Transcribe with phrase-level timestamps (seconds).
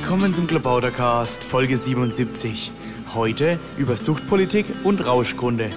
[0.00, 2.70] Willkommen zum Klabautercast, Folge 77.
[3.14, 5.70] Heute über Suchtpolitik und Rauschgrunde.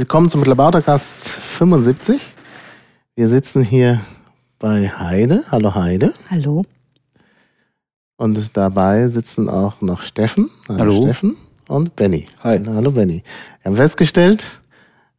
[0.00, 2.22] Willkommen zum Klabautercast 75.
[3.16, 4.00] Wir sitzen hier
[4.58, 5.44] bei Heide.
[5.50, 6.14] Hallo Heide.
[6.30, 6.64] Hallo.
[8.16, 10.48] Und dabei sitzen auch noch Steffen.
[10.70, 11.02] Hallo.
[11.02, 11.36] Steffen
[11.68, 12.24] und Benny.
[12.42, 12.58] Hi.
[12.66, 13.22] Hallo Benny.
[13.60, 14.62] Wir haben festgestellt,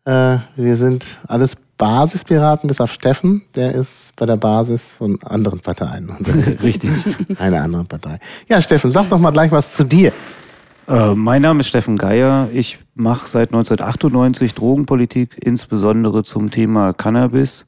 [0.06, 3.44] äh, wir sind alles Basispiraten bis auf Steffen.
[3.54, 6.10] Der ist bei der Basis von anderen Parteien.
[6.64, 6.90] Richtig.
[7.38, 8.18] Eine andere Partei.
[8.50, 10.12] Ja, Steffen, sag doch mal gleich was zu dir.
[10.88, 12.50] Äh, mein Name ist Steffen Geier.
[12.54, 17.68] Ich mache seit 1998 Drogenpolitik, insbesondere zum Thema Cannabis.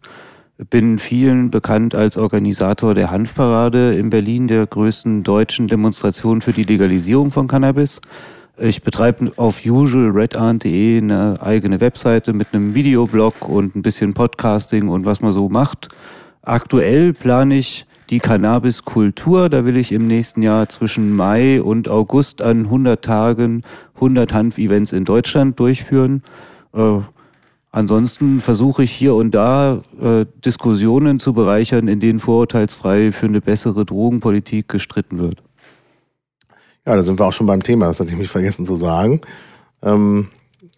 [0.69, 6.63] Bin vielen bekannt als Organisator der Hanfparade in Berlin, der größten deutschen Demonstration für die
[6.63, 8.01] Legalisierung von Cannabis.
[8.57, 15.05] Ich betreibe auf usualredarnt.de eine eigene Webseite mit einem Videoblog und ein bisschen Podcasting und
[15.05, 15.89] was man so macht.
[16.43, 19.49] Aktuell plane ich die Cannabis-Kultur.
[19.49, 23.63] Da will ich im nächsten Jahr zwischen Mai und August an 100 Tagen
[23.95, 26.21] 100 Hanf-Events in Deutschland durchführen.
[26.75, 26.99] Äh,
[27.71, 33.41] ansonsten versuche ich hier und da äh, Diskussionen zu bereichern, in denen vorurteilsfrei für eine
[33.41, 35.41] bessere Drogenpolitik gestritten wird.
[36.85, 39.21] Ja, da sind wir auch schon beim Thema, das hatte ich mich vergessen zu sagen.
[39.81, 40.27] Ähm,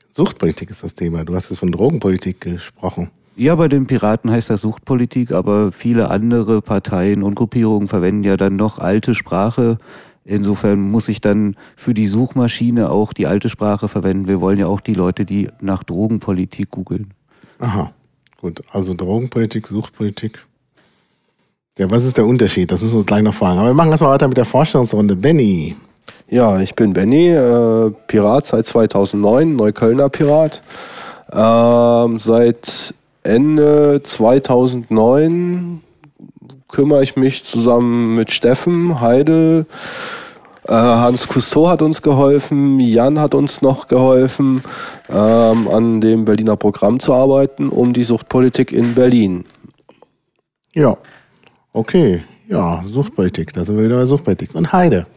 [0.09, 1.25] Suchtpolitik ist das Thema.
[1.25, 3.11] Du hast jetzt von Drogenpolitik gesprochen.
[3.37, 8.37] Ja, bei den Piraten heißt das Suchtpolitik, aber viele andere Parteien und Gruppierungen verwenden ja
[8.37, 9.77] dann noch alte Sprache.
[10.23, 14.27] Insofern muss ich dann für die Suchmaschine auch die alte Sprache verwenden.
[14.27, 17.13] Wir wollen ja auch die Leute, die nach Drogenpolitik googeln.
[17.59, 17.91] Aha,
[18.39, 18.61] gut.
[18.71, 20.45] Also Drogenpolitik, Suchtpolitik.
[21.77, 22.71] Ja, was ist der Unterschied?
[22.71, 23.59] Das müssen wir uns gleich noch fragen.
[23.59, 25.17] Aber wir machen erstmal weiter mit der Vorstellungsrunde.
[25.17, 25.75] Benny.
[26.29, 30.63] Ja, ich bin Benny, äh, Pirat seit 2009, Neuköllner Pirat.
[31.31, 35.81] Ähm, seit Ende 2009
[36.69, 39.65] kümmere ich mich zusammen mit Steffen, Heide,
[40.67, 44.61] äh, Hans Cousteau hat uns geholfen, Jan hat uns noch geholfen,
[45.09, 49.43] ähm, an dem Berliner Programm zu arbeiten, um die Suchtpolitik in Berlin.
[50.73, 50.95] Ja,
[51.73, 52.23] okay.
[52.47, 54.53] Ja, Suchtpolitik, da sind wir wieder bei Suchtpolitik.
[54.53, 55.07] Und Heide.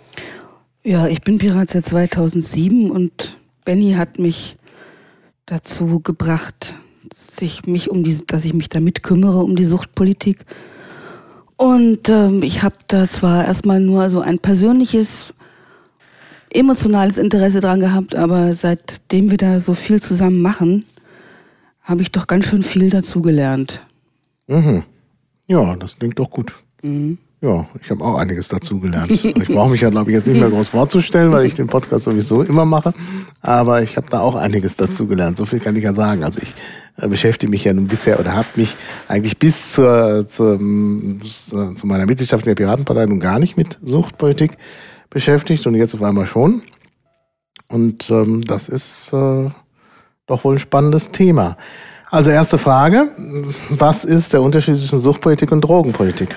[0.82, 3.36] Ja, ich bin Pirat seit 2007 und
[3.66, 4.56] Benny hat mich
[5.44, 6.75] dazu gebracht,
[7.14, 10.44] sich mich um die, dass ich mich damit kümmere um die Suchtpolitik.
[11.56, 15.34] Und ähm, ich habe da zwar erstmal nur so ein persönliches,
[16.50, 20.84] emotionales Interesse dran gehabt, aber seitdem wir da so viel zusammen machen,
[21.82, 23.80] habe ich doch ganz schön viel dazugelernt.
[24.46, 24.84] Mhm.
[25.46, 26.62] Ja, das klingt doch gut.
[26.82, 27.19] Mhm.
[27.41, 29.10] Ja, ich habe auch einiges dazugelernt.
[29.10, 32.04] ich brauche mich ja, glaube ich, jetzt nicht mehr groß vorzustellen, weil ich den Podcast
[32.04, 32.93] sowieso immer mache.
[33.43, 35.37] Aber ich habe da auch einiges dazugelernt.
[35.37, 36.25] So viel kann ich ja sagen.
[36.25, 36.54] Also ich
[37.00, 38.76] äh, beschäftige mich ja nun bisher oder habe mich
[39.06, 44.59] eigentlich bis zur, zur, zu meiner Mitgliedschaft in der Piratenpartei nun gar nicht mit Suchtpolitik
[45.09, 46.62] beschäftigt und jetzt auf einmal schon.
[47.69, 49.49] Und ähm, das ist äh,
[50.26, 51.56] doch wohl ein spannendes Thema.
[52.10, 53.09] Also erste Frage,
[53.69, 56.34] was ist der Unterschied zwischen Suchtpolitik und Drogenpolitik?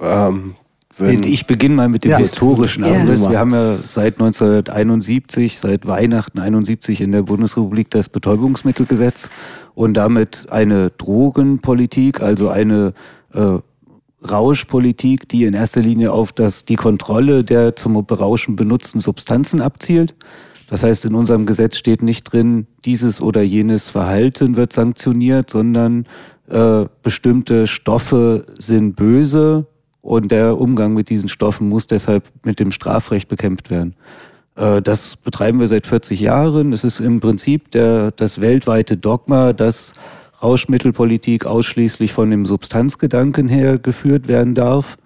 [0.00, 0.54] Ähm,
[0.98, 2.18] ich beginne mal mit dem Ja.
[2.18, 3.00] historischen Ja.
[3.00, 3.28] Abriss.
[3.28, 9.30] Wir haben ja seit 1971, seit Weihnachten 71 in der Bundesrepublik das Betäubungsmittelgesetz
[9.74, 12.92] und damit eine Drogenpolitik, also eine
[13.32, 13.58] äh,
[14.28, 20.14] Rauschpolitik, die in erster Linie auf das, die Kontrolle der zum Berauschen benutzten Substanzen abzielt.
[20.68, 26.06] Das heißt, in unserem Gesetz steht nicht drin, dieses oder jenes Verhalten wird sanktioniert, sondern
[26.48, 29.66] äh, bestimmte Stoffe sind böse
[30.02, 33.94] und der Umgang mit diesen Stoffen muss deshalb mit dem Strafrecht bekämpft werden.
[34.56, 36.72] Äh, das betreiben wir seit 40 Jahren.
[36.72, 39.94] Es ist im Prinzip der, das weltweite Dogma, dass
[40.42, 44.96] Rauschmittelpolitik ausschließlich von dem Substanzgedanken her geführt werden darf.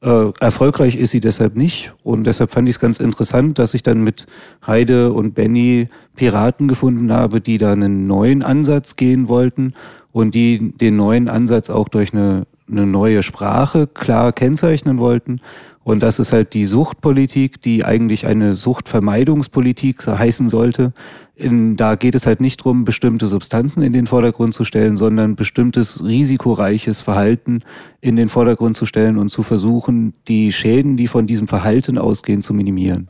[0.00, 3.82] Äh, erfolgreich ist sie deshalb nicht und deshalb fand ich es ganz interessant, dass ich
[3.82, 4.26] dann mit
[4.64, 9.74] Heide und Benny Piraten gefunden habe, die da einen neuen Ansatz gehen wollten
[10.12, 15.40] und die den neuen Ansatz auch durch eine eine neue Sprache klar kennzeichnen wollten.
[15.84, 20.92] Und das ist halt die Suchtpolitik, die eigentlich eine Suchtvermeidungspolitik heißen sollte.
[21.34, 25.34] In, da geht es halt nicht darum, bestimmte Substanzen in den Vordergrund zu stellen, sondern
[25.34, 27.60] bestimmtes risikoreiches Verhalten
[28.02, 32.42] in den Vordergrund zu stellen und zu versuchen, die Schäden, die von diesem Verhalten ausgehen,
[32.42, 33.08] zu minimieren.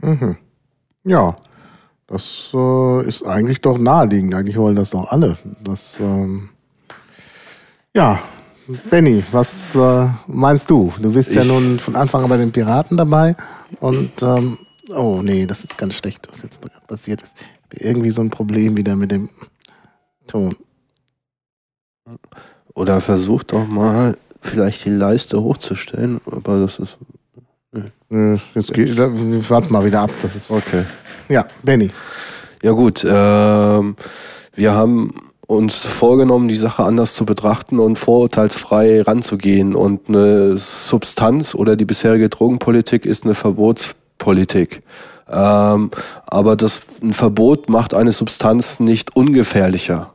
[0.00, 0.36] Mhm.
[1.04, 1.36] Ja,
[2.06, 4.34] das äh, ist eigentlich doch naheliegend.
[4.34, 5.36] Eigentlich wollen das doch alle.
[5.62, 6.48] Das, ähm,
[7.94, 8.22] ja,
[8.90, 10.92] Benny, was äh, meinst du?
[11.00, 13.36] Du bist ich ja nun von Anfang an bei den Piraten dabei
[13.80, 14.58] und ähm,
[14.94, 17.34] oh nee, das ist ganz schlecht, was jetzt passiert ist.
[17.72, 19.28] Irgendwie so ein Problem wieder mit dem
[20.26, 20.56] Ton.
[22.74, 26.98] Oder versuch doch mal vielleicht die Leiste hochzustellen, aber das ist.
[28.10, 28.38] Nee.
[28.54, 30.10] Jetzt geht, warte mal wieder ab.
[30.20, 30.84] Das ist okay.
[31.28, 31.90] Ja, Benny.
[32.62, 33.96] Ja gut, ähm,
[34.54, 35.14] wir haben
[35.46, 39.74] uns vorgenommen, die Sache anders zu betrachten und vorurteilsfrei ranzugehen.
[39.74, 44.82] Und eine Substanz oder die bisherige Drogenpolitik ist eine Verbotspolitik.
[45.30, 45.90] Ähm,
[46.26, 50.12] aber das, ein Verbot macht eine Substanz nicht ungefährlicher,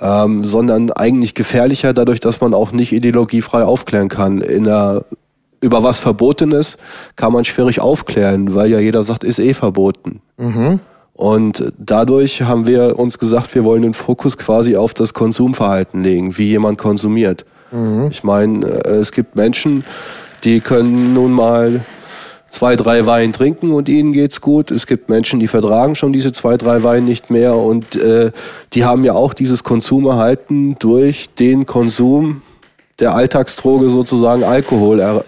[0.00, 4.40] ähm, sondern eigentlich gefährlicher dadurch, dass man auch nicht ideologiefrei aufklären kann.
[4.40, 5.04] In einer,
[5.60, 6.78] über was verboten ist,
[7.16, 10.20] kann man schwierig aufklären, weil ja jeder sagt, ist eh verboten.
[10.36, 10.80] Mhm.
[11.14, 16.36] Und dadurch haben wir uns gesagt, wir wollen den Fokus quasi auf das Konsumverhalten legen,
[16.36, 17.46] wie jemand konsumiert.
[17.70, 18.08] Mhm.
[18.10, 19.84] Ich meine, äh, es gibt Menschen,
[20.42, 21.80] die können nun mal
[22.50, 24.70] zwei, drei Wein trinken und ihnen geht's gut.
[24.70, 28.30] Es gibt Menschen, die vertragen schon diese zwei, drei Wein nicht mehr und äh,
[28.72, 32.42] die haben ja auch dieses Konsumerhalten durch den Konsum
[33.00, 35.24] der Alltagsdroge sozusagen Alkohol er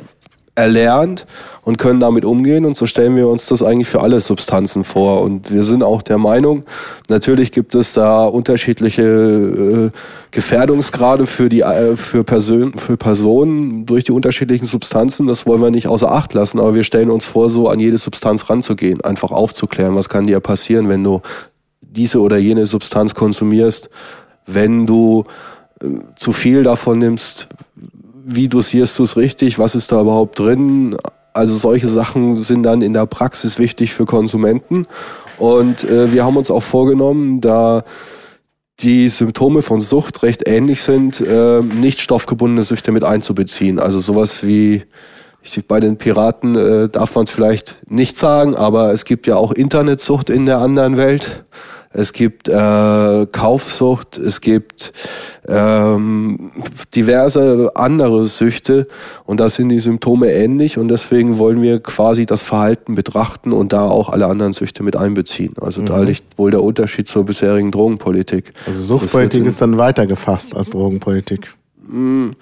[0.57, 1.27] erlernt
[1.63, 2.65] und können damit umgehen.
[2.65, 5.23] Und so stellen wir uns das eigentlich für alle Substanzen vor.
[5.23, 6.65] Und wir sind auch der Meinung,
[7.09, 9.91] natürlich gibt es da unterschiedliche äh,
[10.31, 15.27] Gefährdungsgrade für, die, äh, für, Persön für Personen durch die unterschiedlichen Substanzen.
[15.27, 17.99] Das wollen wir nicht außer Acht lassen, aber wir stellen uns vor, so an jede
[17.99, 21.21] Substanz ranzugehen, einfach aufzuklären, was kann dir passieren, wenn du
[21.83, 23.91] diese oder jene Substanz konsumierst,
[24.47, 25.25] wenn du
[25.83, 25.87] äh,
[26.17, 27.49] zu viel davon nimmst,
[28.29, 30.97] wie dosierst du es richtig, was ist da überhaupt drin,
[31.33, 34.87] also solche Sachen sind dann in der Praxis wichtig für Konsumenten.
[35.39, 37.85] Und äh, wir haben uns auch vorgenommen, da
[38.81, 43.79] die Symptome von Sucht recht ähnlich sind, äh, nicht stoffgebundene Süchte mit einzubeziehen.
[43.79, 44.83] Also sowas wie,
[45.43, 49.37] ich, bei den Piraten äh, darf man es vielleicht nicht sagen, aber es gibt ja
[49.37, 51.45] auch Internetsucht in der anderen Welt
[51.97, 54.93] es gibt äh, Kaufsucht, es gibt
[55.49, 56.53] ähm,
[56.95, 58.87] diverse andere Süchte
[59.25, 63.73] und da sind die Symptome ähnlich und deswegen wollen wir quasi das Verhalten betrachten und
[63.73, 65.55] da auch alle anderen Süchte mit einbeziehen.
[65.59, 65.87] Also mhm.
[65.87, 68.53] da liegt wohl der Unterschied zur bisherigen Drogenpolitik.
[68.67, 71.55] Also Suchtpolitik ist dann weiter gefasst als Drogenpolitik.
[71.89, 72.33] Mm,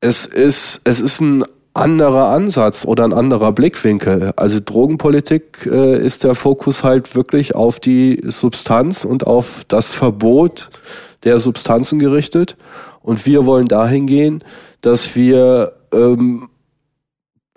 [0.00, 1.44] es ist, es ist ein
[1.74, 4.32] anderer Ansatz oder ein anderer Blickwinkel.
[4.36, 10.70] Also Drogenpolitik äh, ist der Fokus halt wirklich auf die Substanz und auf das Verbot
[11.24, 12.56] der Substanzen gerichtet.
[13.00, 14.42] Und wir wollen dahin gehen,
[14.80, 16.48] dass wir ähm,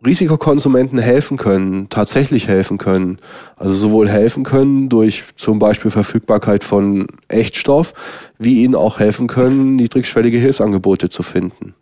[0.05, 3.19] Risikokonsumenten helfen können, tatsächlich helfen können.
[3.55, 7.93] Also sowohl helfen können durch zum Beispiel Verfügbarkeit von Echtstoff,
[8.39, 11.75] wie ihnen auch helfen können, niedrigschwellige Hilfsangebote zu finden.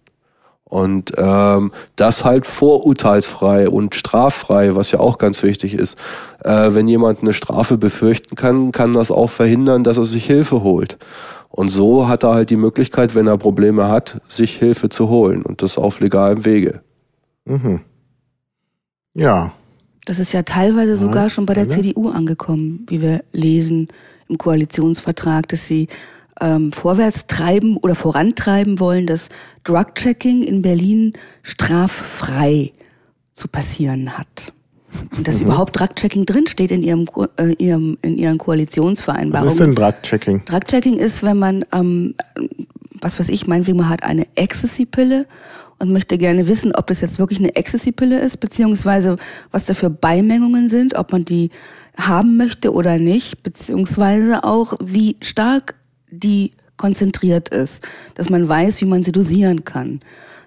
[0.70, 5.98] Und ähm, das halt vorurteilsfrei und straffrei, was ja auch ganz wichtig ist.
[6.44, 10.62] Äh, wenn jemand eine Strafe befürchten kann, kann das auch verhindern, dass er sich Hilfe
[10.62, 11.00] holt.
[11.50, 15.42] Und so hat er halt die Möglichkeit, wenn er Probleme hat, sich Hilfe zu holen
[15.42, 16.82] und das auf legalem Wege.
[17.46, 17.82] Mhm.
[19.16, 19.52] Ja.
[20.06, 23.90] Das ist ja teilweise sogar schon bei der CDU angekommen, wie wir lesen
[24.28, 25.88] im Koalitionsvertrag, dass sie
[26.42, 29.30] ähm, vorwärts treiben oder vorantreiben wollen, dass
[29.64, 32.72] Drug-Checking in Berlin straffrei
[33.34, 34.54] zu passieren hat.
[35.16, 35.48] Und dass mhm.
[35.48, 37.06] überhaupt Drug-Checking drinsteht in ihrem,
[37.38, 39.48] äh, ihrem, in ihren Koalitionsvereinbarungen.
[39.48, 40.46] Was ist denn Drug-Checking?
[40.46, 42.16] Drug-Checking ist, wenn man, ähm,
[43.00, 45.28] was weiß ich, meinetwegen man hat eine Ecstasy-Pille
[45.80, 49.16] und möchte gerne wissen, ob das jetzt wirklich eine Ecstasy-Pille ist, beziehungsweise
[49.52, 51.52] was da für Beimengungen sind, ob man die
[51.96, 55.76] haben möchte oder nicht, beziehungsweise auch wie stark
[56.12, 57.84] die konzentriert ist,
[58.16, 60.00] dass man weiß, wie man sie dosieren kann.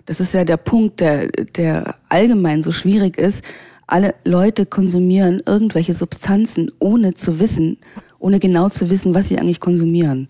[0.06, 3.44] Das ist ja der Punkt, der, der allgemein so schwierig ist.
[3.86, 7.78] Alle Leute konsumieren irgendwelche Substanzen, ohne zu wissen,
[8.18, 10.28] ohne genau zu wissen, was sie eigentlich konsumieren.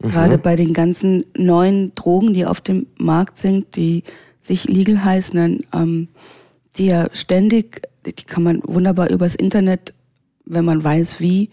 [0.00, 0.08] Mhm.
[0.10, 4.04] Gerade bei den ganzen neuen Drogen, die auf dem Markt sind, die
[4.40, 6.08] sich legal heißen, ähm,
[6.76, 9.92] die ja ständig, die kann man wunderbar übers Internet,
[10.46, 11.50] wenn man weiß wie,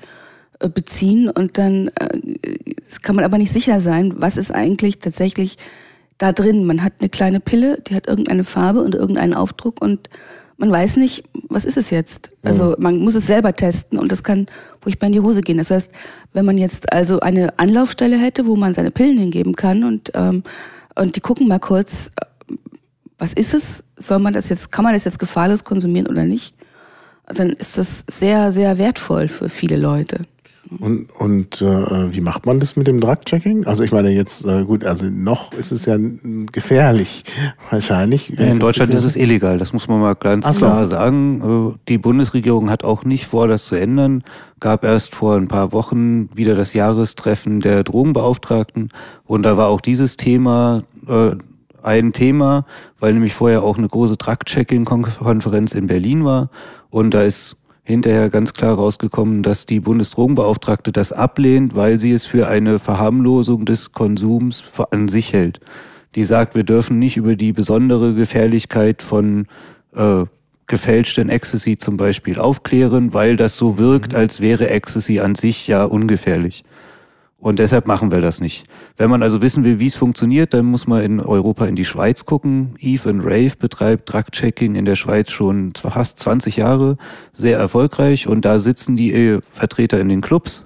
[0.60, 2.20] beziehen und dann äh,
[3.02, 5.58] kann man aber nicht sicher sein, was ist eigentlich tatsächlich
[6.18, 6.66] da drin.
[6.66, 10.10] Man hat eine kleine Pille, die hat irgendeine Farbe und irgendeinen Aufdruck und
[10.58, 12.30] man weiß nicht, was ist es jetzt.
[12.42, 14.48] Also man muss es selber testen und das kann
[14.82, 15.58] furchtbar in die Hose gehen.
[15.58, 15.92] Das heißt,
[16.34, 20.42] wenn man jetzt also eine Anlaufstelle hätte, wo man seine Pillen hingeben kann und, ähm,
[20.96, 22.56] und die gucken mal kurz, äh,
[23.20, 23.84] was ist es?
[23.98, 26.56] Soll man das jetzt, kann man das jetzt gefahrlos konsumieren oder nicht?
[27.28, 30.22] Dann ist das sehr, sehr wertvoll für viele Leute.
[30.80, 33.66] Und, und äh, wie macht man das mit dem Drug-Checking?
[33.66, 35.98] Also ich meine jetzt, äh, gut, also noch ist es ja
[36.52, 37.24] gefährlich,
[37.70, 38.38] wahrscheinlich.
[38.38, 40.66] In Deutschland ist es illegal, das muss man mal ganz Ach so.
[40.66, 41.74] klar sagen.
[41.76, 44.24] Äh, Die Bundesregierung hat auch nicht vor, das zu ändern.
[44.60, 48.90] Gab erst vor ein paar Wochen wieder das Jahrestreffen der Drogenbeauftragten
[49.26, 51.32] und da war auch dieses Thema äh,
[51.84, 52.66] ein Thema,
[53.00, 56.50] weil nämlich vorher auch eine große Drug-Checking-Konferenz in Berlin war
[56.90, 57.56] und da ist
[57.88, 63.64] hinterher ganz klar rausgekommen, dass die Bundesdrogenbeauftragte das ablehnt, weil sie es für eine Verharmlosung
[63.64, 65.62] des Konsums an sich hält.
[66.14, 69.48] Die sagt, wir dürfen nicht über die besondere Gefährlichkeit von
[69.96, 70.26] äh,
[70.68, 75.86] gefälschten Ecstasy zum Beispiel aufklären, weil das so wirkt, als wäre Ecstasy an sich ja
[75.86, 76.66] ungefährlich.
[77.40, 78.66] Und deshalb machen wir das nicht.
[78.98, 81.86] Wenn man also wissen will, wie es funktioniert, dann muss man in Europa in die
[81.86, 82.74] Schweiz gucken.
[82.80, 86.98] Eve and Rave betreibt Drug-Checking in der Schweiz schon fast 20 Jahre,
[87.34, 88.28] sehr erfolgreich.
[88.28, 90.66] Und da sitzen die Vertreter in den Clubs,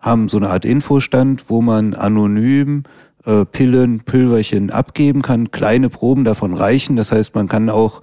[0.00, 2.82] haben so eine Art Infostand, wo man anonym
[3.24, 5.52] äh, Pillen, Pülverchen abgeben kann.
[5.52, 6.96] Kleine Proben davon reichen.
[6.96, 8.00] Das heißt, man kann auch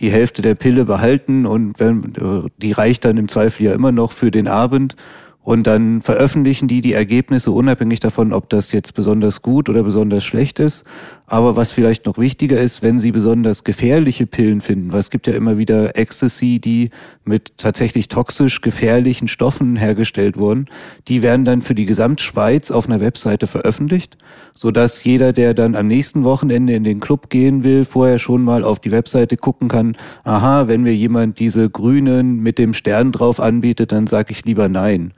[0.00, 3.92] die Hälfte der Pille behalten und wenn, äh, die reicht dann im Zweifel ja immer
[3.92, 4.96] noch für den Abend.
[5.46, 10.24] Und dann veröffentlichen die die Ergebnisse unabhängig davon, ob das jetzt besonders gut oder besonders
[10.24, 10.82] schlecht ist.
[11.28, 15.26] Aber was vielleicht noch wichtiger ist, wenn sie besonders gefährliche Pillen finden, weil es gibt
[15.26, 16.90] ja immer wieder Ecstasy, die
[17.24, 20.66] mit tatsächlich toxisch gefährlichen Stoffen hergestellt wurden,
[21.08, 24.16] die werden dann für die Gesamtschweiz auf einer Webseite veröffentlicht,
[24.54, 28.62] sodass jeder, der dann am nächsten Wochenende in den Club gehen will, vorher schon mal
[28.62, 33.40] auf die Webseite gucken kann, aha, wenn mir jemand diese grünen mit dem Stern drauf
[33.40, 35.12] anbietet, dann sage ich lieber nein.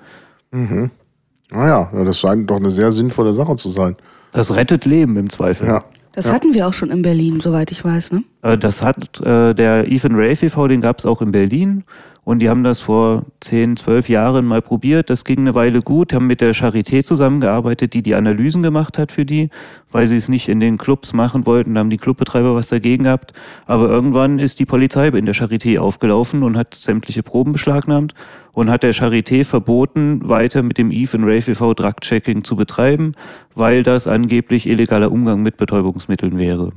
[1.50, 3.96] Naja, ja, das scheint doch eine sehr sinnvolle Sache zu sein.
[4.32, 5.66] Das rettet Leben im Zweifel.
[5.68, 5.84] Ja.
[6.18, 8.24] Das hatten wir auch schon in Berlin, soweit ich weiß, ne?
[8.42, 11.84] Äh, Das hat äh, der Ethan Rave e.V., den gab es auch in Berlin.
[12.28, 15.08] Und die haben das vor 10, 12 Jahren mal probiert.
[15.08, 19.12] Das ging eine Weile gut, haben mit der Charité zusammengearbeitet, die die Analysen gemacht hat
[19.12, 19.48] für die,
[19.90, 21.72] weil sie es nicht in den Clubs machen wollten.
[21.72, 23.32] Da haben die Clubbetreiber was dagegen gehabt.
[23.64, 28.12] Aber irgendwann ist die Polizei in der Charité aufgelaufen und hat sämtliche Proben beschlagnahmt
[28.52, 31.72] und hat der Charité verboten, weiter mit dem Ethan Rave e.V.
[31.72, 33.14] Drug-Checking zu betreiben,
[33.54, 36.72] weil das angeblich illegaler Umgang mit Betäubungsmitteln wäre.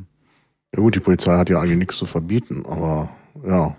[0.74, 3.10] Ja gut, die Polizei hat ja eigentlich nichts zu verbieten, aber
[3.46, 3.76] ja.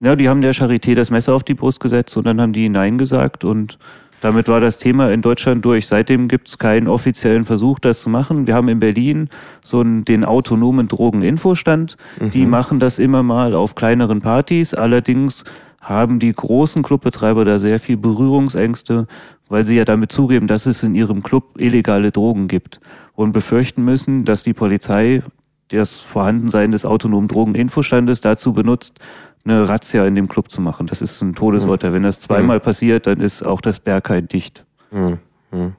[0.00, 2.68] Ja, die haben der Charité das Messer auf die Brust gesetzt und dann haben die
[2.68, 3.78] Nein gesagt und
[4.20, 5.86] damit war das Thema in Deutschland durch.
[5.88, 8.46] Seitdem gibt es keinen offiziellen Versuch, das zu machen.
[8.46, 9.28] Wir haben in Berlin
[9.62, 11.96] so einen, den autonomen Drogeninfostand.
[12.32, 14.74] Die machen das immer mal auf kleineren Partys.
[14.74, 15.44] Allerdings
[15.80, 19.06] haben die großen Clubbetreiber da sehr viel Berührungsängste,
[19.48, 22.80] weil sie ja damit zugeben, dass es in ihrem Club illegale Drogen gibt
[23.14, 25.22] und befürchten müssen, dass die Polizei
[25.68, 28.98] das Vorhandensein des autonomen Drogeninfostandes dazu benutzt,
[29.44, 30.86] eine Razzia in dem Club zu machen.
[30.86, 31.92] Das ist ein Todesurteil.
[31.92, 34.64] Wenn das zweimal passiert, dann ist auch das Berghain dicht.
[34.90, 35.18] Hm,
[35.50, 35.72] hm.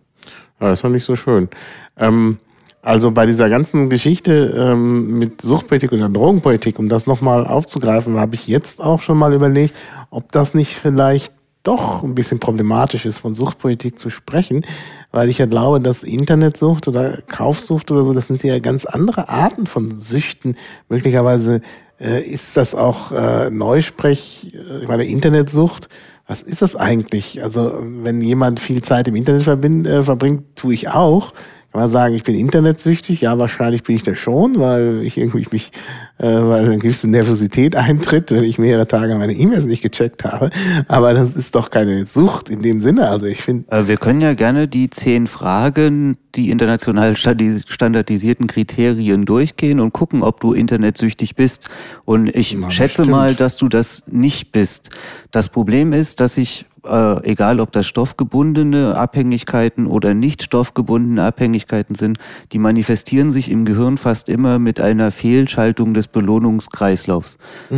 [0.60, 1.50] Ja, das ist doch nicht so schön.
[1.98, 2.40] Ähm,
[2.82, 8.36] also bei dieser ganzen Geschichte ähm, mit Suchtpolitik oder Drogenpolitik, um das nochmal aufzugreifen, habe
[8.36, 9.76] ich jetzt auch schon mal überlegt,
[10.10, 14.66] ob das nicht vielleicht doch ein bisschen problematisch ist, von Suchtpolitik zu sprechen,
[15.12, 19.30] weil ich ja glaube, dass Internetsucht oder Kaufsucht oder so, das sind ja ganz andere
[19.30, 20.56] Arten von Süchten.
[20.88, 21.62] Möglicherweise
[22.00, 25.90] äh, ist das auch äh, Neusprech, äh, ich meine Internetsucht.
[26.28, 27.42] Was ist das eigentlich?
[27.42, 31.34] Also wenn jemand viel Zeit im Internet äh, verbringt, tue ich auch.
[31.72, 33.22] Kann man sagen, ich bin internetsüchtig?
[33.22, 35.72] Ja, wahrscheinlich bin ich das schon, weil ich irgendwie mich,
[36.18, 40.50] äh, weil eine gewisse Nervosität eintritt, wenn ich mehrere Tage meine E-Mails nicht gecheckt habe.
[40.88, 43.08] Aber das ist doch keine Sucht in dem Sinne.
[43.10, 49.26] Also ich finde, Äh, Wir können ja gerne die zehn Fragen, die international standardisierten Kriterien
[49.26, 51.70] durchgehen und gucken, ob du internetsüchtig bist.
[52.04, 53.10] Und ich Na, schätze bestimmt.
[53.12, 54.90] mal, dass du das nicht bist.
[55.32, 61.96] Das Problem ist, dass ich, äh, egal ob das stoffgebundene Abhängigkeiten oder nicht stoffgebundene Abhängigkeiten
[61.96, 62.18] sind,
[62.52, 67.38] die manifestieren sich im Gehirn fast immer mit einer Fehlschaltung des Belohnungskreislaufs.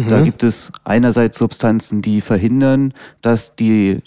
[0.10, 4.01] Da gibt es einerseits Substanzen, die verhindern, dass die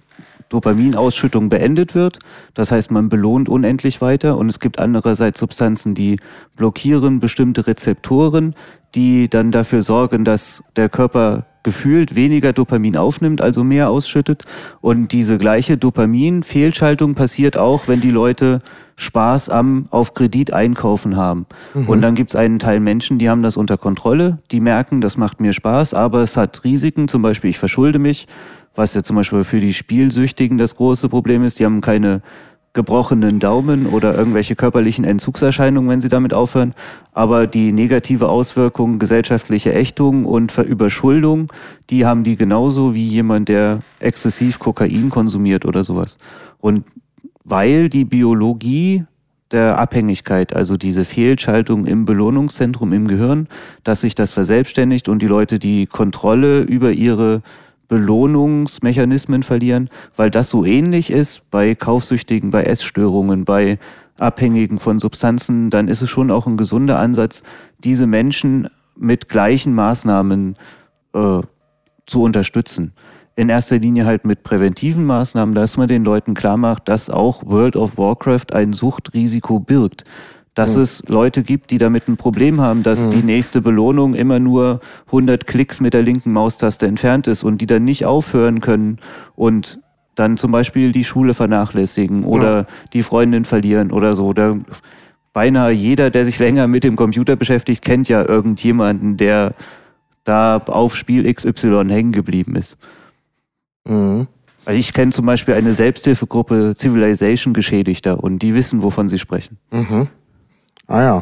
[0.49, 2.19] Dopaminausschüttung beendet wird.
[2.55, 4.37] Das heißt, man belohnt unendlich weiter.
[4.37, 6.21] Und es gibt andererseits Substanzen, die
[6.57, 8.55] blockieren bestimmte Rezeptoren,
[8.95, 14.44] die dann dafür sorgen, dass der Körper gefühlt weniger Dopamin aufnimmt, also mehr ausschüttet.
[14.80, 18.61] Und diese gleiche Dopamin-Fehlschaltung passiert auch, wenn die Leute
[18.97, 21.47] Spaß am auf Kredit einkaufen haben.
[21.75, 21.88] Mhm.
[21.88, 25.16] Und dann gibt es einen Teil Menschen, die haben das unter Kontrolle, die merken, das
[25.16, 28.28] macht mir Spaß, aber es hat Risiken, zum Beispiel ich verschulde mich,
[28.76, 32.23] was ja zum Beispiel für die Spielsüchtigen das große Problem ist, die haben keine
[32.75, 36.75] gebrochenen Daumen oder irgendwelche körperlichen Entzugserscheinungen, wenn sie damit aufhören.
[37.12, 41.52] Aber die negative Auswirkung gesellschaftliche Ächtung und Überschuldung,
[41.88, 46.19] die haben die genauso wie jemand, der exzessiv Kokain konsumiert oder sowas.
[46.59, 46.85] Und
[47.45, 49.04] weil die Biologie
[49.52, 53.47] der Abhängigkeit, also diese Fehlschaltung im Belohnungszentrum im Gehirn,
[53.85, 57.43] dass sich das verselbstständigt und die Leute die Kontrolle über ihre
[57.88, 63.79] Belohnungsmechanismen verlieren, weil das so ähnlich ist bei Kaufsüchtigen, bei Essstörungen, bei
[64.19, 67.43] Abhängigen von Substanzen, dann ist es schon auch ein gesunder Ansatz,
[67.79, 70.57] diese Menschen mit gleichen Maßnahmen
[71.14, 71.41] äh,
[72.07, 72.93] zu unterstützen.
[73.37, 77.45] In erster Linie halt mit präventiven Maßnahmen, dass man den Leuten klar macht, dass auch
[77.45, 80.05] World of Warcraft ein Suchtrisiko birgt
[80.55, 80.83] dass mhm.
[80.83, 83.11] es Leute gibt, die damit ein Problem haben, dass mhm.
[83.11, 87.67] die nächste Belohnung immer nur 100 Klicks mit der linken Maustaste entfernt ist und die
[87.67, 88.99] dann nicht aufhören können
[89.35, 89.81] und
[90.15, 92.67] dann zum Beispiel die Schule vernachlässigen oder ja.
[92.93, 94.33] die Freundin verlieren oder so.
[94.33, 94.55] Da
[95.33, 99.55] beinahe jeder, der sich länger mit dem Computer beschäftigt, kennt ja irgendjemanden, der
[100.23, 102.79] da auf Spiel XY hängen geblieben ist.
[103.87, 104.29] Mhm.
[104.65, 109.59] Also ich kenne zum Beispiel eine Selbsthilfegruppe Civilization Geschädigter und die wissen, wovon sie sprechen.
[109.71, 110.09] Mhm.
[110.87, 111.21] Ah ja.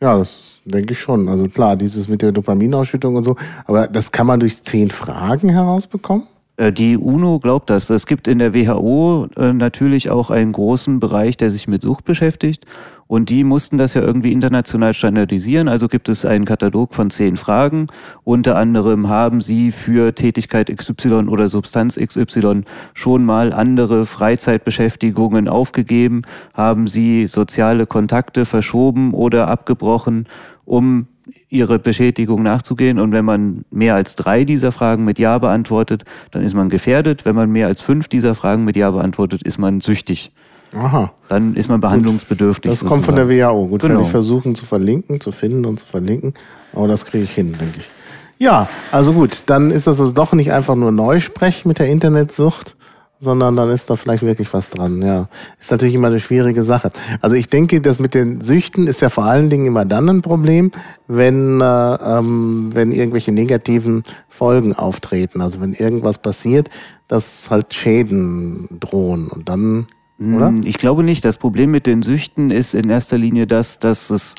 [0.00, 1.28] Ja, das denke ich schon.
[1.28, 5.48] Also klar, dieses mit der Dopaminausschüttung und so, aber das kann man durch zehn Fragen
[5.48, 6.26] herausbekommen?
[6.56, 7.90] Äh, die UNO glaubt das.
[7.90, 12.04] Es gibt in der WHO äh, natürlich auch einen großen Bereich, der sich mit Sucht
[12.04, 12.64] beschäftigt.
[13.08, 15.68] Und die mussten das ja irgendwie international standardisieren.
[15.68, 17.86] Also gibt es einen Katalog von zehn Fragen.
[18.24, 22.62] Unter anderem haben Sie für Tätigkeit XY oder Substanz XY
[22.94, 26.22] schon mal andere Freizeitbeschäftigungen aufgegeben?
[26.54, 30.26] Haben Sie soziale Kontakte verschoben oder abgebrochen,
[30.64, 31.06] um
[31.48, 32.98] ihre Beschädigung nachzugehen.
[32.98, 37.24] Und wenn man mehr als drei dieser Fragen mit Ja beantwortet, dann ist man gefährdet.
[37.24, 40.32] Wenn man mehr als fünf dieser Fragen mit Ja beantwortet, ist man süchtig.
[40.76, 41.12] Aha.
[41.28, 42.70] Dann ist man behandlungsbedürftig.
[42.70, 43.68] Das kommt von der WHO.
[43.68, 43.94] Gut, genau.
[43.94, 46.34] werde ich versuchen zu verlinken, zu finden und zu verlinken.
[46.72, 47.90] Aber das kriege ich hin, denke ich.
[48.38, 52.76] Ja, also gut, dann ist das also doch nicht einfach nur Neusprech mit der Internetsucht,
[53.18, 55.00] sondern dann ist da vielleicht wirklich was dran.
[55.00, 56.90] Ja, ist natürlich immer eine schwierige Sache.
[57.22, 60.20] Also ich denke, das mit den Süchten ist ja vor allen Dingen immer dann ein
[60.20, 60.70] Problem,
[61.08, 65.40] wenn äh, ähm, wenn irgendwelche negativen Folgen auftreten.
[65.40, 66.68] Also wenn irgendwas passiert,
[67.08, 69.86] dass halt Schäden drohen und dann
[70.18, 70.48] oder?
[70.48, 71.24] Hm, ich glaube nicht.
[71.24, 74.34] Das Problem mit den Süchten ist in erster Linie das, dass es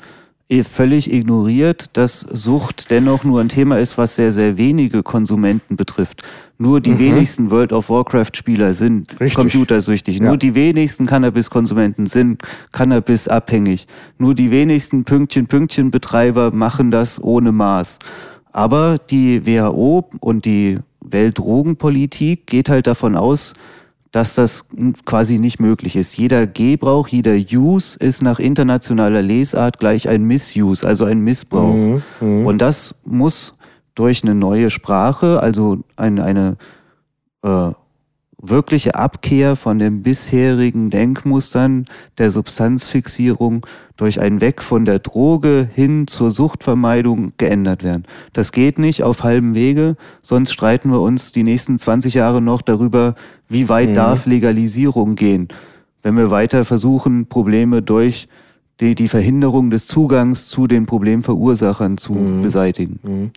[0.62, 6.22] völlig ignoriert, dass Sucht dennoch nur ein Thema ist, was sehr, sehr wenige Konsumenten betrifft.
[6.56, 6.98] Nur die mhm.
[6.98, 9.34] wenigsten World of Warcraft-Spieler sind Richtig.
[9.34, 10.18] computersüchtig.
[10.18, 10.24] Ja.
[10.24, 13.86] Nur die wenigsten Cannabis-Konsumenten sind Cannabis-abhängig.
[14.16, 17.98] Nur die wenigsten Pünktchen-Pünktchen-Betreiber machen das ohne Maß.
[18.50, 23.52] Aber die WHO und die Weltdrogenpolitik geht halt davon aus,
[24.12, 24.64] dass das
[25.04, 26.16] quasi nicht möglich ist.
[26.16, 31.74] Jeder Gebrauch, jeder Use ist nach internationaler Lesart gleich ein Misuse, also ein Missbrauch.
[31.74, 32.46] Mhm, mh.
[32.48, 33.54] Und das muss
[33.94, 36.56] durch eine neue Sprache, also eine, eine
[37.42, 37.72] äh,
[38.40, 41.86] wirkliche Abkehr von den bisherigen Denkmustern
[42.18, 48.04] der Substanzfixierung durch ein Weg von der Droge hin zur Suchtvermeidung geändert werden.
[48.32, 52.62] Das geht nicht auf halbem Wege, sonst streiten wir uns die nächsten 20 Jahre noch
[52.62, 53.16] darüber,
[53.48, 53.94] wie weit mhm.
[53.94, 55.48] darf Legalisierung gehen.
[56.02, 58.28] Wenn wir weiter versuchen, Probleme durch
[58.80, 62.42] die, die Verhinderung des Zugangs zu den Problemverursachern zu mhm.
[62.42, 63.00] beseitigen.
[63.02, 63.30] Mhm.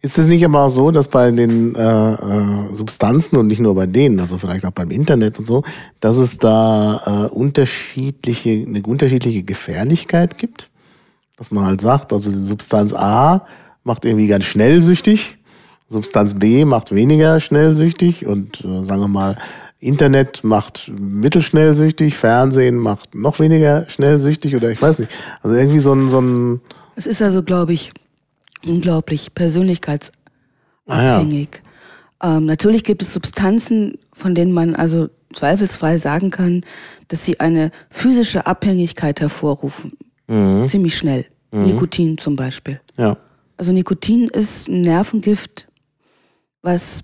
[0.00, 3.74] Ist es nicht aber auch so, dass bei den äh, äh, Substanzen und nicht nur
[3.74, 5.62] bei denen, also vielleicht auch beim Internet und so,
[6.00, 10.68] dass es da äh, unterschiedliche, eine unterschiedliche Gefährlichkeit gibt?
[11.36, 13.46] Dass man halt sagt, also die Substanz A
[13.82, 15.38] macht irgendwie ganz schnell süchtig,
[15.88, 19.36] Substanz B macht weniger schnell süchtig und äh, sagen wir mal,
[19.84, 25.10] Internet macht mittelschnell süchtig, Fernsehen macht noch weniger schnell süchtig oder ich weiß nicht.
[25.42, 26.60] Also irgendwie so ein, so ein
[26.96, 27.90] Es ist also, glaube ich,
[28.66, 30.12] unglaublich persönlichkeitsabhängig.
[30.86, 31.68] Ah,
[32.22, 32.36] ja.
[32.38, 36.62] ähm, natürlich gibt es Substanzen, von denen man also zweifelsfrei sagen kann,
[37.08, 39.92] dass sie eine physische Abhängigkeit hervorrufen.
[40.26, 40.66] Mhm.
[40.66, 41.26] Ziemlich schnell.
[41.50, 41.66] Mhm.
[41.66, 42.80] Nikotin zum Beispiel.
[42.96, 43.16] Ja.
[43.56, 45.68] Also Nikotin ist ein Nervengift,
[46.62, 47.00] was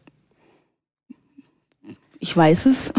[2.21, 2.93] ich weiß es.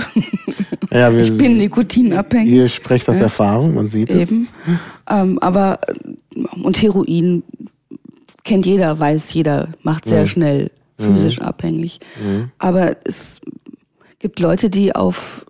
[0.92, 2.52] Ja, wir, ich bin nikotinabhängig.
[2.52, 3.24] Ihr sprecht aus ja.
[3.24, 4.50] Erfahrung, man sieht Eben.
[4.68, 4.74] es.
[5.10, 5.80] Ähm, aber
[6.62, 7.44] und Heroin
[8.44, 10.28] kennt jeder, weiß jeder, macht sehr ja.
[10.28, 12.00] schnell physisch abhängig.
[12.60, 13.40] Aber es
[14.20, 15.46] gibt Leute, die auf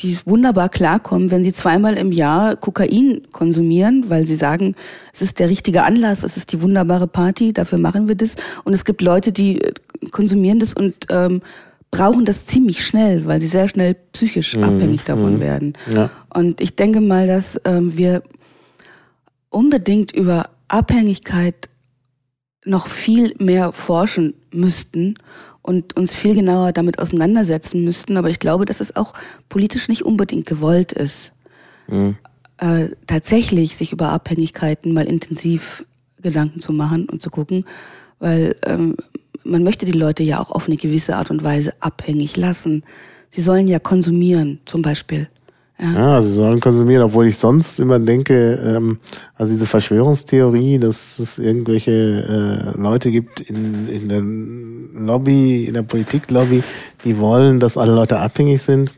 [0.00, 4.74] die wunderbar klarkommen, wenn sie zweimal im Jahr Kokain konsumieren, weil sie sagen,
[5.12, 8.36] es ist der richtige Anlass, es ist die wunderbare Party, dafür machen wir das.
[8.64, 9.60] Und es gibt Leute, die
[10.10, 11.42] konsumieren das und ähm,
[11.90, 15.74] brauchen das ziemlich schnell, weil sie sehr schnell psychisch abhängig davon werden.
[15.92, 16.10] Ja.
[16.32, 18.22] Und ich denke mal, dass ähm, wir
[19.48, 21.68] unbedingt über Abhängigkeit
[22.64, 25.14] noch viel mehr forschen müssten
[25.62, 28.16] und uns viel genauer damit auseinandersetzen müssten.
[28.16, 29.14] Aber ich glaube, dass es auch
[29.48, 31.32] politisch nicht unbedingt gewollt ist,
[32.58, 35.84] äh, tatsächlich sich über Abhängigkeiten mal intensiv
[36.20, 37.64] Gedanken zu machen und zu gucken,
[38.18, 38.96] weil ähm,
[39.44, 42.84] man möchte die Leute ja auch auf eine gewisse Art und Weise abhängig lassen.
[43.30, 45.28] Sie sollen ja konsumieren, zum Beispiel.
[45.78, 45.92] Ja.
[45.92, 48.98] Ja, sie sollen konsumieren, obwohl ich sonst immer denke, ähm,
[49.34, 55.82] also diese Verschwörungstheorie, dass es irgendwelche äh, Leute gibt in, in der Lobby, in der
[55.82, 56.62] Politiklobby,
[57.04, 58.92] die wollen, dass alle Leute abhängig sind,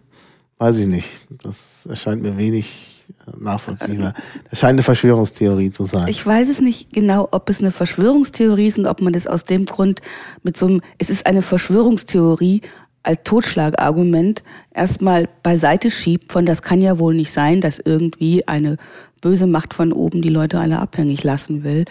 [0.59, 1.09] weiß ich nicht.
[1.43, 2.92] Das erscheint mir wenig
[3.39, 4.15] nachvollziehbar.
[4.51, 6.09] Das scheint eine Verschwörungstheorie zu sein.
[6.09, 9.45] Ich weiß es nicht genau, ob es eine Verschwörungstheorie ist und ob man das aus
[9.45, 10.01] dem Grund
[10.43, 12.63] mit so einem, es ist eine Verschwörungstheorie
[13.03, 18.77] als Totschlagargument erstmal beiseite schiebt von, das kann ja wohl nicht sein, dass irgendwie eine
[19.21, 21.85] böse Macht von oben die Leute alle abhängig lassen will.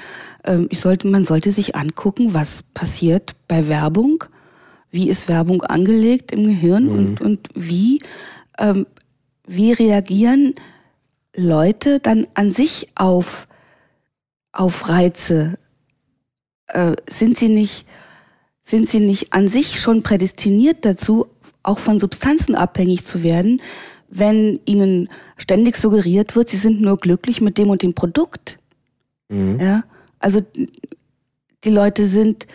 [0.43, 4.23] Ähm, ich sollte, man sollte sich angucken, was passiert bei Werbung,
[4.91, 7.99] wie ist Werbung angelegt im Gehirn und, und wie,
[8.60, 8.86] ähm,
[9.47, 10.53] wie reagieren
[11.36, 13.48] Leute dann an sich auf,
[14.52, 15.58] auf Reize?
[16.67, 17.86] Äh, sind sie nicht,
[18.62, 21.28] sind sie nicht an sich schon prädestiniert dazu,
[21.63, 23.62] auch von Substanzen abhängig zu werden,
[24.10, 28.60] wenn ihnen ständig suggeriert wird, sie sind nur glücklich mit dem und dem Produkt?
[29.62, 29.84] Ja,
[30.20, 30.41] also
[31.63, 32.48] die Leute sind,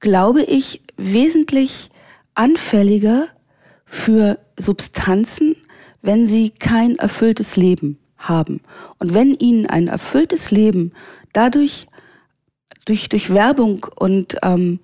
[0.00, 1.90] glaube ich, wesentlich
[2.34, 3.28] anfälliger
[3.86, 5.56] für Substanzen,
[6.02, 8.60] wenn sie kein erfülltes Leben haben.
[8.98, 10.92] Und wenn ihnen ein erfülltes Leben
[11.32, 11.86] dadurch
[12.84, 14.80] durch, durch Werbung und ähm,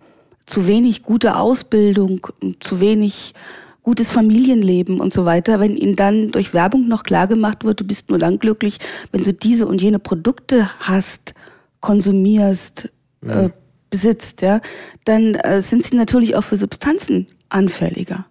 [0.46, 2.27] zu wenig gute Ausbildung,
[2.61, 3.35] zu wenig
[3.83, 7.85] gutes Familienleben und so weiter, wenn ihnen dann durch Werbung noch klar gemacht wird, du
[7.85, 8.79] bist nur dann glücklich,
[9.12, 11.35] wenn du diese und jene Produkte hast,
[11.81, 12.90] konsumierst,
[13.27, 13.51] äh,
[13.90, 14.61] besitzt, ja,
[15.05, 18.27] dann äh, sind sie natürlich auch für Substanzen anfälliger,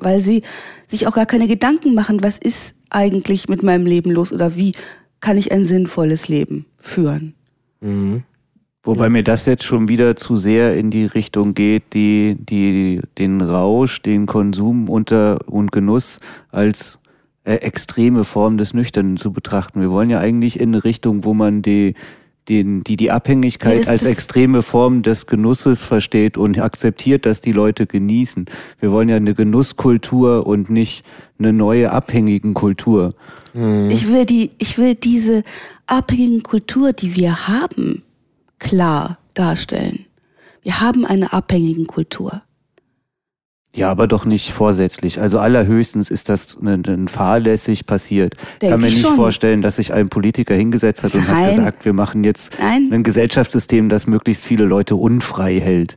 [0.00, 0.42] weil sie
[0.86, 4.72] sich auch gar keine Gedanken machen, was ist eigentlich mit meinem Leben los oder wie
[5.20, 7.34] kann ich ein sinnvolles Leben führen.
[8.82, 13.40] Wobei mir das jetzt schon wieder zu sehr in die Richtung geht, die, die den
[13.40, 16.98] Rausch, den Konsum unter und Genuss als
[17.44, 19.80] äh, extreme Form des Nüchternen zu betrachten.
[19.80, 21.94] Wir wollen ja eigentlich in eine Richtung, wo man die,
[22.48, 27.24] den, die, die Abhängigkeit Ja, das- als das- extreme Form des Genusses versteht und akzeptiert,
[27.26, 28.46] dass die Leute genießen.
[28.80, 31.04] Wir wollen ja eine Genusskultur und nicht
[31.38, 33.14] eine neue abhängigen Kultur.
[33.54, 35.42] Ich will die, ich will diese
[35.86, 38.02] abhängigen Kultur, die wir haben,
[38.58, 40.06] klar darstellen.
[40.62, 42.42] Wir haben eine abhängigen Kultur.
[43.74, 45.20] Ja, aber doch nicht vorsätzlich.
[45.20, 48.36] Also allerhöchstens ist das ein, ein fahrlässig passiert.
[48.62, 49.16] Denk Kann mir ich nicht schon.
[49.16, 51.48] vorstellen, dass sich ein Politiker hingesetzt hat und hat Nein.
[51.48, 52.90] gesagt, wir machen jetzt Nein.
[52.92, 55.96] ein Gesellschaftssystem, das möglichst viele Leute unfrei hält.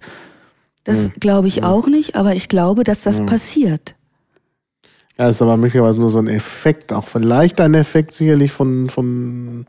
[0.86, 3.96] Das glaube ich auch nicht, aber ich glaube, dass das passiert.
[5.18, 9.66] Ja, ist aber möglicherweise nur so ein Effekt, auch vielleicht ein Effekt sicherlich von, von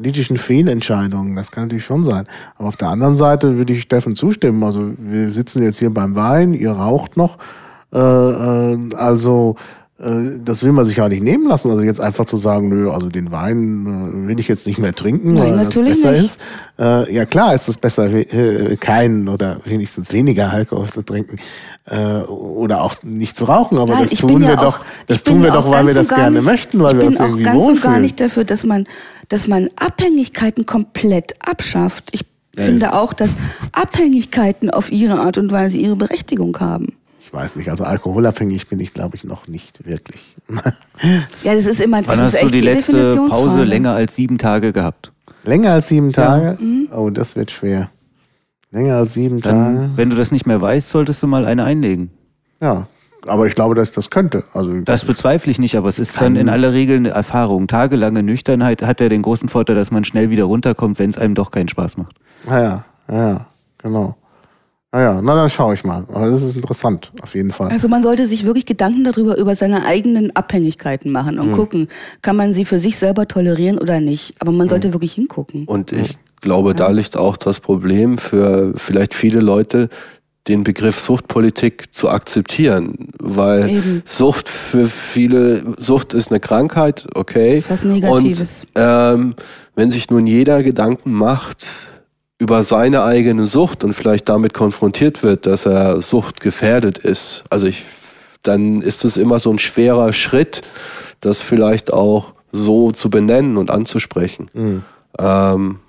[0.00, 1.36] politischen Fehlentscheidungen.
[1.36, 2.26] Das kann natürlich schon sein.
[2.56, 4.64] Aber auf der anderen Seite würde ich Steffen zustimmen.
[4.64, 7.36] Also wir sitzen jetzt hier beim Wein, ihr raucht noch.
[7.92, 9.56] Äh, äh, also
[10.02, 11.70] das will man sich ja nicht nehmen lassen.
[11.70, 14.94] Also jetzt einfach zu sagen, nö, also den Wein äh, will ich jetzt nicht mehr
[14.94, 16.24] trinken, Nein, weil das besser nicht.
[16.24, 16.40] ist.
[16.78, 21.36] Äh, ja klar ist es besser, äh, keinen oder wenigstens weniger Alkohol zu trinken
[21.84, 23.76] äh, oder auch nicht zu rauchen.
[23.76, 25.66] Aber Nein, das ich tun wir ja auch, doch, das ich bin tun wir doch,
[25.66, 27.56] auch weil wir das gerne nicht, möchten, weil ich wir uns bin auch irgendwie ganz
[27.56, 28.00] und gar wohlfühlen.
[28.02, 28.86] nicht dafür, dass man,
[29.28, 32.08] dass man Abhängigkeiten komplett abschafft.
[32.12, 32.24] Ich
[32.56, 33.32] Ja, finde auch, dass
[33.72, 36.94] Abhängigkeiten auf ihre Art und Weise ihre Berechtigung haben.
[37.30, 40.34] Ich weiß nicht, also alkoholabhängig bin ich, glaube ich, noch nicht wirklich.
[41.44, 43.42] Ja, das ist immer, das Wann ist hast echt du die letzte Definitionsfrage.
[43.42, 45.12] Pause länger als sieben Tage gehabt?
[45.44, 46.58] Länger als sieben Tage?
[46.60, 46.88] Mhm.
[46.94, 47.88] Oh, das wird schwer.
[48.72, 49.90] Länger als sieben Dann, Tage?
[49.94, 52.10] wenn du das nicht mehr weißt, solltest du mal eine einlegen.
[52.60, 52.88] Ja,
[53.26, 54.42] aber ich glaube, dass das könnte.
[54.52, 57.68] Also Das bezweifle ich nicht, aber es ist dann in aller Regel eine Erfahrung.
[57.68, 61.34] Tagelange Nüchternheit hat ja den großen Vorteil, dass man schnell wieder runterkommt, wenn es einem
[61.36, 62.16] doch keinen Spaß macht.
[62.48, 63.46] ja, ja, ja,
[63.78, 64.16] genau.
[64.92, 66.04] Naja, na dann schaue ich mal.
[66.12, 67.68] Aber das ist interessant, auf jeden Fall.
[67.70, 71.40] Also man sollte sich wirklich Gedanken darüber, über seine eigenen Abhängigkeiten machen Mhm.
[71.42, 71.88] und gucken,
[72.22, 74.34] kann man sie für sich selber tolerieren oder nicht.
[74.40, 75.64] Aber man sollte wirklich hingucken.
[75.66, 79.88] Und ich glaube, da liegt auch das Problem für vielleicht viele Leute,
[80.48, 84.02] den Begriff Suchtpolitik zu akzeptieren, weil Eben.
[84.06, 87.56] Sucht für viele, Sucht ist eine Krankheit, okay.
[87.58, 88.62] Ist was Negatives.
[88.74, 89.34] Und ähm,
[89.76, 91.64] wenn sich nun jeder Gedanken macht
[92.40, 97.84] über seine eigene Sucht und vielleicht damit konfrontiert wird, dass er suchtgefährdet ist, also ich,
[98.42, 100.62] dann ist es immer so ein schwerer Schritt,
[101.20, 104.50] das vielleicht auch so zu benennen und anzusprechen.
[104.54, 104.82] Mhm.
[105.18, 105.80] Ähm,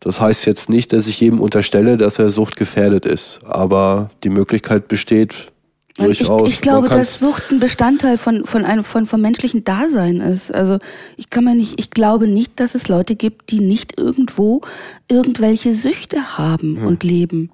[0.00, 4.88] das heißt jetzt nicht, dass ich jedem unterstelle, dass er suchtgefährdet ist, aber die Möglichkeit
[4.88, 5.52] besteht
[5.98, 6.48] Weil ich, durchaus.
[6.48, 10.54] ich glaube, dass Sucht ein Bestandteil von, von einem von, vom menschlichen Dasein ist.
[10.54, 10.78] Also
[11.16, 14.60] ich kann mir nicht, ich glaube nicht, dass es Leute gibt, die nicht irgendwo
[15.08, 17.50] irgendwelche Süchte haben und leben.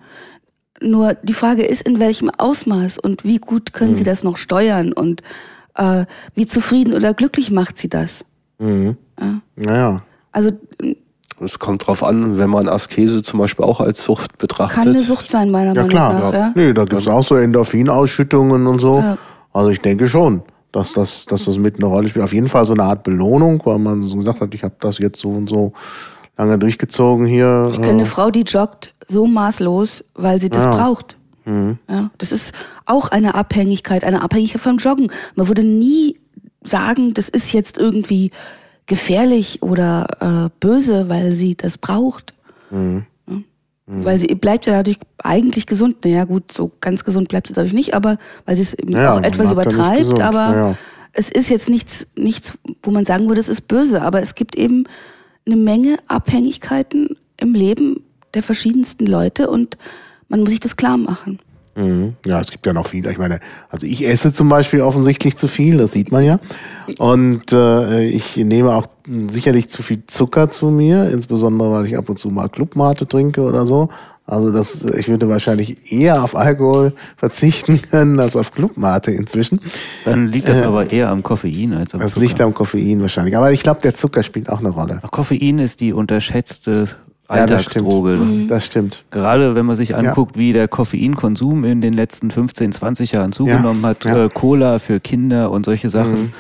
[0.81, 4.93] Nur die Frage ist, in welchem Ausmaß und wie gut können sie das noch steuern
[4.93, 5.23] und
[5.77, 6.05] äh,
[6.35, 8.27] wie zufrieden oder glücklich macht sie das?
[8.59, 8.97] Mhm.
[9.57, 10.03] Naja.
[10.33, 10.51] Also
[11.45, 14.77] Es kommt drauf an, wenn man Askese zum Beispiel auch als Sucht betrachtet.
[14.85, 16.33] kann eine Sucht sein, meiner Ja Meinung klar, nach.
[16.33, 16.39] ja.
[16.39, 16.53] Ja?
[16.55, 18.99] Nee, da gibt es auch so Endorphinausschüttungen und so.
[18.99, 19.19] Ja.
[19.53, 22.25] Also ich denke schon, dass das, dass das mit eine Rolle spielt.
[22.25, 24.99] Auf jeden Fall so eine Art Belohnung, weil man so gesagt hat, ich habe das
[24.99, 25.73] jetzt so und so
[26.37, 27.69] lange durchgezogen hier.
[27.71, 30.71] Ich kenne eine Frau, die joggt so maßlos, weil sie das Ja.
[30.71, 31.17] braucht.
[31.47, 32.55] Ja, das ist
[32.87, 35.13] auch eine Abhängigkeit, eine Abhängigkeit vom Joggen.
[35.35, 36.15] Man würde nie
[36.65, 38.31] sagen, das ist jetzt irgendwie
[38.87, 42.35] gefährlich oder äh, böse, weil sie das braucht.
[42.71, 43.03] Ja.
[43.87, 46.05] Weil sie bleibt ja dadurch eigentlich gesund.
[46.05, 48.17] Naja, gut, so ganz gesund bleibt sie dadurch nicht, aber
[48.47, 50.79] weil sie es Ja, auch etwas übertreibt, aber ja.
[51.13, 54.57] es ist jetzt nichts, nichts, wo man sagen würde, es ist böse, aber es gibt
[54.57, 54.85] eben
[55.47, 59.77] eine Menge Abhängigkeiten im Leben der verschiedensten Leute und
[60.29, 61.39] man muss sich das klar machen.
[61.77, 62.15] Mhm.
[62.25, 63.11] Ja, es gibt ja noch viele.
[63.11, 66.39] Ich meine, also ich esse zum Beispiel offensichtlich zu viel, das sieht man ja.
[66.99, 68.87] Und äh, ich nehme auch
[69.29, 73.43] sicherlich zu viel Zucker zu mir, insbesondere weil ich ab und zu mal Clubmate trinke
[73.43, 73.89] oder so.
[74.27, 79.61] Also das, ich würde wahrscheinlich eher auf Alkohol verzichten können als auf Clubmate inzwischen.
[80.07, 82.27] Dann liegt das aber eher am Koffein als am Das Zucker.
[82.27, 83.37] liegt am Koffein wahrscheinlich.
[83.37, 85.03] Aber ich glaube, der Zucker spielt auch eine Rolle.
[85.11, 86.89] Koffein ist die unterschätzte
[87.31, 87.87] Ja, das stimmt.
[87.87, 88.47] Alltagsdroge.
[88.49, 89.05] Das stimmt.
[89.11, 93.83] Gerade wenn man sich anguckt, wie der Koffeinkonsum in den letzten 15, 20 Jahren zugenommen
[93.83, 94.15] Ja, hat, ja.
[94.15, 94.21] Mhm.
[94.27, 96.35] Äh, Cola für Kinder und solche Sachen,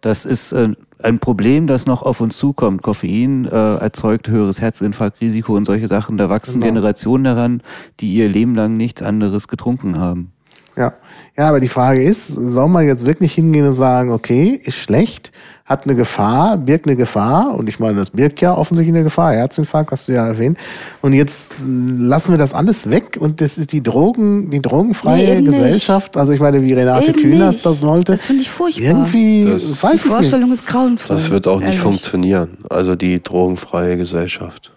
[0.00, 0.70] das ist äh,
[1.02, 2.82] ein Problem, das noch auf uns zukommt.
[2.82, 6.16] Koffein äh, erzeugt höheres Herzinfarktrisiko und solche Sachen.
[6.16, 6.66] Da wachsen Genau.
[6.74, 7.62] Generationen daran,
[8.00, 10.32] die ihr Leben lang nichts anderes getrunken haben.
[10.76, 10.94] Ja.
[11.40, 15.32] Ja, aber die Frage ist, soll man jetzt wirklich hingehen und sagen, okay, ist schlecht,
[15.64, 19.32] hat eine Gefahr, birgt eine Gefahr und ich meine, das birgt ja offensichtlich eine Gefahr,
[19.32, 20.58] Herzinfarkt hast du ja erwähnt
[21.00, 25.32] und jetzt lassen wir das alles weg und das ist die Drogen, die drogenfreie Nee,
[25.38, 25.52] eben nicht.
[25.56, 27.66] Gesellschaft, also ich meine, wie Renate Kühners nicht.
[27.66, 28.12] das wollte.
[28.12, 28.82] Das finde ich furchtbar.
[28.84, 30.12] Irgendwie, Das- weiß Die ich nicht.
[30.12, 31.16] Vorstellung ist grauenvoll.
[31.16, 31.80] Das wird auch nicht ehrlich.
[31.80, 32.58] funktionieren.
[32.68, 34.72] Also die drogenfreie Gesellschaft.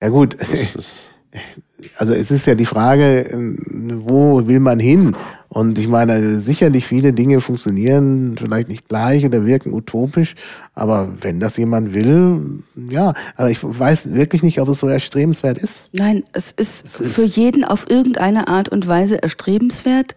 [0.00, 1.10] Ja gut, Das ist,
[1.96, 3.54] also es ist ja die Frage, äh,
[4.00, 5.16] wo will man hin?
[5.50, 10.34] Und ich meine, sicherlich viele Dinge funktionieren vielleicht nicht gleich oder wirken utopisch,
[10.74, 15.56] aber wenn das jemand will, ja, aber ich weiß wirklich nicht, ob es so erstrebenswert
[15.56, 15.88] ist.
[15.92, 20.14] Nein, es ist, ist- für jeden auf irgendeine Art und Weise erstrebenswert,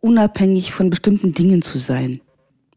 [0.00, 2.20] unabhängig von bestimmten Dingen zu sein.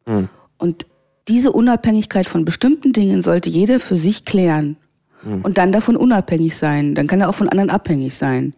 [0.05, 0.27] Hm.
[0.57, 0.85] Und
[1.29, 4.75] diese Unabhängigkeit von bestimmten Dingen sollte jeder für sich klären
[5.23, 5.41] Hm.
[5.41, 6.95] und dann davon unabhängig sein.
[6.95, 8.53] Dann kann er auch von anderen abhängig sein.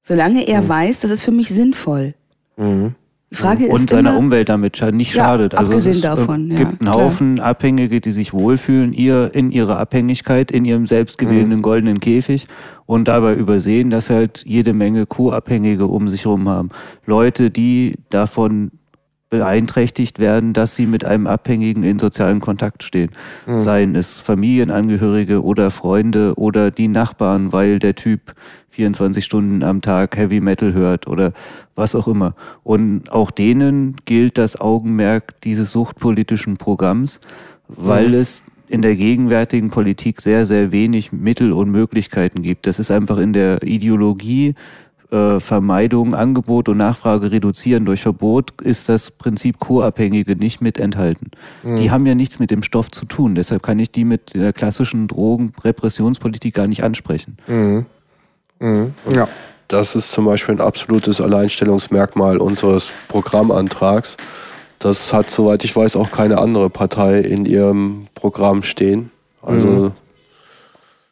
[0.00, 0.68] Solange er Hm.
[0.68, 2.14] weiß, das ist für mich sinnvoll.
[2.56, 2.94] Mhm.
[3.32, 5.54] Die Frage und ist seiner immer, Umwelt damit scha- nicht Ja, schadet.
[5.56, 6.94] Also abgesehen es äh, davon, ja, gibt einen klar.
[6.94, 10.86] Haufen Abhängige, die sich wohlfühlen ihr in ihrer Abhängigkeit, in ihrem Mhm.
[10.86, 12.46] selbstgewählten goldenen Käfig
[12.86, 16.70] und dabei übersehen, dass sie halt jede Menge Co-Abhängige um sich herum haben.
[17.04, 18.70] Leute, die davon
[19.28, 23.10] beeinträchtigt werden, dass sie mit einem Abhängigen in sozialen Kontakt stehen.
[23.46, 28.34] Seien es Familienangehörige oder Freunde oder die Nachbarn, weil der Typ
[28.70, 31.32] 24 Stunden am Tag Heavy Metal hört oder
[31.74, 32.34] was auch immer.
[32.62, 37.20] Und auch denen gilt das Augenmerk dieses suchtpolitischen Programms,
[37.68, 42.66] weil es in der gegenwärtigen Politik sehr, sehr wenig Mittel und Möglichkeiten gibt.
[42.66, 44.54] Das ist einfach in der Ideologie
[45.08, 51.30] Vermeidung, Angebot und Nachfrage reduzieren durch Verbot ist das Prinzip Co-Abhängige nicht mit enthalten.
[51.62, 53.34] Die haben ja nichts mit dem Stoff zu tun.
[53.36, 57.36] Deshalb kann ich die mit der klassischen Drogen-Repressionspolitik gar nicht ansprechen.
[57.46, 57.86] Mhm.
[58.58, 58.94] Mhm.
[59.14, 59.28] Ja.
[59.68, 64.16] das ist zum Beispiel ein absolutes Alleinstellungsmerkmal unseres Programmantrags.
[64.78, 69.10] Das hat, soweit ich weiß, auch keine andere Partei in ihrem Programm stehen.
[69.42, 69.92] Also,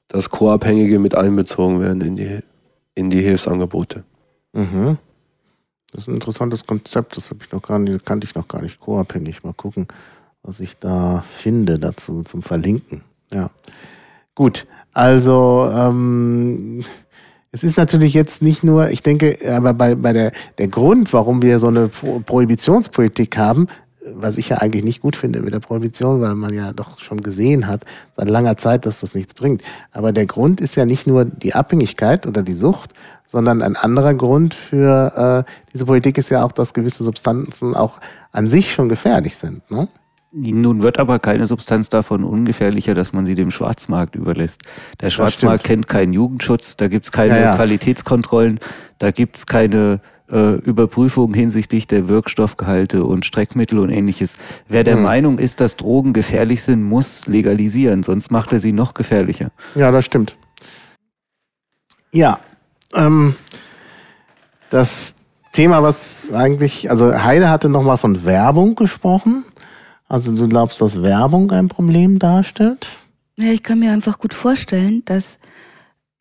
[0.09, 2.39] dass Co-Abhängige mit einbezogen werden in die,
[2.95, 4.05] in die Hilfsangebote.
[4.53, 4.99] Mhm.
[5.93, 8.63] Das ist ein interessantes Konzept, das habe ich noch gar nicht, kannte ich noch gar
[8.63, 8.81] nicht.
[8.81, 9.45] Co-abhängig.
[9.45, 9.87] Mal gucken,
[10.43, 13.03] was ich da finde dazu zum Verlinken.
[13.33, 13.51] Ja.
[14.35, 16.85] Gut, also ähm,
[17.53, 21.43] es ist natürlich jetzt nicht nur, ich denke, aber bei, bei der, der Grund, warum
[21.43, 23.69] wir so eine Pro Prohibitionspolitik haben,
[24.13, 27.23] was ich ja eigentlich nicht gut finde mit der Prohibition, weil man ja doch schon
[27.23, 27.85] gesehen hat
[28.17, 29.63] seit langer Zeit, dass das nichts bringt.
[29.93, 32.93] Aber der Grund ist ja nicht nur die Abhängigkeit oder die Sucht,
[33.27, 38.01] sondern ein anderer Grund für äh, diese Politik ist ja auch, dass gewisse Substanzen auch
[38.33, 39.69] an sich schon gefährlich sind.
[39.71, 39.89] Ne?
[40.37, 44.63] Nun wird aber keine Substanz davon ungefährlicher, dass man sie dem Schwarzmarkt überlässt.
[45.01, 47.57] Der Schwarzmarkt kennt keinen Jugendschutz, da gibt's keine ja, ja.
[47.57, 48.59] Qualitätskontrollen,
[48.99, 54.37] da gibt's keine äh, Überprüfungen hinsichtlich der Wirkstoffgehalte und Streckmittel und ähnliches.
[54.69, 55.03] Wer der mhm.
[55.03, 59.51] Meinung ist, dass Drogen gefährlich sind, muss legalisieren, sonst macht er sie noch gefährlicher.
[59.75, 60.37] Ja, das stimmt.
[62.13, 62.39] Ja,
[62.95, 63.35] ähm,
[64.71, 65.17] das
[65.53, 69.45] Thema, was eigentlich, also Heide hatte nochmal von Werbung gesprochen.
[70.09, 72.87] Also du glaubst, dass Werbung ein Problem darstellt?
[73.37, 75.39] Ja, ich kann mir einfach gut vorstellen, dass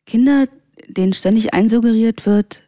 [0.04, 0.46] Kinder,
[0.88, 2.63] denen ständig einsuggeriert wird,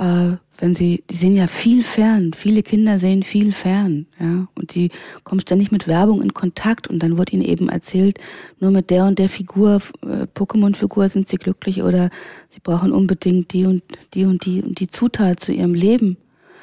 [0.00, 4.74] äh, wenn sie, die sehen ja viel fern, viele Kinder sehen viel fern, ja, und
[4.74, 4.90] die
[5.24, 8.18] kommen ständig mit Werbung in Kontakt und dann wird ihnen eben erzählt,
[8.60, 12.08] nur mit der und der Figur, äh, Pokémon-Figur sind sie glücklich oder
[12.48, 13.82] sie brauchen unbedingt die und
[14.14, 16.16] die und die und die Zutat zu ihrem Leben,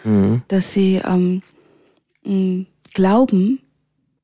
[0.03, 0.41] mhm.
[0.47, 1.43] dass sie ähm,
[2.93, 3.59] glauben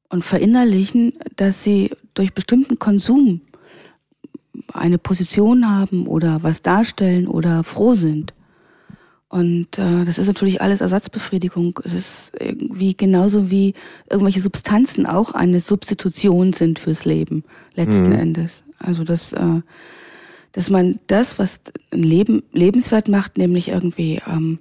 [0.10, 3.41] und verinnerlichen, dass sie durch bestimmten Konsum
[4.73, 8.34] eine Position haben oder was darstellen oder froh sind.
[9.34, 11.80] Und äh, das ist natürlich alles Ersatzbefriedigung.
[11.84, 13.74] Es ist irgendwie genauso wie
[14.08, 17.43] irgendwelche Substanzen auch eine Substitution sind fürs Leben,
[17.74, 18.19] letzten mhm.
[18.19, 18.63] Endes.
[18.78, 19.62] Also dass, äh,
[20.52, 24.60] dass man das, was ein Leben lebenswert macht, nämlich irgendwie ähm,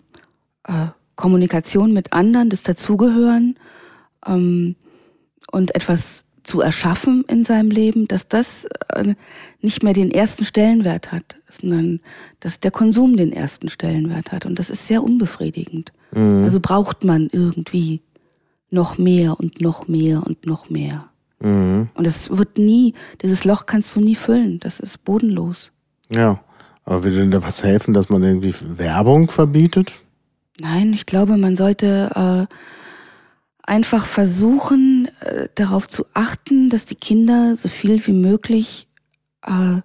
[0.65, 3.59] äh, Kommunikation mit anderen, das Dazugehören,
[4.27, 4.77] ähm,
[5.51, 9.15] und etwas zu erschaffen in seinem Leben, dass das äh,
[9.61, 12.01] nicht mehr den ersten Stellenwert hat, sondern
[12.41, 14.47] dass der Konsum den ersten Stellenwert hat.
[14.47, 15.93] Und das ist sehr unbefriedigend.
[16.13, 16.45] Mhm.
[16.45, 18.01] Also braucht man irgendwie
[18.71, 21.09] noch mehr und noch mehr und noch mehr.
[21.41, 21.89] Mhm.
[21.95, 24.59] Und es wird nie, dieses Loch kannst du nie füllen.
[24.61, 25.73] Das ist bodenlos.
[26.11, 26.43] Ja.
[26.85, 29.93] Aber würde denn da was helfen, dass man irgendwie Werbung verbietet?
[30.59, 32.55] Nein, ich glaube, man sollte äh,
[33.63, 38.89] einfach versuchen, äh, darauf zu achten, dass die Kinder so viel wie möglich
[39.43, 39.81] äh,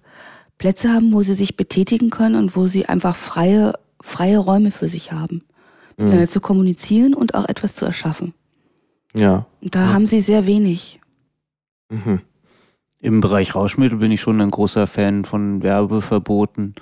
[0.58, 4.88] Plätze haben, wo sie sich betätigen können und wo sie einfach freie, freie Räume für
[4.88, 5.42] sich haben.
[5.96, 6.04] Mhm.
[6.04, 8.34] Miteinander zu kommunizieren und auch etwas zu erschaffen.
[9.14, 9.46] Ja.
[9.60, 9.92] Und da ja.
[9.92, 11.00] haben sie sehr wenig.
[11.88, 12.20] Mhm.
[13.00, 16.74] Im Bereich Rauschmittel bin ich schon ein großer Fan von Werbeverboten.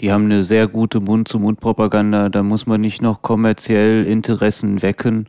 [0.00, 2.28] Die haben eine sehr gute Mund-zu-Mund-Propaganda.
[2.28, 5.28] Da muss man nicht noch kommerziell Interessen wecken,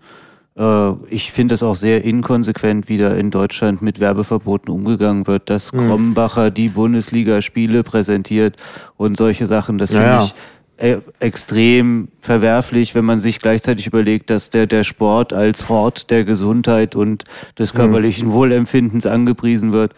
[1.09, 5.73] ich finde es auch sehr inkonsequent, wie da in Deutschland mit Werbeverboten umgegangen wird, dass
[5.73, 5.87] mhm.
[5.87, 8.57] Krombacher die Bundesligaspiele präsentiert
[8.95, 9.79] und solche Sachen.
[9.79, 10.23] Das finde ja.
[10.25, 10.33] ich
[10.77, 16.23] e extrem verwerflich, wenn man sich gleichzeitig überlegt, dass der, der Sport als Hort der
[16.23, 17.23] Gesundheit und
[17.57, 17.77] des mhm.
[17.77, 18.33] körperlichen mhm.
[18.33, 19.93] Wohlempfindens angepriesen wird.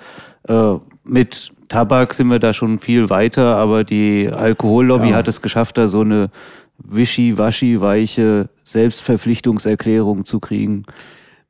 [0.48, 5.16] Äh, mit Tabak sind wir da schon viel weiter, aber die Alkohollobby ja.
[5.16, 6.30] hat es geschafft, da so eine
[6.78, 10.86] wischi-waschi-weiche Selbstverpflichtungserklärung zu kriegen.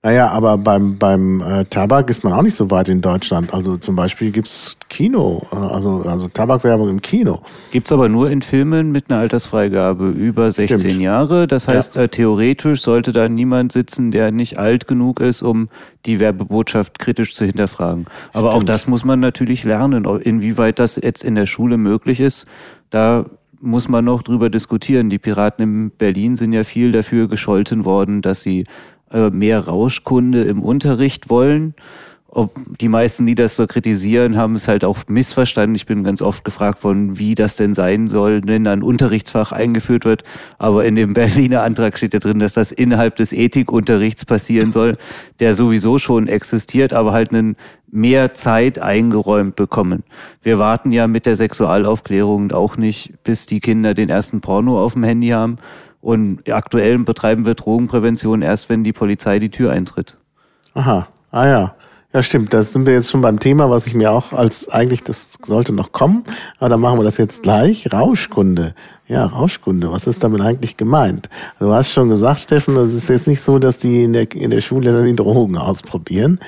[0.06, 3.52] Naja, aber beim, beim äh, Tabak ist man auch nicht so weit in Deutschland.
[3.52, 7.42] Also zum Beispiel gibt's Kino, äh, also, also Tabakwerbung im Kino.
[7.72, 11.02] Gibt's aber nur in Filmen mit einer Altersfreigabe über 16 Stimmt.
[11.02, 11.48] Jahre.
[11.48, 12.04] Das heißt, ja.
[12.04, 15.70] äh, theoretisch sollte da niemand sitzen, der nicht alt genug ist, um
[16.06, 18.06] die Werbebotschaft kritisch zu hinterfragen.
[18.32, 18.62] Aber Stimmt.
[18.62, 22.46] auch das muss man natürlich lernen, inwieweit das jetzt in der Schule möglich ist.
[22.92, 23.26] Da
[23.62, 25.10] muss man noch drüber diskutieren.
[25.10, 28.66] Die Piraten in Berlin sind ja viel dafür gescholten worden, dass sie
[29.12, 31.76] äh, mehr Rauschkunde im Unterricht wollen.
[32.36, 35.74] Ob die meisten, die das so kritisieren, haben es halt auch missverstanden.
[35.74, 40.04] Ich bin ganz oft gefragt worden, wie das denn sein soll, wenn ein Unterrichtsfach eingeführt
[40.04, 40.26] wird.
[40.58, 44.98] Aber in dem Berliner Antrag steht ja drin, dass das innerhalb des Ethikunterrichts passieren soll,
[45.40, 47.56] der sowieso schon existiert, aber halt einen
[47.90, 50.04] mehr Zeit eingeräumt bekommen.
[50.42, 54.92] Wir warten ja mit der Sexualaufklärung auch nicht, bis die Kinder den ersten Porno auf
[54.92, 55.56] dem Handy haben.
[56.02, 60.18] Und aktuell betreiben wir Drogenprävention erst, wenn die Polizei die Tür eintritt.
[60.74, 61.76] Aha, ah ja.
[62.16, 62.54] Ja, stimmt.
[62.54, 65.74] Da sind wir jetzt schon beim Thema, was ich mir auch als eigentlich, das sollte
[65.74, 66.24] noch kommen,
[66.60, 67.92] aber dann machen wir das jetzt gleich.
[67.92, 68.74] Rauschkunde.
[69.10, 69.92] Ja, Rauschkunde.
[69.92, 71.28] Was ist damit eigentlich gemeint?
[71.60, 74.50] Du hast schon gesagt, Steffen, das ist jetzt nicht so, dass die in der, in
[74.50, 76.40] der Schule dann die Drogen ausprobieren,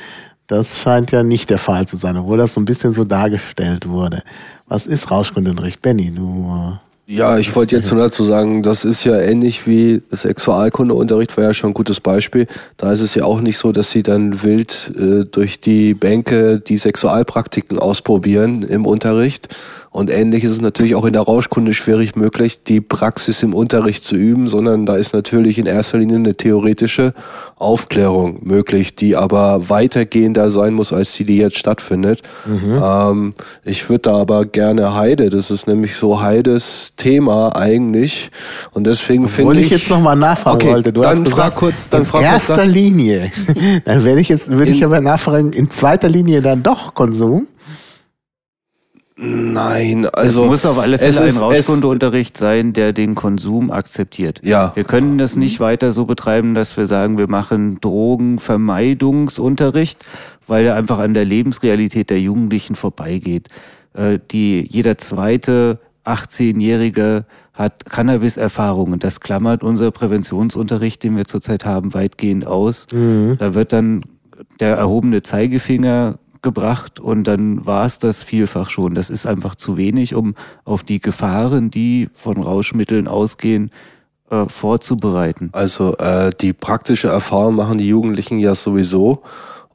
[0.48, 3.90] das scheint ja nicht der Fall zu sein, obwohl das so ein bisschen so dargestellt
[3.90, 4.24] wurde.
[4.68, 5.82] Was ist Rauschkundenrecht?
[5.82, 6.78] Benny, du.
[7.10, 11.54] Ja, ich wollte jetzt nur dazu sagen, das ist ja ähnlich wie Sexualkundeunterricht, war ja
[11.54, 12.48] schon ein gutes Beispiel.
[12.76, 16.60] Da ist es ja auch nicht so, dass sie dann wild äh, durch die Bänke
[16.60, 19.48] die Sexualpraktiken ausprobieren im Unterricht.
[19.90, 24.04] Und ähnlich ist es natürlich auch in der Rauschkunde schwierig möglich, die Praxis im Unterricht
[24.04, 27.14] zu üben, sondern da ist natürlich in erster Linie eine theoretische
[27.56, 32.22] Aufklärung möglich, die aber weitergehender sein muss, als die, die jetzt stattfindet.
[32.48, 33.34] Ähm,
[33.64, 38.30] ich würde da aber gerne Heide, das ist nämlich so Heides Thema eigentlich.
[38.74, 39.66] Und deswegen finde ich.
[39.68, 40.94] ich jetzt nochmal nachfragen Okay, wollte.
[40.94, 42.66] Du dann hast frag gesagt, kurz- dann in frag kurz erster.
[42.66, 43.32] Linie.
[43.86, 47.48] dann werde ich jetzt, würde ich aber nachfragen, in zweiter Linie dann doch Konsum.
[49.20, 50.44] Nein, also.
[50.44, 54.42] es muss auf alle Fälle ein ist- es- Rauschkundeunterricht sein, der den Konsum akzeptiert.
[54.44, 54.72] Ja.
[54.76, 60.06] Wir können das nicht weiter so betreiben, dass wir sagen, wir machen Drogenvermeidungsunterricht,
[60.46, 63.48] weil er einfach an der Lebensrealität der Jugendlichen vorbeigeht.
[63.94, 69.00] Äh, Die, jeder zweite 18-Jährige hat Cannabis-Erfahrungen.
[69.00, 72.86] Das klammert unser Präventionsunterricht, den wir zurzeit haben, weitgehend aus.
[72.92, 74.04] Da wird dann
[74.60, 78.96] der erhobene Zeigefinger gebracht und dann war es das vielfach schon.
[78.96, 83.70] Das ist einfach zu wenig, um auf die Gefahren, die von Rauschmitteln ausgehen,
[84.30, 85.50] äh, vorzubereiten.
[85.52, 89.24] Also äh, die praktische Erfahrung machen die Jugendlichen ja sowieso.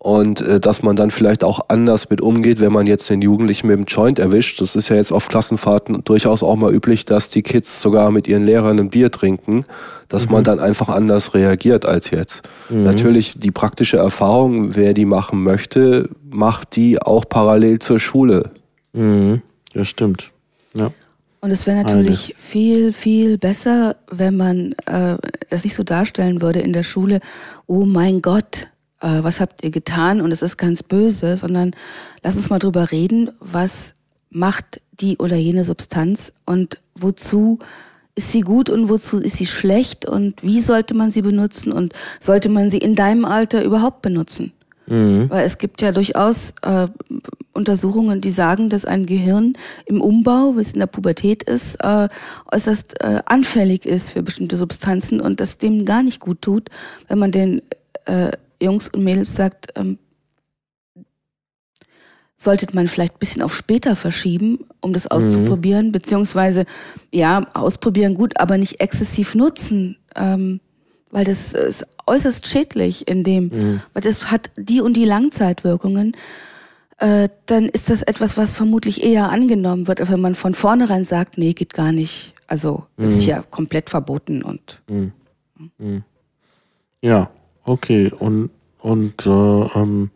[0.03, 3.69] Und äh, dass man dann vielleicht auch anders mit umgeht, wenn man jetzt den Jugendlichen
[3.69, 4.61] mit dem Joint erwischt.
[4.61, 8.27] Das ist ja jetzt auf Klassenfahrten durchaus auch mal üblich, dass die Kids sogar mit
[8.27, 9.65] ihren Lehrern ein Bier trinken,
[10.09, 12.43] dass man dann einfach anders reagiert als jetzt.
[12.69, 18.51] Natürlich die praktische Erfahrung, wer die machen möchte, macht die auch parallel zur Schule.
[18.93, 19.41] Mhm.
[19.73, 20.33] Das stimmt.
[20.75, 20.91] Ja.
[21.41, 25.17] Und es wäre natürlich viel, viel besser, wenn man äh,
[25.49, 27.21] das nicht so darstellen würde in der Schule,
[27.69, 28.69] oh mein Gott,
[29.03, 31.73] äh, was habt ihr getan und es ist ganz böse, sondern
[32.23, 33.95] lass uns mal drüber reden, was
[34.31, 37.59] macht die oder jene Substanz und wozu
[38.15, 41.93] ist sie gut und wozu ist sie schlecht und wie sollte man sie benutzen und
[42.21, 44.53] sollte man sie in deinem Alter überhaupt benutzen?
[45.31, 46.89] Weil es gibt ja durchaus äh,
[47.53, 49.55] Untersuchungen, die sagen, dass ein Gehirn
[49.87, 52.09] im Umbau, wie es in der Pubertät ist, äh,
[52.51, 56.69] äußerst äh, anfällig ist für bestimmte Substanzen und das dem gar nicht gut tut,
[57.09, 57.63] wenn man den
[58.07, 58.33] äh,
[58.63, 59.99] Jungs und Mädels sagt, ähm,
[62.37, 66.65] solltet man vielleicht ein bisschen auf später verschieben, um das auszuprobieren, beziehungsweise
[67.13, 70.61] ja, ausprobieren gut, aber nicht exzessiv nutzen, ähm,
[71.11, 73.51] weil das ist äußerst schädlich in dem,
[73.93, 76.17] weil das hat die und die Langzeitwirkungen.
[76.99, 81.39] Äh, dann ist das etwas, was vermutlich eher angenommen wird, wenn man von vornherein sagt,
[81.39, 82.35] nee, geht gar nicht.
[82.47, 84.83] Also das ist ja komplett verboten und
[87.01, 87.31] Ja,
[87.65, 88.13] okay.
[88.19, 88.51] Und,
[88.81, 90.11] und äh, ähm,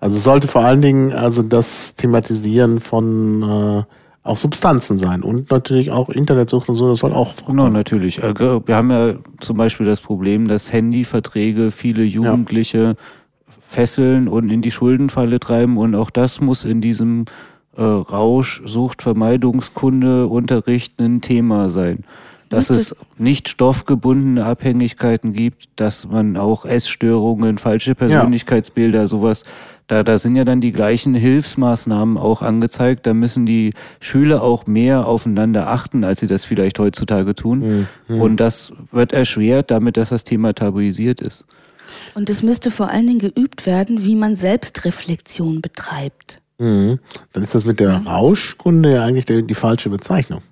[0.00, 3.82] also sollte vor allen Dingen also das Thematisieren von äh,
[4.22, 8.22] auch Substanzen sein und natürlich auch Internetsucht und so, das soll auch Genau, natürlich.
[8.22, 12.96] Äh, Wir haben ja zum Beispiel das Problem, dass Handyverträge viele Jugendliche
[13.60, 17.24] fesseln und in die Schuldenfalle treiben und auch das muss in diesem
[17.76, 22.04] äh, Rausch, Sucht, Vermeidungskunde, Unterricht ein Thema sein.
[22.48, 29.44] Dass es nicht stoffgebundene Abhängigkeiten gibt, dass man auch Essstörungen, falsche Persönlichkeitsbilder, sowas,
[29.86, 33.06] da, da sind ja dann die gleichen Hilfsmaßnahmen auch angezeigt.
[33.06, 37.86] Da müssen die Schüler auch mehr aufeinander achten, als sie das vielleicht heutzutage tun.
[38.06, 41.46] Und das wird erschwert damit, dass das Thema tabuisiert ist.
[42.14, 46.40] Und es müsste vor allen Dingen geübt werden, wie man Selbstreflexion betreibt.
[46.58, 46.98] Mhm.
[47.32, 50.42] Dann ist das mit der Rauschkunde ja eigentlich die, die falsche Bezeichnung.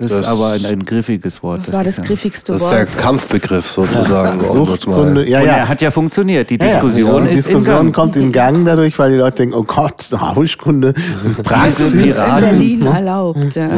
[0.00, 1.60] Das, ist aber ein, ein griffiges Wort.
[1.66, 2.78] Das, war das ist ja- griffigste Das ist Wort.
[2.78, 4.38] der Kampfbegriff sozusagen.
[4.38, 5.52] das mal- Suchtkunde, ja, und ja.
[5.58, 6.48] er hat ja funktioniert.
[6.50, 6.72] Die Ja, ja.
[6.72, 7.94] Diskussion die ist Diskussion in Gang.
[7.94, 10.94] kommt in Gang dadurch, weil die Leute denken, oh Gott, Rauschkunde,
[11.42, 11.92] Praxis.
[11.92, 12.40] in Piraten.
[12.40, 13.54] Berlin erlaubt.
[13.54, 13.68] Ja.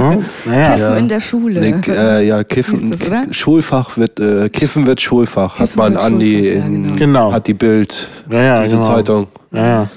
[0.44, 1.60] Naja, Kiffen in der Schule.
[1.60, 3.34] Nee, äh, ja, Kiffen, Ist das?
[3.36, 6.96] Schulfach wird, äh, Kiffen wird Schulfach, hat Kiffen man wird an die, ja, in, genau.
[6.96, 7.32] Genau.
[7.32, 8.86] hat die Bild, Ja, ja, diese genau.
[8.86, 9.88] Zeitung ja, ja.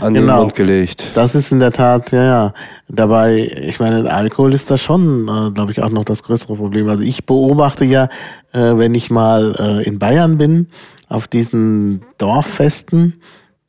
[0.00, 0.32] an Genau.
[0.34, 1.04] den Mund gelegt.
[1.14, 2.54] Das ist in der Tat, ja, ja.
[2.88, 6.88] Dabei, ich meine, Alkohol ist da schon, äh, glaube ich, auch noch das größere Problem.
[6.88, 8.04] Also ich beobachte ja,
[8.52, 10.68] äh, wenn ich mal äh, in Bayern bin,
[11.08, 13.20] auf diesen Dorffesten,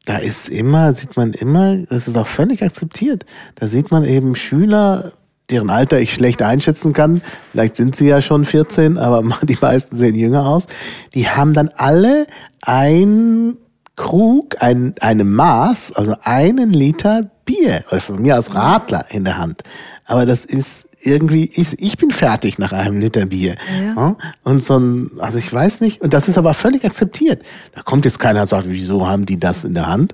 [0.06, 3.26] da ist immer, sieht man immer, das ist auch völlig akzeptiert.
[3.56, 5.14] Da sieht man eben Schüler,
[5.50, 7.22] deren Alter ich schlecht einschätzen kann.
[7.52, 10.68] Vielleicht sind sie ja schon 14, aber die meisten sehen jünger aus.
[11.14, 12.28] Die haben dann alle
[12.62, 13.58] ein
[13.96, 19.38] Krug, ein, eine Maß, also einen Liter Bier, oder von mir aus Radler in der
[19.38, 19.62] Hand.
[20.06, 23.56] Aber das ist irgendwie, ich, ich bin fertig nach einem Liter Bier.
[23.96, 24.16] Ja.
[24.44, 27.44] Und so ein, also ich weiß nicht, und das ist aber völlig akzeptiert.
[27.74, 30.14] Da kommt jetzt keiner und sagt, wieso haben die das in der Hand?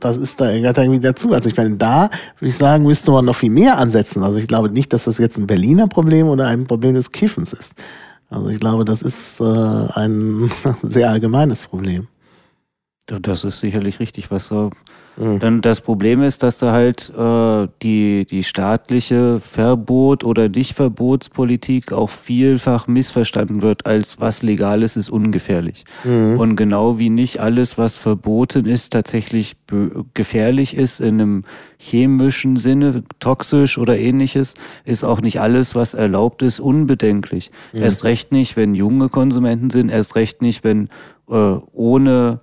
[0.00, 1.32] Das ist da gehört irgendwie dazu.
[1.32, 4.22] Also ich meine, da würde ich sagen, müsste man noch viel mehr ansetzen.
[4.22, 7.52] Also ich glaube nicht, dass das jetzt ein Berliner Problem oder ein Problem des Kiffens
[7.52, 7.72] ist.
[8.30, 10.50] Also ich glaube, das ist äh, ein
[10.82, 12.08] sehr allgemeines Problem.
[13.10, 14.70] Ja, Das ist sicherlich richtig, was so.
[15.18, 15.38] Mhm.
[15.40, 22.10] Dann das Problem ist, dass da halt äh, die, die staatliche Verbot- oder Nicht-Verbotspolitik auch
[22.10, 25.84] vielfach missverstanden wird als was legal ist, ist ungefährlich.
[26.04, 26.38] Mhm.
[26.38, 29.56] Und genau wie nicht alles, was verboten ist, tatsächlich
[30.14, 31.44] gefährlich ist in einem
[31.78, 34.54] chemischen Sinne, toxisch oder ähnliches,
[34.84, 37.50] ist auch nicht alles, was erlaubt ist, unbedenklich.
[37.72, 40.88] Erst recht nicht, wenn junge Konsumenten sind, erst recht nicht, wenn
[41.28, 42.40] äh, ohne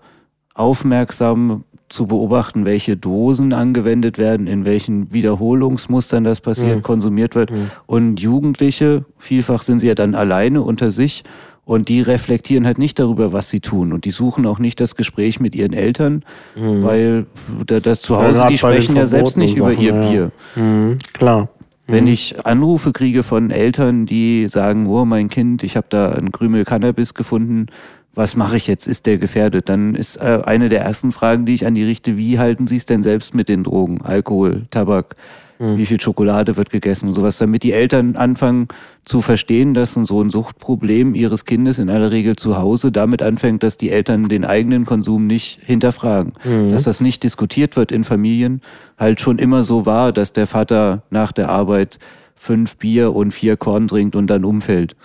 [0.54, 7.52] aufmerksam zu beobachten, welche Dosen angewendet werden, in welchen Wiederholungsmustern das passiert, konsumiert wird.
[7.86, 11.24] Und Jugendliche, vielfach sind sie ja dann alleine unter sich
[11.64, 13.94] und die reflektieren halt nicht darüber, was sie tun.
[13.94, 16.24] Und die suchen auch nicht das Gespräch mit ihren Eltern,
[16.56, 17.26] weil
[17.68, 20.32] da- das zu Ja, Hause, die sprechen ja selbst nicht über verbotenen ihr Sachen, Bier.
[20.56, 20.62] ja.
[20.64, 21.50] Mhm, klar.
[21.88, 26.32] Wenn ich Anrufe kriege von Eltern, die sagen, oh mein Kind, ich habe da einen
[26.32, 27.68] Krümel Cannabis gefunden,
[28.16, 28.88] was mache ich jetzt?
[28.88, 29.70] Ist der gefährdet?
[29.70, 32.78] Dann ist äh, eine der ersten Fragen, die ich an die richte, wie halten Sie
[32.78, 34.02] es denn selbst mit den Drogen?
[34.02, 35.16] Alkohol, Tabak,
[35.58, 38.68] wie viel Schokolade wird gegessen und sowas, damit die Eltern anfangen
[39.06, 43.22] zu verstehen, dass ein so ein Suchtproblem ihres Kindes in aller Regel zu Hause damit
[43.22, 46.34] anfängt, dass die Eltern den eigenen Konsum nicht hinterfragen.
[46.72, 48.62] Dass das nicht diskutiert wird in Familien,
[48.98, 52.00] halt schon immer so war, dass der Vater nach der Arbeit
[52.36, 54.96] fünf Bier und vier Korn trinkt und dann umfällt.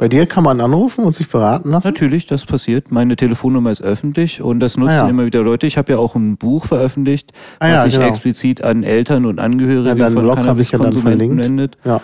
[0.00, 1.86] Bei dir kann man anrufen und sich beraten lassen?
[1.86, 2.90] Natürlich, das passiert.
[2.90, 5.08] Meine Telefonnummer ist öffentlich und das nutzen Ah ja.
[5.10, 5.66] immer wieder Leute.
[5.66, 8.06] Ich habe ja auch ein Buch veröffentlicht, Ah was ja, sich genau.
[8.08, 11.44] explizit an Eltern und Angehörige Ja, von ja Cannabiskonsumenten verlinkt.
[11.44, 11.78] wendet.
[11.84, 12.00] Ja.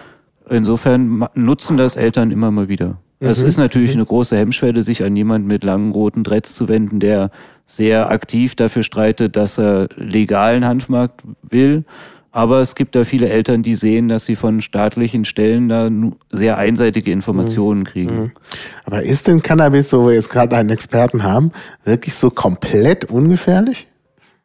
[0.51, 2.99] Insofern nutzen das Eltern immer mal wieder.
[3.18, 3.49] Es Mhm.
[3.49, 7.30] ist natürlich eine große Hemmschwelle, sich an jemanden mit langen roten Dreads zu wenden, der
[7.64, 11.84] sehr aktiv dafür streitet, dass er legalen Hanfmarkt will.
[12.37, 15.89] Aber es gibt da viele Eltern, die sehen, dass sie von staatlichen Stellen da
[16.30, 18.32] sehr einseitige Informationen kriegen.
[18.84, 21.51] Aber ist denn Cannabis, so wir jetzt gerade einen Experten haben,
[21.84, 23.89] wirklich so komplett ungefährlich?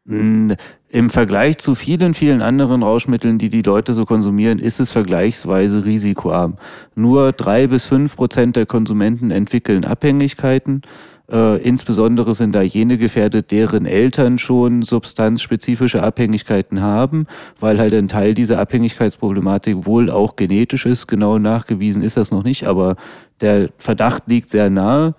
[0.06, 5.84] Im Vergleich zu vielen, vielen anderen Rauschmitteln, die die Leute so konsumieren, ist es vergleichsweise
[5.84, 6.56] risikoarm.
[6.96, 10.84] Nur drei bis fünf Prozent der Konsumenten entwickeln Abhängigkeiten.
[11.32, 17.26] Äh, insbesondere sind da jene gefährdet, deren Eltern schon substanzspezifische Abhängigkeiten haben,
[17.60, 21.08] weil halt ein Teil dieser Abhängigkeitsproblematik wohl auch genetisch ist.
[21.08, 22.96] Genau nachgewiesen ist das noch nicht, aber
[23.40, 25.16] der Verdacht liegt sehr nahe.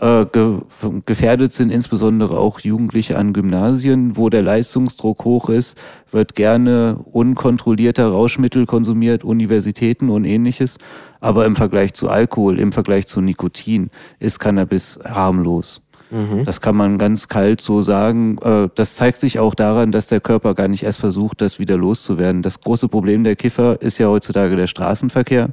[0.00, 0.58] Äh, ge
[1.06, 5.78] gefährdet sind insbesondere auch Jugendliche an Gymnasien, wo der Leistungsdruck hoch ist,
[6.10, 10.78] wird gerne unkontrollierter Rauschmittel konsumiert, Universitäten und ähnliches.
[11.20, 15.80] Aber im Vergleich zu Alkohol, im Vergleich zu Nikotin ist Cannabis harmlos.
[16.44, 18.38] Das kann man ganz kalt so sagen.
[18.42, 21.76] Äh, Das zeigt sich auch daran, dass der Körper gar nicht erst versucht, das wieder
[21.76, 22.42] loszuwerden.
[22.42, 25.48] Das große Problem der Kiffer ist ja heutzutage der Straßenverkehr.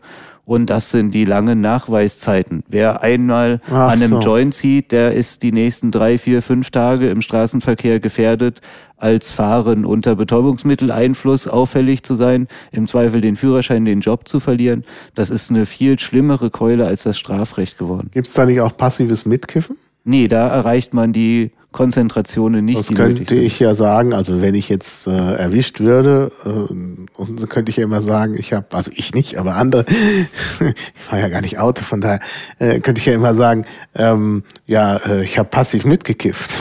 [0.46, 2.64] Und das sind die langen Nachweiszeiten.
[2.68, 4.20] Wer einmal Ach an einem so.
[4.20, 8.62] Joint zieht, der ist die nächsten drei, vier, fünf Tage im Straßenverkehr gefährdet,
[8.98, 14.84] als Fahren unter Betäubungsmitteleinfluss auffällig zu sein, im Zweifel den Führerschein, den Job zu verlieren.
[15.16, 18.10] Das ist eine viel schlimmere Keule als das Strafrecht geworden.
[18.14, 19.78] Gibt es da nicht auch passives Mitkiffen?
[20.04, 24.68] Nee, da erreicht man die Konzentrationen nicht, Das könnte ich ja sagen, also wenn ich
[24.68, 28.92] jetzt äh, erwischt würde, äh, und so könnte ich ja immer sagen, ich habe, also
[28.94, 29.86] ich nicht, aber andere,
[30.60, 32.20] ich fahre ja gar nicht Auto, von daher
[32.60, 33.66] äh, könnte ich ja immer sagen,
[33.96, 36.52] ähm, ja, äh, ich habe passiv mitgekifft.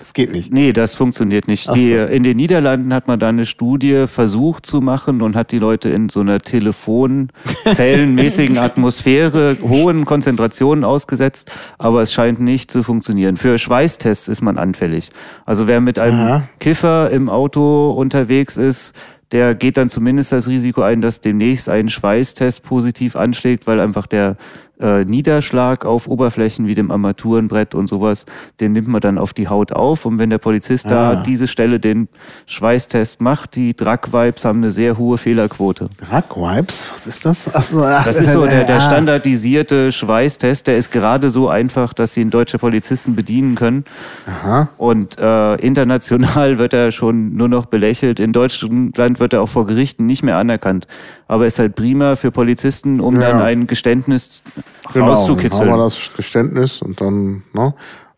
[0.00, 0.50] Das geht nicht.
[0.50, 1.68] Nee, das funktioniert nicht.
[1.68, 2.04] Ach Die, so.
[2.04, 5.90] in den Niederlanden hat man da eine Studie versucht zu machen und hat die Leute
[5.90, 13.36] in so einer telefonzellenmäßigen Atmosphäre hohen Konzentrationen ausgesetzt, aber es scheint nicht zu funktionieren.
[13.36, 15.10] Für Schweißtests ist man anfällig.
[15.44, 16.48] Also wer mit einem Aha.
[16.60, 18.94] Kiffer im Auto unterwegs ist,
[19.32, 24.06] der geht dann zumindest das Risiko ein, dass demnächst ein Schweißtest positiv anschlägt, weil einfach
[24.06, 24.38] der
[24.80, 28.26] äh, Niederschlag auf Oberflächen wie dem Armaturenbrett und sowas,
[28.60, 30.06] den nimmt man dann auf die Haut auf.
[30.06, 31.10] Und wenn der Polizist da Ah.
[31.18, 32.08] an diese Stelle den
[32.46, 35.88] Schweißtest macht, die Drug-Vibes haben eine sehr hohe Fehlerquote.
[35.98, 37.46] Drug Wipes, was ist das?
[37.52, 38.80] Ach so, ach, Das ist so der, der ah.
[38.80, 43.84] standardisierte Schweißtest, der ist gerade so einfach, dass ihn deutsche Polizisten bedienen können.
[44.26, 44.68] Aha.
[44.78, 48.20] Und äh, international wird er schon nur noch belächelt.
[48.20, 50.86] In Deutschland wird er auch vor Gerichten nicht mehr anerkannt.
[51.30, 53.30] Aber ist halt prima für Polizisten, um Ja.
[53.30, 55.78] dann ein Geständnis Genau, dann haben wir rauszukitzeln.
[55.78, 57.72] das Geständnis und dann, ne?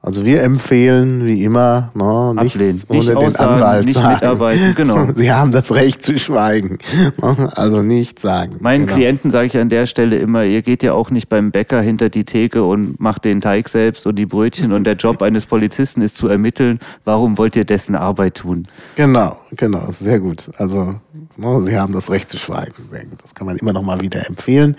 [0.04, 2.82] Also wir empfehlen wie immer no, nichts Ablehnen.
[2.88, 4.14] ohne Nicht den aussagen, Anwalt nicht sagen.
[4.14, 5.06] mitarbeiten, genau.
[5.14, 6.78] Sie haben das Recht zu schweigen.
[7.20, 8.56] No, Also nicht sagen.
[8.58, 8.96] Meinen Genau.
[8.96, 12.08] Klienten sage ich an der Stelle immer, ihr geht ja auch nicht beim Bäcker hinter
[12.08, 16.02] die Theke und macht den Teig selbst und die Brötchen und der Job eines Polizisten
[16.02, 18.66] ist zu ermitteln, warum wollt ihr dessen Arbeit tun?
[18.96, 20.50] Genau, genau, sehr gut.
[20.56, 20.96] Also
[21.36, 22.74] no, Sie haben das Recht zu schweigen.
[22.90, 23.22] Sehr gut.
[23.22, 24.76] Das kann man immer noch mal wieder empfehlen.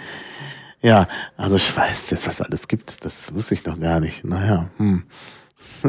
[0.84, 1.08] Ja,
[1.38, 3.04] also ich weiß jetzt, was alles gibt.
[3.06, 4.24] Das wusste ich noch gar nicht.
[4.26, 5.04] Naja, hm.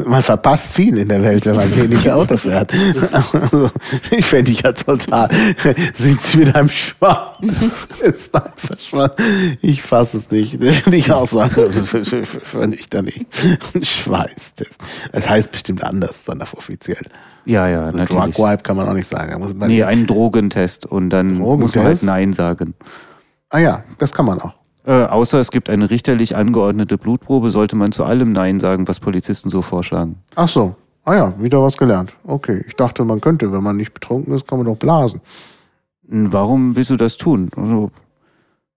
[0.05, 2.73] Man verpasst viel in der Welt, wenn man wenig Auto fährt.
[3.11, 3.71] Also,
[4.11, 5.29] ich fände ich ja total.
[5.93, 7.27] Sind Sie mit einem Schwamm?
[8.03, 9.11] Jetzt einfach Schwamm.
[9.61, 10.59] Ich fasse es nicht.
[10.61, 11.71] Das ich auch sagen.
[11.83, 13.25] Finde ich da nicht.
[13.81, 14.77] Schweißtest.
[15.13, 17.05] Das heißt bestimmt anders dann auf offiziell.
[17.45, 18.35] Ja, ja, Also natürlich.
[18.35, 19.31] Drug Wipe kann man auch nicht sagen.
[19.31, 22.03] Da muss man Nee, einen Drogentest und dann muss man halt Drogentest?
[22.03, 22.73] Nein sagen.
[23.49, 24.53] ah ja, das kann man auch.
[24.85, 28.99] Äh, außer es gibt eine richterlich angeordnete Blutprobe, sollte man zu allem Nein sagen, was
[28.99, 30.17] Polizisten so vorschlagen.
[30.35, 30.75] Ach so.
[31.05, 32.13] Ah ja, wieder was gelernt.
[32.23, 35.21] Okay, ich dachte, man könnte, wenn man nicht betrunken ist, kann man doch blasen.
[36.07, 37.49] Warum willst du das tun?
[37.55, 37.91] Also,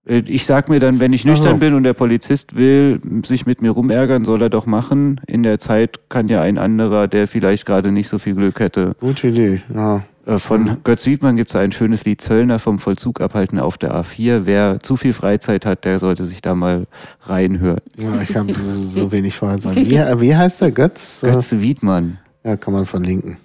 [0.06, 1.58] äh, ich sag mir dann, wenn ich nüchtern so.
[1.58, 5.20] bin und der Polizist will sich mit mir rumärgern, soll er doch machen.
[5.26, 8.94] In der Zeit kann ja ein anderer, der vielleicht gerade nicht so viel Glück hätte.
[9.00, 9.62] Gute Idee.
[9.74, 10.02] Ja.
[10.28, 10.76] Äh, Von.
[10.84, 14.42] Götz Wiedmann gibt es ein schönes Lied Zöllner vom Vollzug abhalten auf der A4.
[14.44, 16.86] Wer zu viel Freizeit hat, der sollte sich da mal
[17.22, 17.80] reinhören.
[17.96, 19.74] ja ich habe so wenig sagen.
[19.74, 21.22] Wie, wie heißt der Götz?
[21.22, 22.18] Götz Wiedmann.
[22.44, 23.38] Ja, kann man verlinken.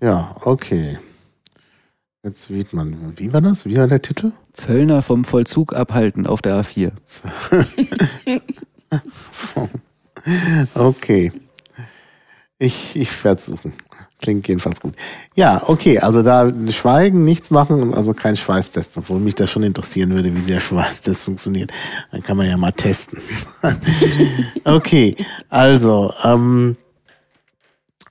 [0.00, 0.98] Ja, okay.
[2.24, 3.12] Götz Wiedmann.
[3.16, 3.66] Wie war das?
[3.66, 4.32] Wie war der Titel?
[4.52, 6.90] Zöllner vom Vollzug abhalten auf der A4.
[10.74, 11.30] Okay.
[12.58, 13.72] Ich, ich werde suchen.
[14.18, 14.94] Klingt jedenfalls gut.
[15.34, 20.10] Ja, okay, also da schweigen, nichts machen, also kein Schweißtest, obwohl mich das schon interessieren
[20.10, 21.70] würde, wie der Schweißtest funktioniert.
[22.12, 23.18] Dann kann man ja mal testen.
[24.64, 25.16] okay,
[25.50, 26.76] also, ähm,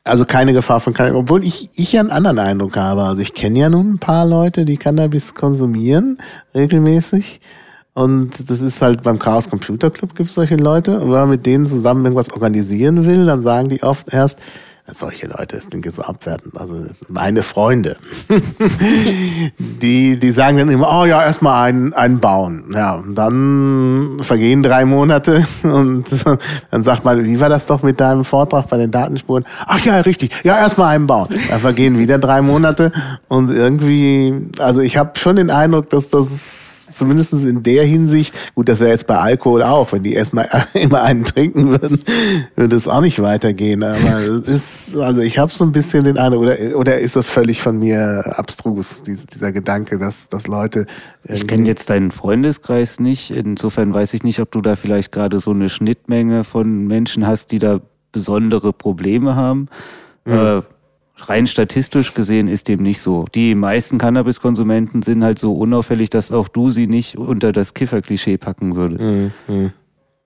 [0.03, 3.01] also keine Gefahr von Cannabis, obwohl ich, ich ja einen anderen Eindruck habe.
[3.01, 6.19] Also ich kenne ja nun ein paar Leute, die Cannabis konsumieren,
[6.53, 7.41] regelmäßig.
[7.95, 10.99] Und das ist halt beim Chaos Computer Club gibt es solche Leute.
[10.99, 14.37] Und wenn man mit denen zusammen irgendwas organisieren will, dann sagen die oft erst,
[14.91, 16.75] solche Leute, das klingt so abwertend, also
[17.09, 17.97] meine Freunde.
[19.57, 22.65] die, die sagen dann immer, oh ja, erstmal einen, einen bauen.
[22.71, 26.05] Ja, und dann vergehen drei Monate und
[26.69, 29.45] dann sagt man, wie war das doch mit deinem Vortrag bei den Datenspuren?
[29.65, 31.29] Ach ja, richtig, ja, erstmal einen bauen.
[31.49, 32.91] Dann vergehen wieder drei Monate
[33.27, 36.64] und irgendwie, also ich habe schon den Eindruck, dass das
[36.97, 41.03] zumindest in der Hinsicht, gut, das wäre jetzt bei Alkohol auch, wenn die erstmal immer
[41.03, 41.99] einen trinken würden,
[42.55, 43.83] würde es auch nicht weitergehen.
[43.83, 47.27] Aber es ist, also ich habe so ein bisschen den Eindruck, oder, oder ist das
[47.27, 50.85] völlig von mir abstrus, dies, dieser Gedanke, dass, dass Leute.
[51.23, 53.31] Ich kenne jetzt deinen Freundeskreis nicht.
[53.31, 57.51] Insofern weiß ich nicht, ob du da vielleicht gerade so eine Schnittmenge von Menschen hast,
[57.51, 57.81] die da
[58.11, 59.67] besondere Probleme haben.
[60.25, 60.61] Äh,
[61.17, 63.25] rein statistisch gesehen ist dem nicht so.
[63.33, 68.37] Die meisten Cannabiskonsumenten sind halt so unauffällig, dass auch du sie nicht unter das Kifferklischee
[68.37, 69.07] packen würdest.
[69.09, 69.71] Mhm, mhm.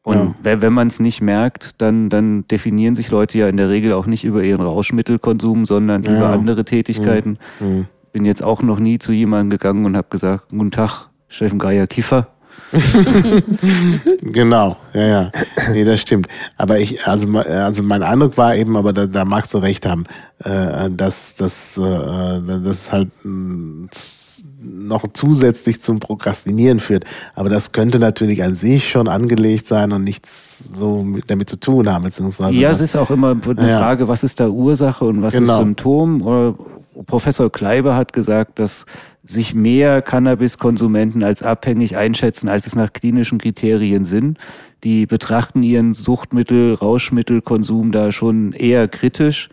[0.01, 0.35] Und Ja.
[0.41, 3.93] wenn, wenn man es nicht merkt, dann, dann definieren sich Leute ja in der Regel
[3.93, 6.15] auch nicht über ihren Rauschmittelkonsum, sondern Ja.
[6.17, 7.37] über andere Tätigkeiten.
[7.59, 7.85] Mhm.
[8.11, 11.85] Bin jetzt auch noch nie zu jemandem gegangen und habe gesagt, guten Tag, Steffen Geier
[11.85, 12.27] Kiffer.
[14.21, 15.31] Genau, ja, ja.
[15.71, 16.27] Nee, das stimmt.
[16.57, 20.05] Aber ich, also, also mein Eindruck war eben, aber da, da magst du recht haben,
[20.43, 21.81] äh, dass das äh,
[22.63, 23.09] das halt
[23.91, 27.05] z- noch zusätzlich zum Prokrastinieren führt.
[27.35, 31.55] Aber das könnte natürlich an sich schon angelegt sein und nichts so mit, damit zu
[31.57, 32.53] tun haben, beziehungsweise.
[32.57, 33.79] Ja, es ist auch immer eine Ja.
[33.79, 35.53] Frage, was ist da Ursache und was Genau.
[35.53, 36.21] ist Symptom?
[36.21, 36.55] Oder
[37.05, 38.85] Professor Kleiber hat gesagt, dass
[39.23, 44.37] sich mehr Cannabiskonsumenten als abhängig einschätzen, als es nach klinischen Kriterien sind.
[44.83, 49.49] Die betrachten ihren Suchtmittel, Rauschmittelkonsum da schon eher kritisch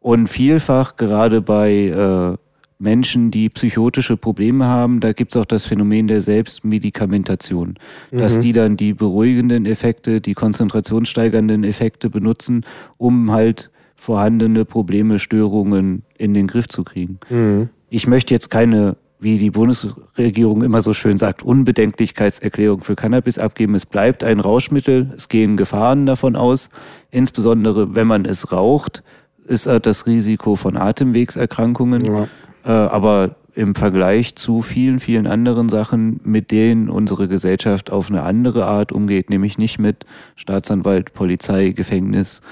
[0.00, 2.36] und vielfach gerade bei äh,
[2.78, 7.74] Menschen, die psychotische Probleme haben, da gibt's auch das Phänomen der Selbstmedikamentation,
[8.12, 12.64] dass die dann die beruhigenden Effekte, die konzentrationssteigernden Effekte benutzen,
[12.96, 17.18] um halt vorhandene Probleme, Störungen in den Griff zu kriegen.
[17.28, 17.68] Mhm.
[17.90, 23.74] Ich möchte jetzt keine, wie die Bundesregierung immer so schön sagt, Unbedenklichkeitserklärung für Cannabis abgeben.
[23.74, 26.70] Es bleibt ein Rauschmittel, es gehen Gefahren davon aus,
[27.10, 29.02] insbesondere wenn man es raucht,
[29.46, 32.04] ist das Risiko von Atemwegserkrankungen.
[32.04, 32.28] Ja.
[32.64, 38.22] Äh, aber im Vergleich zu vielen, vielen anderen Sachen, mit denen unsere Gesellschaft auf eine
[38.22, 42.42] andere Art umgeht, nämlich nicht mit Staatsanwalt, Polizei, Gefängnis,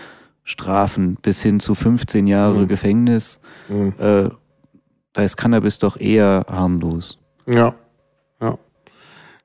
[0.49, 3.93] Strafen bis hin zu 15 Jahre Gefängnis, Mhm.
[3.99, 4.31] äh,
[5.13, 7.19] da ist Cannabis doch eher harmlos.
[7.47, 7.75] Ja.
[8.41, 8.57] Ja.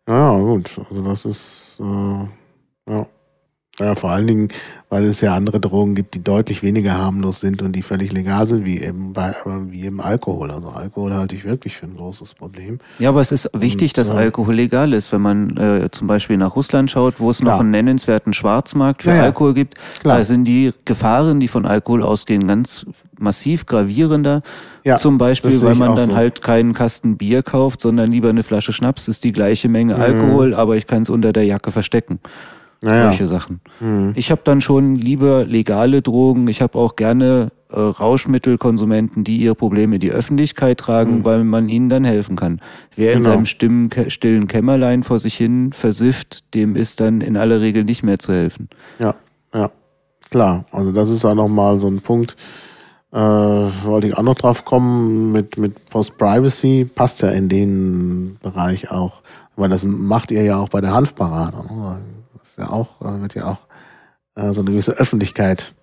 [0.08, 0.80] Ja, gut.
[0.89, 2.28] Also das ist äh,
[2.91, 3.08] ja.
[3.82, 4.48] Ja, vor allen Dingen,
[4.90, 8.46] weil es ja andere Drogen gibt, die deutlich weniger harmlos sind und die völlig legal
[8.48, 9.34] sind, wie eben bei
[9.70, 10.52] wie eben Alkohol.
[10.52, 12.80] Also Alkohol halte ich wirklich für ein großes Problem.
[13.00, 15.12] Ja, aber es ist wichtig, Und, dass äh, Alkohol legal ist.
[15.12, 17.60] Wenn man äh, zum Beispiel nach Russland schaut, wo es noch Klar.
[17.62, 19.24] einen nennenswerten Schwarzmarkt für Ja, ja.
[19.24, 20.18] Alkohol gibt, Klar.
[20.18, 22.86] da sind die Gefahren, die von Alkohol ausgehen, ganz
[23.18, 24.42] massiv gravierender.
[24.84, 26.16] Ja, zum das Beispiel, weil man dann so.
[26.16, 29.08] halt keinen Kasten Bier kauft, sondern lieber eine Flasche Schnaps.
[29.08, 30.02] Ist die gleiche Menge Mhm.
[30.02, 32.20] Alkohol, aber ich kann es unter der Jacke verstecken.
[32.84, 33.10] Naja.
[33.10, 33.62] Solche Sachen.
[33.80, 34.14] Mhm.
[34.16, 36.48] Ich habe dann schon lieber legale Drogen.
[36.48, 41.70] Ich habe auch gerne äh, Rauschmittelkonsumenten, die ihre Probleme in die Öffentlichkeit tragen, weil man
[41.70, 42.60] ihnen dann helfen kann.
[42.96, 43.32] Wer in Genau.
[43.32, 48.02] seinem stimmen, stillen Kämmerlein vor sich hin versifft, dem ist dann in aller Regel nicht
[48.02, 48.68] mehr zu helfen.
[49.00, 49.16] Ja,
[49.54, 49.70] ja.
[50.32, 50.66] Klar.
[50.72, 52.36] Also das ist auch nochmal so ein Punkt,
[53.12, 58.90] äh, wollte ich auch noch drauf kommen, mit, mit Post-Privacy passt ja in den Bereich
[58.90, 59.22] auch.
[59.56, 61.58] Weil das macht ihr ja auch bei der Hanfparade.
[61.58, 61.98] Ne?
[62.56, 63.60] Das ist ja auch, äh, wird ja auch
[64.36, 65.74] äh, so eine gewisse Öffentlichkeit.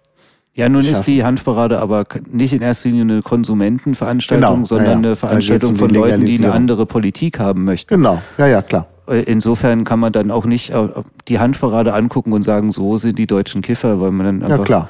[0.52, 1.04] Ja, nun ist Schaffen.
[1.14, 4.96] die Hanfparade aber nicht in erster Linie eine Konsumentenveranstaltung, Genau, sondern ja, ja.
[4.98, 7.94] eine geht's Veranstaltung die von Leuten, die eine andere Politik haben möchten.
[7.94, 8.86] Genau, ja, ja, klar.
[9.06, 10.88] Äh, Insofern kann man dann auch nicht äh,
[11.28, 14.64] die Hanfparade angucken und sagen, so sind die deutschen Kiffer, weil man dann Ja, einfach
[14.64, 14.88] klar.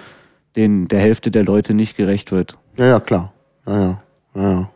[0.56, 2.56] den, der Hälfte der Leute nicht gerecht wird.
[2.76, 3.32] Ja, ja, klar.
[3.66, 4.02] Ja, ja,
[4.34, 4.70] ja, ja.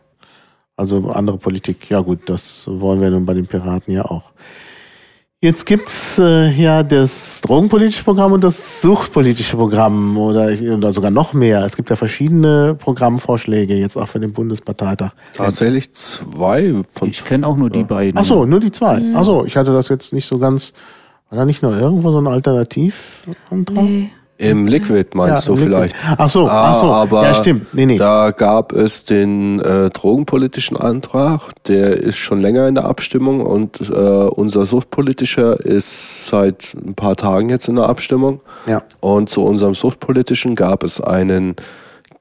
[0.76, 4.32] Also andere Politik, ja gut, das wollen wir nun bei den Piraten ja auch.
[5.45, 11.32] Jetzt gibt's äh, ja das drogenpolitische Programm und das suchtpolitische Programm oder, oder sogar noch
[11.32, 11.64] mehr.
[11.64, 15.11] Es gibt ja verschiedene Programmvorschläge jetzt auch für den Bundesparteitag.
[15.32, 18.16] Tatsächlich zwei von Ich kenne auch nur die beiden.
[18.16, 19.03] Ach so, nur die zwei.
[19.16, 20.74] Ach so, ich hatte das jetzt nicht so ganz.
[21.28, 23.82] War da nicht noch irgendwo so ein Alternativantrag?
[23.82, 24.12] Nee.
[24.51, 25.68] Im Liquid meinst Ja, du Liquid.
[25.74, 25.97] vielleicht.
[26.18, 26.86] Ach so, ach so.
[26.86, 27.72] aber Ja, stimmt.
[27.74, 27.97] Nee, nee.
[27.97, 33.80] Da gab es den äh, drogenpolitischen Antrag, der ist schon länger in der Abstimmung und
[33.90, 38.40] äh, unser suchtpolitischer ist seit ein paar Tagen jetzt in der Abstimmung.
[38.66, 38.82] Ja.
[39.01, 41.55] Und zu unserem suchtpolitischen gab es einen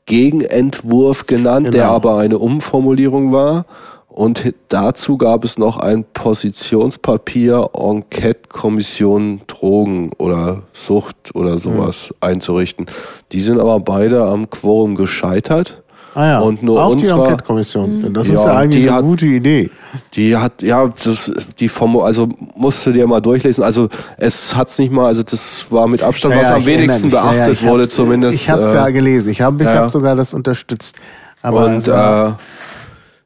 [0.06, 1.94] Gegenentwurf genannt, der Genau.
[1.96, 3.66] aber eine Umformulierung war.
[4.14, 12.88] Und dazu gab es noch ein Positionspapier Enquete-Kommission Drogen oder Sucht oder sowas einzurichten.
[13.32, 15.82] Die sind aber beide am Quorum gescheitert.
[16.14, 16.40] Ah ja.
[16.40, 18.02] Und nur auch die unserer- Enquete-Kommission.
[18.04, 19.70] Denn Das Ja, ist ja eigentlich die eine hat- gute Idee.
[20.14, 23.64] Die hat, ja, das, die Formu also musst du dir mal durchlesen.
[23.64, 23.88] Also
[24.18, 27.14] es hat's nicht mal, also das war mit Abstand, was Ja, ja, am wenigsten mich.
[27.14, 28.36] Ja, ja, beachtet ich wurde zumindest.
[28.36, 29.30] Ich habe es äh, ja gelesen.
[29.30, 29.82] Ich habe ich ja, ja.
[29.84, 30.98] hab sogar das unterstützt.
[31.42, 32.34] Aber und war- äh,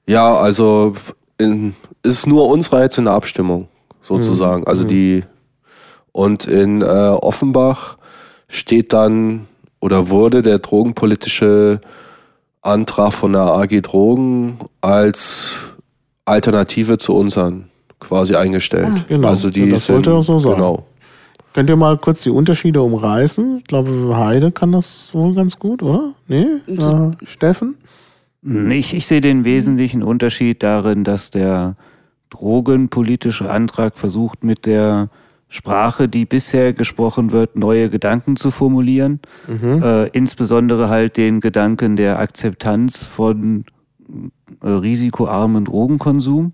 [0.08, 0.94] ja, also
[1.38, 3.68] in, es ist nur unsere jetzt in der Abstimmung
[4.02, 4.62] sozusagen.
[4.62, 4.68] Mhm.
[4.68, 5.24] Also die
[6.12, 7.98] und in äh, Offenbach
[8.48, 9.48] steht dann
[9.82, 11.82] oder wurde der drogenpolitische
[12.62, 15.56] Antrag von der AG Drogen als
[16.26, 18.88] Alternative zu unseren quasi eingestellt.
[18.96, 19.06] Ah.
[19.08, 20.56] Genau, Also die ja, das sind, wollte er auch so sagen.
[20.56, 20.86] Genau.
[21.54, 23.60] Könnt ihr mal kurz die Unterschiede umreißen?
[23.60, 26.14] Ich glaube, Heide kann das wohl ganz gut, oder?
[26.28, 26.48] Nee?
[26.68, 27.78] Äh, Steffen?
[28.72, 31.76] Ich, ich sehe den wesentlichen Unterschied darin, dass der
[32.30, 35.10] drogenpolitische Antrag versucht, mit der
[35.48, 39.20] Sprache, die bisher gesprochen wird, neue Gedanken zu formulieren.
[39.82, 43.66] Äh, insbesondere halt den Gedanken der Akzeptanz von
[44.62, 46.54] äh, risikoarmen Drogenkonsum,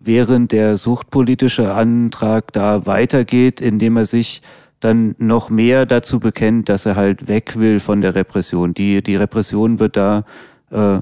[0.00, 4.42] während der suchtpolitische Antrag da weitergeht, indem er sich
[4.80, 8.74] dann noch mehr dazu bekennt, dass er halt weg will von der Repression.
[8.74, 10.24] Die, die Repression wird da
[10.70, 10.98] äh,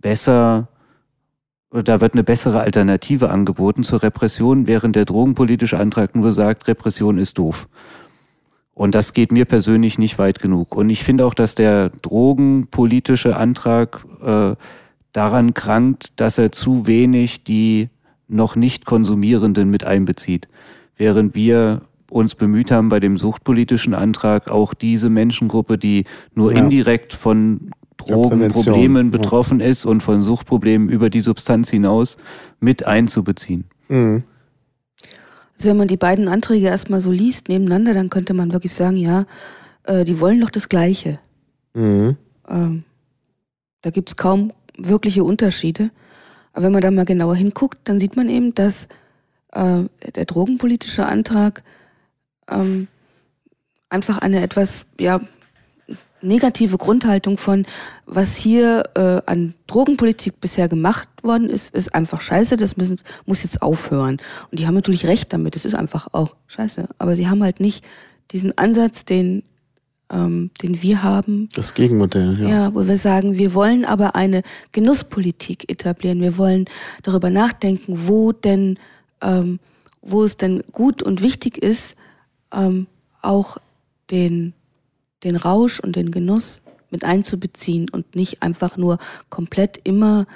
[0.00, 0.68] besser,
[1.70, 7.18] da wird eine bessere Alternative angeboten zur Repression, während der drogenpolitische Antrag nur sagt, Repression
[7.18, 7.68] ist doof.
[8.74, 10.74] Und das geht mir persönlich nicht weit genug.
[10.74, 14.54] Und ich finde auch, dass der drogenpolitische Antrag äh,
[15.12, 17.90] daran krankt, dass er zu wenig die
[18.26, 20.48] noch nicht Konsumierenden mit einbezieht.
[20.96, 26.58] Während wir uns bemüht haben, bei dem suchtpolitischen Antrag auch diese Menschengruppe, die nur Ja.
[26.58, 27.70] indirekt von
[28.00, 29.18] Drogenproblemen ja.
[29.18, 32.16] betroffen ist und von Suchtproblemen über die Substanz hinaus
[32.60, 33.64] mit einzubeziehen.
[33.88, 34.24] Mhm.
[35.54, 38.96] Also wenn man die beiden Anträge erstmal so liest nebeneinander, dann könnte man wirklich sagen,
[38.96, 39.26] ja,
[39.84, 41.18] äh, die wollen doch das Gleiche.
[41.74, 42.16] Mhm.
[42.48, 42.84] Ähm,
[43.82, 45.90] da gibt's kaum wirkliche Unterschiede.
[46.52, 48.88] Aber wenn man da mal genauer hinguckt, dann sieht man eben, dass
[49.52, 49.84] äh,
[50.14, 51.62] der drogenpolitische Antrag
[52.50, 52.88] ähm,
[53.88, 55.20] einfach eine etwas ja,
[56.22, 57.66] negative Grundhaltung von,
[58.06, 63.42] was hier äh, an Drogenpolitik bisher gemacht worden ist, ist einfach scheiße, das müssen, muss
[63.42, 64.18] jetzt aufhören.
[64.50, 66.88] Und die haben natürlich recht damit, es ist einfach auch scheiße.
[66.98, 67.84] Aber sie haben halt nicht
[68.30, 69.42] diesen Ansatz, den,
[70.10, 72.48] ähm, den wir haben, Das Gegenmodell, ja.
[72.48, 72.74] ja.
[72.74, 74.42] wo wir sagen, wir wollen aber eine
[74.72, 76.20] Genusspolitik etablieren.
[76.20, 76.66] Wir wollen
[77.02, 78.78] darüber nachdenken, wo denn,
[79.20, 79.58] ähm,
[80.02, 81.96] wo es denn gut und wichtig ist,
[82.52, 82.86] ähm,
[83.22, 83.58] auch
[84.10, 84.54] den,
[85.24, 88.98] den Rausch und den Genuss mit einzubeziehen und nicht einfach nur
[89.28, 90.26] komplett immer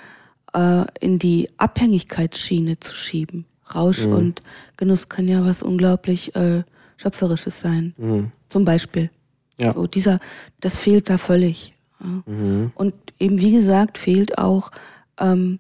[0.54, 3.44] äh, in die Abhängigkeitsschiene zu schieben.
[3.74, 4.12] Rausch Mhm.
[4.12, 4.42] und
[4.76, 6.62] Genuss kann ja was unglaublich äh,
[6.96, 7.94] Schöpferisches sein.
[7.96, 8.30] Mhm.
[8.48, 9.10] Zum Beispiel.
[9.58, 9.72] Ja.
[9.74, 10.20] So, dieser,
[10.60, 11.74] das fehlt da völlig.
[12.00, 12.22] Ja.
[12.26, 12.72] Mhm.
[12.74, 14.70] Und eben, wie gesagt, fehlt auch
[15.18, 15.58] ähm,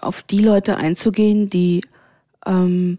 [0.00, 1.82] auf die Leute einzugehen, die
[2.46, 2.98] ähm,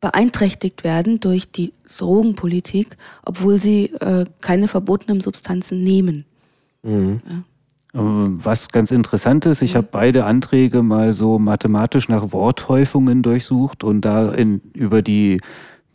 [0.00, 6.24] beeinträchtigt werden durch die Drogenpolitik, obwohl sie äh, keine verbotenen Substanzen nehmen.
[6.82, 7.20] Mhm.
[7.94, 13.82] Ähm, Was ganz interessant ist, ich habe beide Anträge mal so mathematisch nach Worthäufungen durchsucht
[13.82, 15.40] und da in, über die,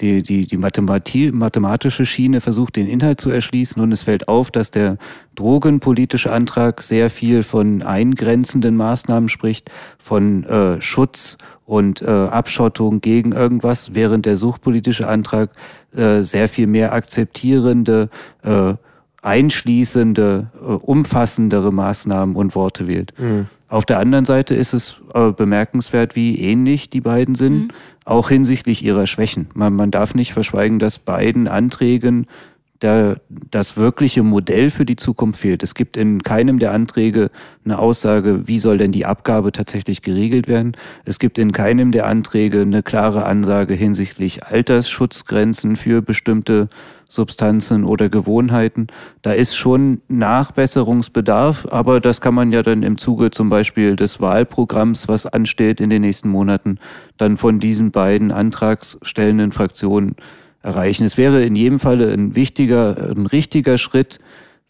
[0.01, 3.81] die, die, die Mathematie, mathematische Schiene versucht, den Inhalt zu erschließen.
[3.81, 4.97] Und es fällt auf, dass der
[5.35, 9.69] drogenpolitische Antrag sehr viel von eingrenzenden Maßnahmen spricht,
[9.99, 15.51] von äh, Schutz und äh, Abschottung gegen irgendwas, während der suchtpolitische Antrag
[15.95, 18.09] äh, sehr viel mehr akzeptierende
[18.41, 18.73] äh,
[19.21, 23.13] einschließende, äh, umfassendere Maßnahmen und Worte wählt.
[23.73, 27.73] Auf der anderen Seite ist es äh, bemerkenswert, wie ähnlich die beiden sind,
[28.05, 29.47] auch hinsichtlich ihrer Schwächen.
[29.55, 32.27] Man, man darf nicht verschweigen, dass beiden Anträgen
[32.83, 35.63] der, das wirkliche Modell für die Zukunft fehlt.
[35.63, 37.31] Es gibt in keinem der Anträge
[37.65, 40.73] eine Aussage, wie soll denn die Abgabe tatsächlich geregelt werden.
[41.05, 46.69] Es gibt in keinem der Anträge eine klare Ansage hinsichtlich Altersschutzgrenzen für bestimmte
[47.09, 48.87] Substanzen oder Gewohnheiten.
[49.21, 54.21] Da ist schon Nachbesserungsbedarf, aber das kann man ja dann im Zuge zum Beispiel des
[54.21, 56.79] Wahlprogramms, was ansteht in den nächsten Monaten,
[57.17, 60.15] dann von diesen beiden antragstellenden Fraktionen
[60.61, 61.03] erreichen.
[61.03, 64.19] Es wäre in jedem Falle ein wichtiger, ein richtiger Schritt,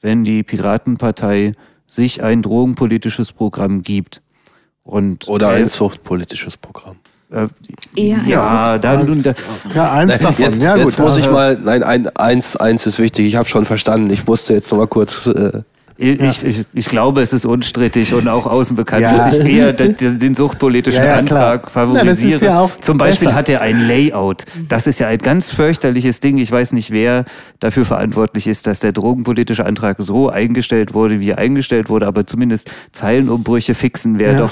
[0.02, 1.54] wenn die Piratenpartei
[1.88, 4.22] sich ein drogenpolitisches Programm gibt.
[4.84, 6.98] Und Oder ein suchtpolitisches Programm.
[7.34, 7.48] Äh,
[7.98, 9.34] ein ja, dann da,
[9.76, 10.46] Ja, eins davon.
[10.46, 11.06] Jetzt, ja, jetzt gut.
[11.06, 11.32] muss ich ja.
[11.32, 14.12] mal, nein, ein, eins, eins ist wichtig, ich habe schon verstanden.
[14.12, 15.28] Ich musste jetzt noch mal kurz.
[15.28, 15.62] Äh,
[15.96, 19.16] Ich, ich, ich glaube, es ist unstrittig und auch außen bekannt, Ja.
[19.16, 21.16] dass ich eher den, den suchtpolitischen Ja, ja.
[21.18, 22.04] Antrag favorisiere.
[22.06, 23.38] Ja, das ist ja auch Zum Beispiel besser.
[23.38, 24.44] hat er ein Layout.
[24.68, 26.40] Das ist ja ein ganz fürchterliches Ding.
[26.40, 27.26] Ich weiß nicht, wer
[27.60, 32.26] dafür verantwortlich ist, dass der drogenpolitische Antrag so eingestellt wurde, wie er eingestellt wurde, aber
[32.26, 34.40] zumindest Zeilenumbrüche fixen wäre Ja.
[34.40, 34.52] doch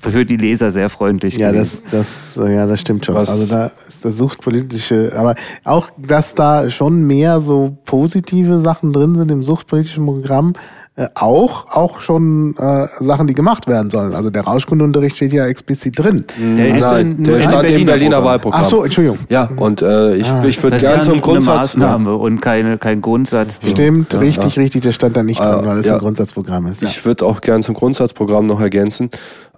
[0.00, 1.36] für die Leser sehr freundlich.
[1.36, 1.82] Ja, gewesen.
[1.90, 3.14] das, das, äh, ja, das stimmt schon.
[3.14, 5.34] Was- Also da ist das suchtpolitische, aber
[5.64, 10.52] auch, dass da schon mehr so positive Sachen drin sind im suchtpolitischen Programm,
[10.96, 14.14] äh, auch, auch schon äh, Sachen, die gemacht werden sollen.
[14.14, 16.24] Also der Rauschkundeunterricht steht ja explizit drin.
[16.56, 18.24] Der ist nein, ein- der ein stand im Berliner Berliner Programm.
[18.24, 18.60] Wahlprogramm.
[18.64, 19.18] Ach so, Entschuldigung.
[19.28, 21.76] Ja, und äh, ich, ich würde ist gerne ja zum eine Grundsatz.
[21.76, 23.60] Maßnahme und keine, kein Grundsatz.
[23.64, 24.62] Stimmt, Ja, richtig, ja.
[24.62, 25.94] richtig, das stand da nicht Ah, weil es ja.
[25.94, 26.82] ein Grundsatzprogramm ist.
[26.82, 26.88] Ja.
[26.88, 29.10] Ich würde auch gern zum Grundsatzprogramm noch ergänzen.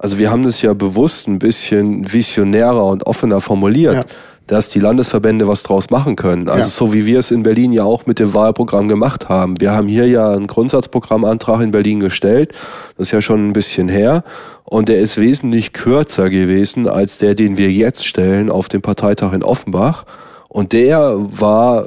[0.03, 4.05] Also wir haben das ja bewusst ein bisschen visionärer und offener formuliert, Ja.
[4.47, 6.49] dass die Landesverbände was draus machen können.
[6.49, 6.69] Also Ja.
[6.69, 9.61] so wie wir es in Berlin ja auch mit dem Wahlprogramm gemacht haben.
[9.61, 12.53] Wir haben hier ja einen Grundsatzprogrammantrag in Berlin gestellt.
[12.97, 14.25] Das ist ja schon ein bisschen her.
[14.65, 19.35] Und der ist wesentlich kürzer gewesen als der, den wir jetzt stellen auf dem Parteitag
[19.35, 20.05] in Offenbach.
[20.49, 21.87] Und der war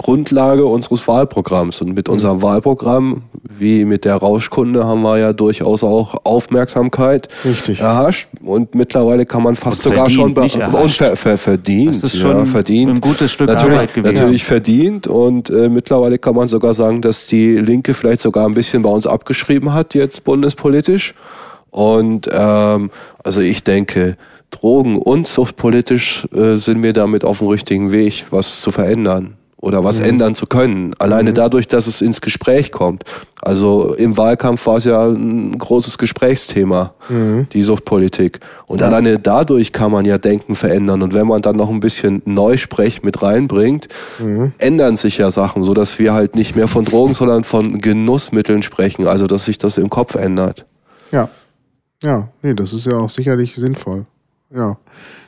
[0.00, 1.82] Grundlage unseres Wahlprogramms.
[1.82, 7.80] Und mit unserem Wahlprogramm, wie mit der Rauschkunde, haben wir ja durchaus auch Aufmerksamkeit Richtig.
[7.80, 8.30] erhascht.
[8.42, 12.02] Und mittlerweile kann man fast Und sogar schon und ver ver verdient.
[12.02, 12.92] Das ist ja, schon verdient.
[12.92, 14.14] ein gutes Stück natürlich, Arbeit gewesen.
[14.14, 15.06] Natürlich verdient.
[15.06, 18.90] Und äh, mittlerweile kann man sogar sagen, dass die Linke vielleicht sogar ein bisschen bei
[18.90, 21.14] uns abgeschrieben hat, jetzt bundespolitisch.
[21.68, 22.90] Und ähm,
[23.22, 24.16] also ich denke,
[24.50, 29.84] Drogen- und suchtpolitisch äh, sind wir damit auf dem richtigen Weg, was zu verändern oder
[29.84, 30.94] was ändern zu können.
[30.98, 33.04] Alleine dadurch, dass es ins Gespräch kommt.
[33.42, 36.94] Also im Wahlkampf war es ja ein großes Gesprächsthema,
[37.52, 38.40] die Suchtpolitik.
[38.66, 41.02] Und alleine dadurch kann man ja Denken verändern.
[41.02, 43.88] Und wenn man dann noch ein bisschen Neusprech mit reinbringt,
[44.58, 48.62] ändern sich ja Sachen, so dass wir halt nicht mehr von Drogen, sondern von Genussmitteln
[48.62, 49.06] sprechen.
[49.06, 50.64] Also dass sich das im Kopf ändert.
[51.12, 51.28] Ja.
[52.02, 54.06] Ja, nee, das ist ja auch sicherlich sinnvoll.
[54.54, 54.76] Ja.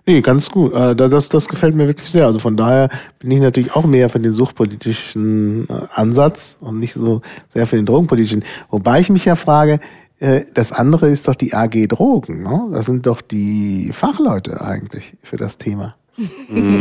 [0.06, 0.72] Nee, ganz gut.
[0.72, 2.26] Äh, da- Das, das gefällt mir wirklich sehr.
[2.26, 2.88] Also von daher
[3.20, 7.76] bin ich natürlich auch mehr für den suchtpolitischen äh, Ansatz und nicht so sehr für
[7.76, 8.42] den drogenpolitischen.
[8.70, 9.78] Wobei ich mich ja frage,
[10.18, 12.42] äh, das andere ist doch die AG Drogen.
[12.42, 12.68] Ne?
[12.72, 15.94] Das sind doch die Fachleute eigentlich für das Thema.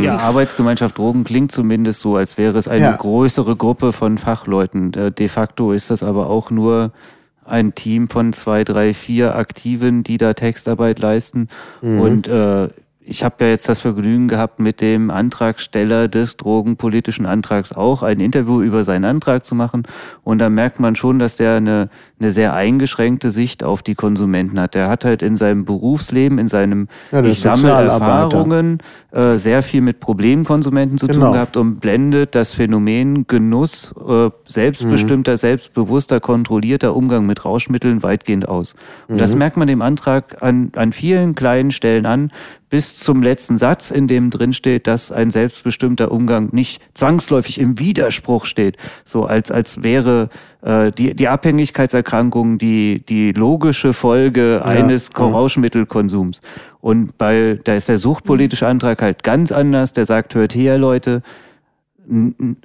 [0.04, 2.96] Ja, Arbeitsgemeinschaft Drogen klingt zumindest so, als wäre es eine Ja.
[2.98, 4.92] größere Gruppe von Fachleuten.
[4.92, 6.92] De facto ist das aber auch nur
[7.52, 11.50] ein Team von zwei, drei, vier Aktiven, die da Textarbeit leisten.
[11.82, 12.70] Und äh,
[13.04, 18.20] ich habe ja jetzt das Vergnügen gehabt, mit dem Antragsteller des drogenpolitischen Antrags auch ein
[18.20, 19.84] Interview über seinen Antrag zu machen.
[20.24, 21.90] Und da merkt man schon, dass der eine,
[22.22, 24.76] eine sehr eingeschränkte Sicht auf die Konsumenten hat.
[24.76, 27.72] Der hat halt in seinem Berufsleben, in seinem Ja, Ich sammle.
[27.72, 28.80] Erfahrungen,
[29.12, 31.26] äh, sehr viel mit Problemkonsumenten zu Genau.
[31.26, 38.48] tun gehabt und blendet das Phänomen Genuss, äh, selbstbestimmter, selbstbewusster, kontrollierter Umgang mit Rauschmitteln weitgehend
[38.48, 38.76] aus.
[39.08, 42.32] Und das merkt man dem Antrag an, an vielen kleinen Stellen an,
[42.70, 47.80] bis zum letzten Satz, in dem drin steht, dass ein selbstbestimmter Umgang nicht zwangsläufig im
[47.80, 50.30] Widerspruch steht, so als, als wäre
[50.64, 55.26] die, die Abhängigkeitserkrankung die, die logische Folge eines ja.
[55.26, 56.42] Rauschmittelkonsums.
[56.82, 61.24] Und bei, da ist der suchtpolitische Antrag halt ganz anders, der sagt, hört her, Leute,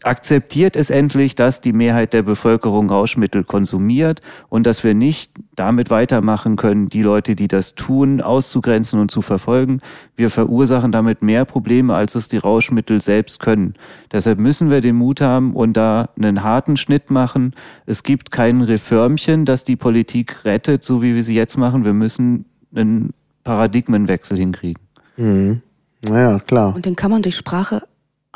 [0.03, 5.88] akzeptiert es endlich, dass die Mehrheit der Bevölkerung Rauschmittel konsumiert und dass wir nicht damit
[5.90, 9.80] weitermachen können, die Leute, die das tun, auszugrenzen und zu verfolgen.
[10.16, 13.74] Wir verursachen damit mehr Probleme, als es die Rauschmittel selbst können.
[14.11, 17.55] Deshalb müssen wir den Mut haben und da einen harten Schnitt machen.
[17.86, 21.84] Es gibt kein Reformchen, das die Politik rettet, so wie wir sie jetzt machen.
[21.84, 23.11] Wir müssen einen
[23.44, 24.82] Paradigmenwechsel hinkriegen.
[25.16, 25.62] Mhm.
[26.09, 26.74] Naja, klar.
[26.74, 27.82] Und den kann man durch Sprache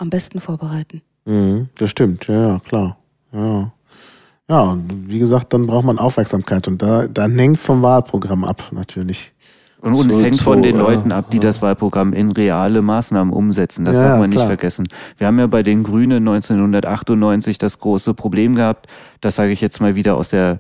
[0.01, 1.03] am besten vorbereiten.
[1.27, 2.97] Mhm, das stimmt, ja, ja, klar.
[3.33, 3.73] Ja.
[4.49, 8.63] ja, und wie gesagt, dann braucht man Aufmerksamkeit und da, dann hängt's vom Wahlprogramm ab,
[8.73, 9.33] natürlich.
[9.83, 12.33] Und, und es So- hängt so, von den äh, Leuten ab, die das Wahlprogramm in
[12.33, 13.85] reale Maßnahmen umsetzen.
[13.87, 14.49] Das Ja, darf man nicht klar.
[14.49, 14.89] vergessen.
[15.17, 18.87] Wir haben ja bei den Grünen 1998 das große Problem gehabt,
[19.21, 20.59] das sage ich jetzt mal wieder aus der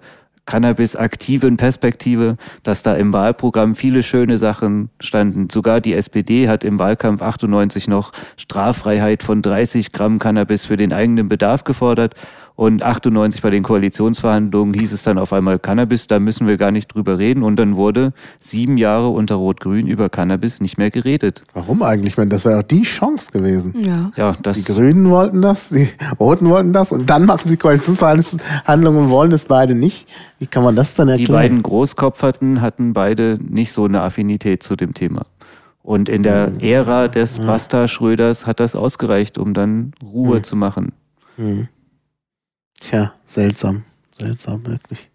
[0.50, 5.48] Cannabis-aktiven Perspektive, dass da im Wahlprogramm viele schöne Sachen standen.
[5.48, 10.92] Sogar die SPD hat im Wahlkampf 98 noch Straffreiheit von 30 Gramm Cannabis für den
[10.92, 12.16] eigenen Bedarf gefordert.
[12.60, 16.70] Und 98 bei den Koalitionsverhandlungen hieß es dann auf einmal Cannabis, da müssen wir gar
[16.70, 17.42] nicht drüber reden.
[17.42, 21.42] Und dann wurde sieben Jahre unter Rot-Grün über Cannabis nicht mehr geredet.
[21.54, 22.12] Warum eigentlich?
[22.12, 23.72] Ich meine, das wäre doch die Chance gewesen.
[23.78, 24.12] Ja.
[24.14, 25.88] Ja, Die Grünen wollten das, die
[26.18, 30.12] Roten wollten das und dann machen sie Koalitionsverhandlungen und wollen das beide nicht.
[30.38, 31.32] Wie kann man das dann die erklären?
[31.32, 35.22] beiden Großkopferten hatten beide nicht so eine Affinität zu dem Thema.
[35.82, 40.92] Und in der Ära des Basta Schröders hat das ausgereicht, um dann Ruhe zu machen.
[41.36, 41.68] Hm.
[42.80, 43.84] Tja, seltsam.
[44.18, 45.08] Seltsam, wirklich.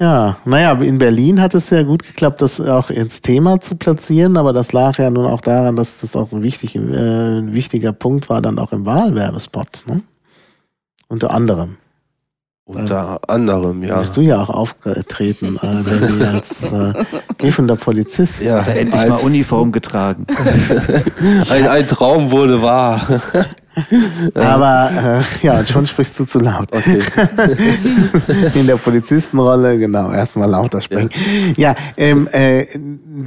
[0.00, 4.36] Ja, naja, in Berlin hat es ja gut geklappt, das auch ins Thema zu platzieren,
[4.36, 7.92] aber das lag ja nun auch daran, dass das auch ein, wichtig, äh, ein wichtiger
[7.92, 9.84] Punkt war, dann auch im Wahlwerbespot.
[9.86, 10.02] Ne?
[11.06, 11.76] Unter anderem.
[12.64, 13.98] Unter anderem, Da ja.
[13.98, 17.04] bist du ja auch aufgetreten, äh, als äh,
[17.38, 18.40] gehender Polizist.
[18.42, 20.26] ja Hat er endlich mal Uniform getragen.
[21.50, 23.06] ein, ein Traum wurde wahr.
[24.34, 24.90] Aber
[25.42, 26.68] äh, ja, und schon sprichst du zu laut.
[26.72, 27.02] Okay.
[28.54, 31.10] In der Polizistenrolle, genau, erstmal lauter sprechen.
[31.56, 32.66] Ja, ähm, äh,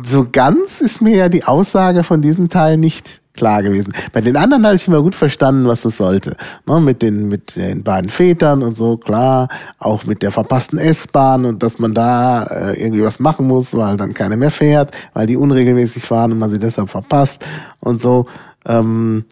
[0.04, 3.94] so ganz ist mir ja die Aussage von diesem Teil nicht klar gewesen.
[4.14, 6.36] Bei den anderen habe ich immer gut verstanden, was das sollte.
[6.66, 9.50] Ne, mit, den, mit den beiden Vätern und so, klar.
[9.80, 13.98] Auch mit der verpassten S-Bahn und dass man da äh, irgendwie was machen muss, weil
[13.98, 17.46] dann keiner mehr fährt, weil die unregelmäßig fahren und man sie deshalb verpasst
[17.80, 18.26] und so.
[18.66, 19.26] Ähm,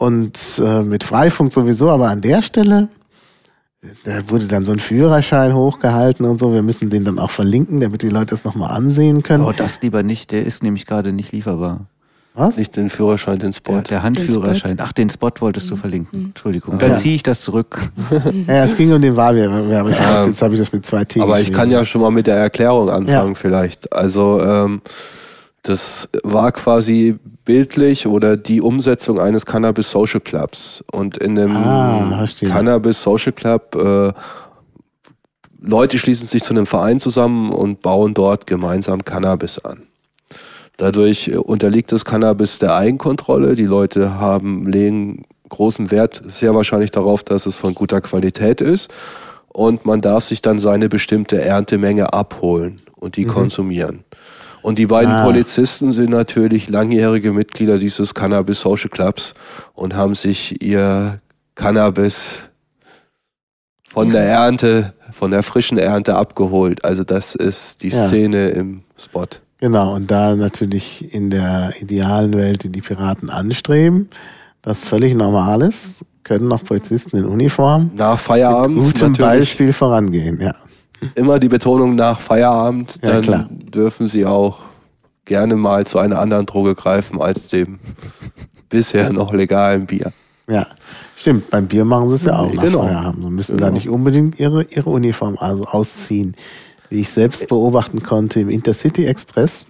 [0.00, 2.88] und äh, mit Freifunk sowieso, aber an der Stelle,
[4.04, 6.52] da wurde dann so ein Führerschein hochgehalten und so.
[6.54, 9.44] Wir müssen den dann auch verlinken, damit die Leute das nochmal ansehen können.
[9.44, 11.86] Oh, das lieber nicht, der ist nämlich gerade nicht lieferbar.
[12.32, 12.56] Was?
[12.56, 13.72] Nicht den Führerschein, den Spot.
[13.74, 14.78] Der, der Handführerschein.
[14.80, 16.26] Ach, den Spot wolltest du verlinken.
[16.26, 16.78] Entschuldigung.
[16.78, 16.96] Dann Ja.
[16.96, 17.90] ziehe ich das zurück.
[18.46, 19.98] Ja, es ging um den Wahlwerbespot.
[20.00, 20.24] Ja.
[20.26, 21.20] Jetzt habe ich das mit zwei T.
[21.20, 23.34] Aber ich kann ja schon mal mit der Erklärung anfangen Ja.
[23.34, 23.92] vielleicht.
[23.92, 24.80] Also ähm,
[25.62, 30.82] das war quasi bildlich oder die Umsetzung eines Cannabis Social Clubs.
[30.90, 32.26] Und in dem Ah.
[32.40, 34.12] Cannabis Social Club äh,
[35.60, 39.82] Leute schließen sich zu einem Verein zusammen und bauen dort gemeinsam Cannabis an.
[40.78, 43.54] Dadurch äh, unterliegt das Cannabis der Eigenkontrolle.
[43.54, 48.90] Die Leute haben, legen großen Wert sehr wahrscheinlich darauf, dass es von guter Qualität ist.
[49.48, 54.04] Und man darf sich dann seine bestimmte Erntemenge abholen und die konsumieren.
[54.62, 55.24] Und die beiden Ah.
[55.24, 59.34] Polizisten sind natürlich langjährige Mitglieder dieses Cannabis Social Clubs
[59.74, 61.20] und haben sich ihr
[61.54, 62.42] Cannabis
[63.88, 66.84] von der Ernte, von der frischen Ernte abgeholt.
[66.84, 68.06] Also das ist die Ja.
[68.06, 69.26] Szene im Spot.
[69.58, 74.08] Genau, und da natürlich in der idealen Welt, die die Piraten anstreben,
[74.62, 79.72] das völlig normal ist, können noch Polizisten in Uniform Nach mit Feierabend gutem natürlich Beispiel
[79.72, 80.40] vorangehen.
[80.40, 80.54] Ja.
[81.14, 83.48] Immer die Betonung nach Feierabend, Ja, dann klar.
[83.50, 84.58] dürfen sie auch
[85.24, 87.78] gerne mal zu einer anderen Droge greifen als dem
[88.68, 90.12] bisher noch legalen Bier.
[90.48, 90.66] ja,
[91.16, 91.50] stimmt.
[91.50, 92.82] Beim Bier machen sie es ja auch nach Genau.
[92.82, 93.24] Feierabend.
[93.24, 93.74] Sie müssen da Genau.
[93.76, 96.34] nicht unbedingt ihre, ihre Uniform also ausziehen.
[96.88, 99.66] Wie ich selbst beobachten konnte im Intercity Express,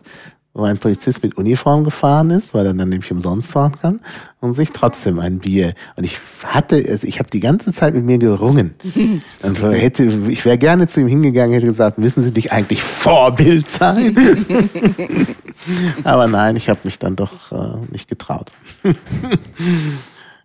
[0.53, 4.01] wo ein Polizist mit Uniform gefahren ist, weil er dann nämlich umsonst fahren kann
[4.40, 5.74] und sich trotzdem ein Bier.
[5.96, 8.74] Und ich hatte, also ich habe die ganze Zeit mit mir gerungen.
[9.42, 13.70] Und hätte, ich wäre gerne zu ihm hingegangen, hätte gesagt, müssen Sie nicht eigentlich Vorbild
[13.70, 14.16] sein?
[16.05, 18.51] Aber nein, ich habe mich dann doch äh, nicht getraut.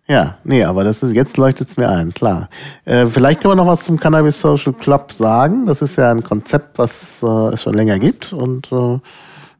[0.08, 2.48] Ja, nee, aber das ist, jetzt leuchtet es mir ein, klar.
[2.84, 5.66] Äh, vielleicht können wir noch was zum Cannabis Social Club sagen.
[5.66, 8.32] Das ist ja ein Konzept, was äh, es schon länger gibt.
[8.32, 9.00] Und äh,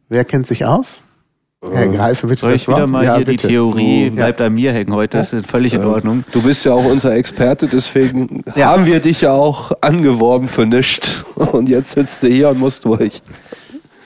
[0.09, 1.01] wer kennt sich aus?
[1.63, 2.41] Herr Greife, bitte.
[2.41, 3.47] Soll ich wieder mal ja, hier bitte.
[3.47, 4.47] die Theorie, du, bleibt ja.
[4.47, 6.25] an mir hängen heute, das ist völlig in Ordnung.
[6.33, 8.67] Du bist ja auch unser Experte, deswegen ja.
[8.67, 11.25] haben wir dich ja auch angeworben für nichts.
[11.35, 13.23] Und jetzt sitzt du hier und musst durch.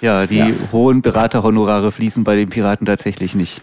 [0.00, 3.60] Ja, die hohen Beraterhonorare fließen bei den Piraten tatsächlich nicht.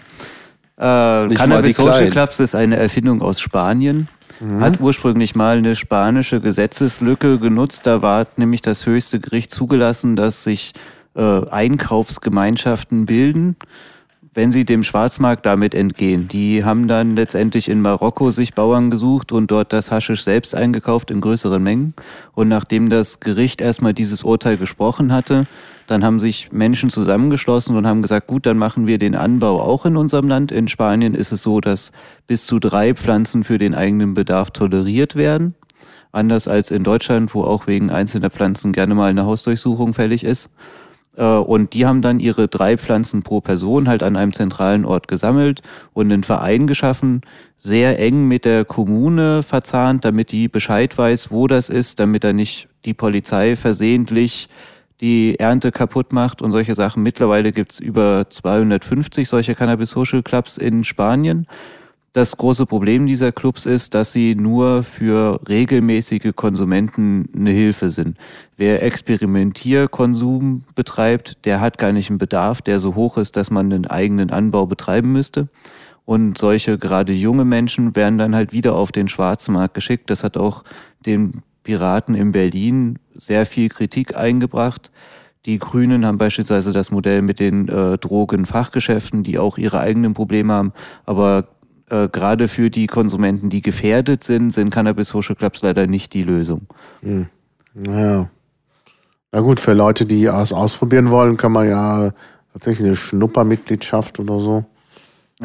[0.78, 0.82] Äh,
[1.30, 4.08] Cannabis Social Clubs ist eine Erfindung aus Spanien.
[4.40, 4.62] Mhm.
[4.62, 7.88] Hat ursprünglich mal eine spanische Gesetzeslücke genutzt.
[7.88, 10.74] Da war nämlich das höchste Gericht zugelassen, dass sich
[11.18, 13.56] äh, Einkaufsgemeinschaften bilden,
[14.34, 16.28] wenn sie dem Schwarzmarkt damit entgehen.
[16.28, 21.10] Die haben dann letztendlich in Marokko sich Bauern gesucht und dort das Haschisch selbst eingekauft
[21.10, 21.96] in größeren Mengen.
[22.36, 25.48] Und nachdem das Gericht erstmal dieses Urteil gesprochen hatte,
[25.88, 29.86] dann haben sich Menschen zusammengeschlossen und haben gesagt, gut, dann machen wir den Anbau auch
[29.86, 30.52] in unserem Land.
[30.52, 31.92] In Spanien ist es so, dass
[32.28, 35.56] bis zu drei Pflanzen für den eigenen Bedarf toleriert werden.
[36.12, 40.52] Anders als in Deutschland, wo auch wegen einzelner Pflanzen gerne mal eine Hausdurchsuchung fällig ist.
[41.18, 45.08] Äh, und die haben dann ihre drei Pflanzen pro Person halt an einem zentralen Ort
[45.08, 45.62] gesammelt
[45.94, 47.22] und einen Verein geschaffen,
[47.60, 52.32] sehr eng mit der Kommune verzahnt, damit die Bescheid weiß, wo das ist, damit da
[52.32, 54.48] nicht die Polizei versehentlich
[55.02, 57.04] die Ernte kaputt macht und solche Sachen.
[57.04, 61.48] Mittlerweile gibt's über 250 solche Cannabis Social Clubs in Spanien.
[62.14, 68.18] Das große Problem dieser Clubs ist, dass sie nur für regelmäßige Konsumenten eine Hilfe sind.
[68.56, 73.72] Wer Experimentierkonsum betreibt, der hat gar nicht einen Bedarf, der so hoch ist, dass man
[73.72, 75.50] einen eigenen Anbau betreiben müsste.
[76.06, 80.10] Und solche gerade junge Menschen werden dann halt wieder auf den Schwarzmarkt geschickt.
[80.10, 80.64] Das hat auch
[81.06, 84.90] den Piraten in Berlin sehr viel Kritik eingebracht.
[85.46, 90.54] Die Grünen haben beispielsweise das Modell mit den äh, Drogenfachgeschäften, die auch ihre eigenen Probleme
[90.54, 90.74] haben.
[91.06, 91.50] Aber
[91.90, 96.24] äh, gerade für die Konsumenten, die gefährdet sind, sind Cannabis Social Clubs leider nicht die
[96.24, 96.68] Lösung.
[97.02, 97.28] Hm.
[97.74, 98.30] Naja.
[99.32, 102.12] Na gut, für Leute, die es ausprobieren wollen, kann man ja
[102.54, 104.66] tatsächlich eine Schnuppermitgliedschaft oder so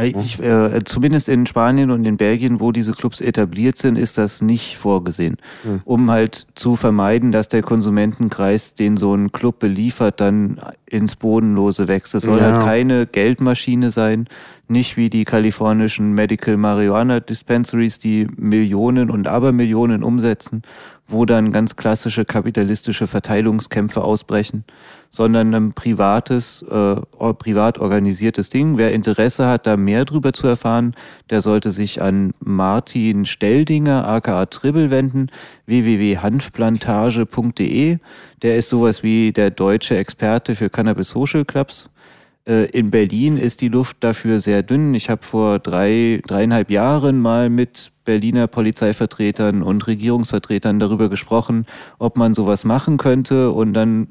[0.00, 4.40] ich, äh, zumindest in Spanien und in Belgien, wo diese Clubs etabliert sind, ist das
[4.40, 5.36] nicht vorgesehen.
[5.64, 5.82] Hm.
[5.84, 11.88] Um halt zu vermeiden, dass der Konsumentenkreis, den so ein Club beliefert, dann ins Bodenlose
[11.88, 12.14] wächst.
[12.14, 12.52] Es soll ja.
[12.52, 14.28] halt keine Geldmaschine sein,
[14.66, 20.62] nicht wie die kalifornischen Medical Marijuana Dispensaries, die Millionen und Abermillionen umsetzen,
[21.12, 24.64] wo dann ganz klassische kapitalistische Verteilungskämpfe ausbrechen,
[25.10, 26.96] sondern ein privates, äh,
[27.34, 28.78] privat organisiertes Ding.
[28.78, 30.94] Wer Interesse hat, da mehr drüber zu erfahren,
[31.30, 35.28] der sollte sich an Martin Stelldinger, aka Tribble, wenden,
[35.66, 37.98] www.hanfplantage.de.
[38.42, 41.90] Der ist sowas wie der deutsche Experte für Cannabis Social Clubs.
[42.46, 44.94] Äh, in Berlin ist die Luft dafür sehr dünn.
[44.94, 51.66] Ich habe vor drei, dreieinhalb Jahren mal mit Berliner Polizeivertretern und Regierungsvertretern darüber gesprochen,
[51.98, 53.50] ob man sowas machen könnte.
[53.50, 54.08] Und dann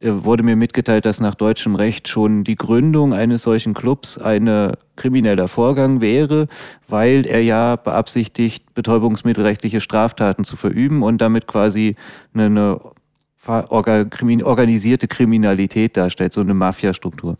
[0.00, 4.72] äh, wurde mir mitgeteilt, dass nach deutschem Recht schon die Gründung eines solchen Clubs ein
[4.96, 6.48] krimineller Vorgang wäre,
[6.88, 11.96] weil er ja beabsichtigt, betäubungsmittelrechtliche Straftaten zu verüben und damit quasi
[12.34, 17.36] eine, eine organisierte Kriminalität darstellt, so eine Mafiastruktur.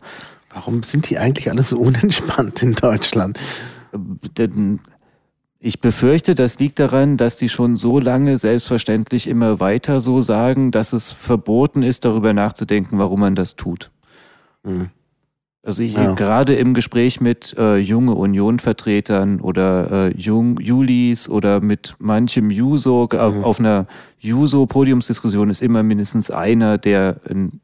[0.55, 3.37] Warum sind die eigentlich alle so unentspannt in Deutschland?
[5.59, 10.71] Ich befürchte, das liegt daran, dass die schon so lange selbstverständlich immer weiter so sagen,
[10.71, 13.91] dass es verboten ist, darüber nachzudenken, warum man das tut.
[14.63, 14.89] Mhm.
[15.65, 16.13] Also ich ja.
[16.13, 23.09] gerade im Gespräch mit äh, junge Union-Vertretern oder äh, Jung Julis oder mit manchem Juso,
[23.11, 23.43] mhm.
[23.43, 23.87] auf einer
[24.19, 27.61] Juso-Podiumsdiskussion ist immer mindestens einer, der ein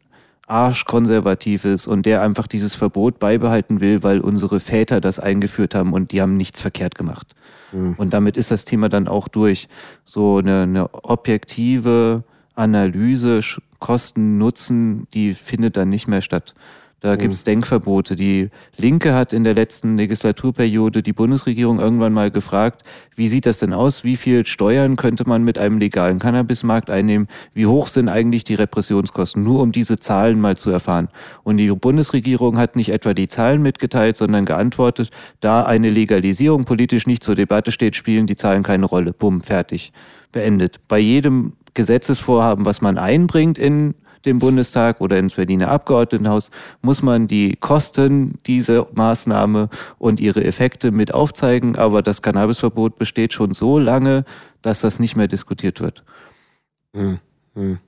[0.52, 5.94] arschkonservativ ist und der einfach dieses Verbot beibehalten will, weil unsere Väter das eingeführt haben
[5.94, 7.36] und die haben nichts verkehrt gemacht.
[7.72, 7.96] Mhm.
[7.98, 9.70] Und damit ist das Thema dann auch durch.
[10.04, 12.24] So eine, eine objektive
[12.54, 13.40] Analyse,
[13.80, 16.54] Kosten, Nutzen, die findet dann nicht mehr statt.
[17.02, 17.18] Da mhm.
[17.18, 18.16] gibt's Denkverbote.
[18.16, 22.84] Die Linke hat in der letzten Legislaturperiode die Bundesregierung irgendwann mal gefragt,
[23.16, 24.04] wie sieht das denn aus?
[24.04, 27.28] Wie viel Steuern könnte man mit einem legalen Cannabismarkt einnehmen?
[27.54, 29.44] Wie hoch sind eigentlich die Repressionskosten?
[29.44, 31.10] Nur um diese Zahlen mal zu erfahren.
[31.44, 35.10] Und die Bundesregierung hat nicht etwa die Zahlen mitgeteilt, sondern geantwortet,
[35.40, 39.14] da eine Legalisierung politisch nicht zur Debatte steht, spielen die Zahlen keine Rolle.
[39.14, 39.92] Bumm, fertig.
[40.32, 40.80] Beendet.
[40.88, 43.96] Bei jedem Gesetzesvorhaben, was man einbringt in
[44.26, 50.92] dem Bundestag oder ins Berliner Abgeordnetenhaus, muss man die Kosten dieser Maßnahme und ihre Effekte
[50.92, 51.76] mit aufzeigen.
[51.76, 54.26] Aber das Cannabisverbot besteht schon so lange,
[54.62, 56.04] dass das nicht mehr diskutiert wird.
[56.94, 57.20] Hm,
[57.56, 57.80] hm.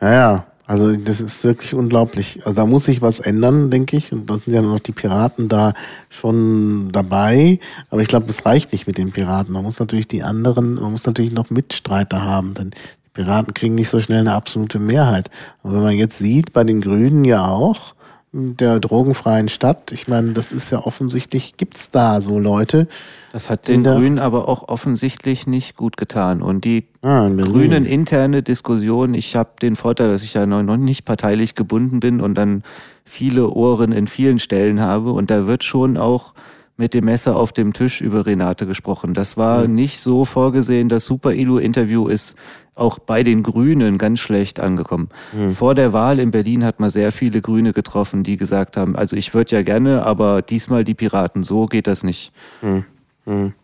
[0.00, 2.44] Ja, ja, also das ist wirklich unglaublich.
[2.44, 4.12] Also da muss sich was ändern, denke ich.
[4.12, 5.74] Und da sind ja noch die Piraten da
[6.10, 7.60] schon dabei.
[7.88, 9.52] Aber ich glaube, das reicht nicht mit den Piraten.
[9.52, 12.54] Man muss natürlich die anderen, man muss natürlich noch Mitstreiter haben.
[12.54, 12.72] Denn
[13.16, 15.30] Piraten kriegen nicht so schnell eine absolute Mehrheit.
[15.62, 17.94] Und wenn man jetzt sieht, bei den Grünen ja auch,
[18.32, 19.92] der drogenfreien Stadt.
[19.92, 22.86] Ich meine, das ist ja offensichtlich, gibt's da so Leute.
[23.32, 26.42] Das hat den Grünen aber auch offensichtlich nicht gut getan.
[26.42, 31.06] Und die ah, Grünen interne Diskussion, ich habe den Vorteil, dass ich ja noch nicht
[31.06, 32.62] parteilich gebunden bin und dann
[33.06, 35.12] viele Ohren in vielen Stellen habe.
[35.12, 36.34] Und da wird schon auch
[36.76, 39.14] mit dem Messer auf dem Tisch über Renate gesprochen.
[39.14, 40.90] Das war nicht so vorgesehen.
[40.90, 42.36] Das Super-Ilo-Interview ist
[42.76, 45.08] auch bei den Grünen ganz schlecht angekommen.
[45.32, 45.54] Mhm.
[45.54, 49.16] Vor der Wahl in Berlin hat man sehr viele Grüne getroffen, die gesagt haben, also
[49.16, 52.32] ich würde ja gerne, aber diesmal die Piraten, so geht das nicht.
[52.60, 52.84] Mhm.
[53.24, 53.54] Mhm.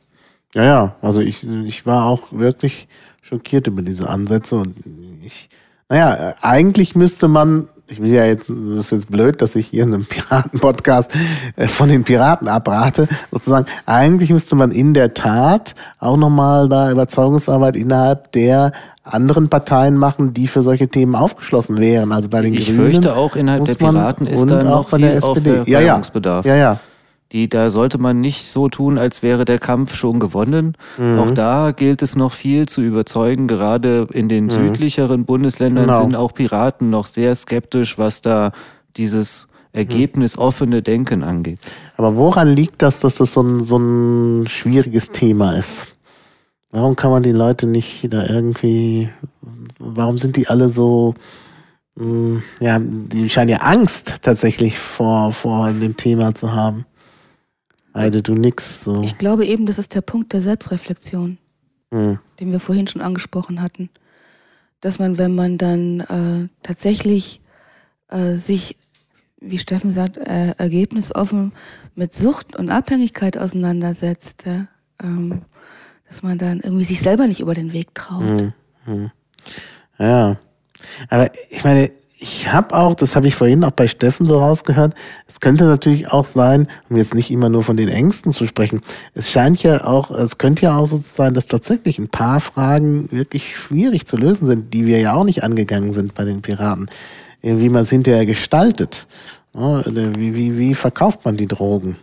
[0.54, 2.88] Ja, ja, also ich, ich war auch wirklich
[3.22, 4.76] schockiert über diese Ansätze und
[5.22, 5.48] ich,
[5.88, 9.84] naja, eigentlich müsste man ich will ja jetzt, das ist jetzt blöd, dass ich hier
[9.84, 11.12] in einem Piraten-Podcast
[11.56, 13.66] äh, von den Piraten abrate, sozusagen.
[13.86, 18.72] Eigentlich müsste man in der Tat auch nochmal da Überzeugungsarbeit innerhalb der
[19.04, 22.12] anderen Parteien machen, die für solche Themen aufgeschlossen wären.
[22.12, 22.86] Also bei den ich Grünen.
[22.86, 25.62] Ich fürchte auch innerhalb der Piraten ist da noch viel der SPD.
[25.66, 26.00] Ja, ja.
[26.44, 26.78] ja, ja.
[27.32, 30.76] Die, da sollte man nicht so tun, als wäre der Kampf schon gewonnen.
[30.98, 31.18] Mhm.
[31.18, 33.48] Auch da gilt es noch viel zu überzeugen.
[33.48, 34.50] Gerade in den mhm.
[34.50, 36.02] südlicheren Bundesländern genau.
[36.02, 38.52] sind auch Piraten noch sehr skeptisch, was da
[38.96, 41.58] dieses ergebnisoffene Denken angeht.
[41.96, 45.88] Aber woran liegt das, dass das so ein, so ein schwieriges Thema ist?
[46.70, 49.10] Warum kann man die Leute nicht da irgendwie,
[49.78, 51.14] warum sind die alle so,
[51.96, 56.86] mh, hm, ja, die scheinen ja Angst tatsächlich vor, vor dem Thema zu haben.
[57.94, 58.84] Heide, du nix.
[58.84, 59.02] So.
[59.02, 61.38] Ich glaube eben, das ist der Punkt der Selbstreflexion,
[61.90, 62.18] hm.
[62.40, 63.90] den wir vorhin schon angesprochen hatten.
[64.80, 67.40] Dass man, wenn man dann äh, tatsächlich
[68.08, 68.76] äh, sich,
[69.40, 71.52] wie Steffen sagt, äh, ergebnisoffen
[71.94, 74.66] mit Sucht und Abhängigkeit auseinandersetzt, ja,
[75.02, 75.42] ähm,
[76.08, 78.22] dass man dann irgendwie sich selber nicht über den Weg traut.
[78.22, 78.52] Hm.
[78.84, 79.10] Hm.
[79.98, 80.38] Ja.
[81.08, 81.90] Aber ich meine,
[82.22, 84.94] ich habe auch, das habe ich vorhin auch bei Steffen so rausgehört,
[85.26, 88.80] es könnte natürlich auch sein, um jetzt nicht immer nur von den Ängsten zu sprechen,
[89.14, 93.10] es scheint ja auch, es könnte ja auch so sein, dass tatsächlich ein paar Fragen
[93.10, 96.86] wirklich schwierig zu lösen sind, die wir ja auch nicht angegangen sind bei den Piraten.
[97.42, 99.08] Wie man es hinterher gestaltet.
[99.52, 101.96] Wie, wie, wie verkauft man die Drogen?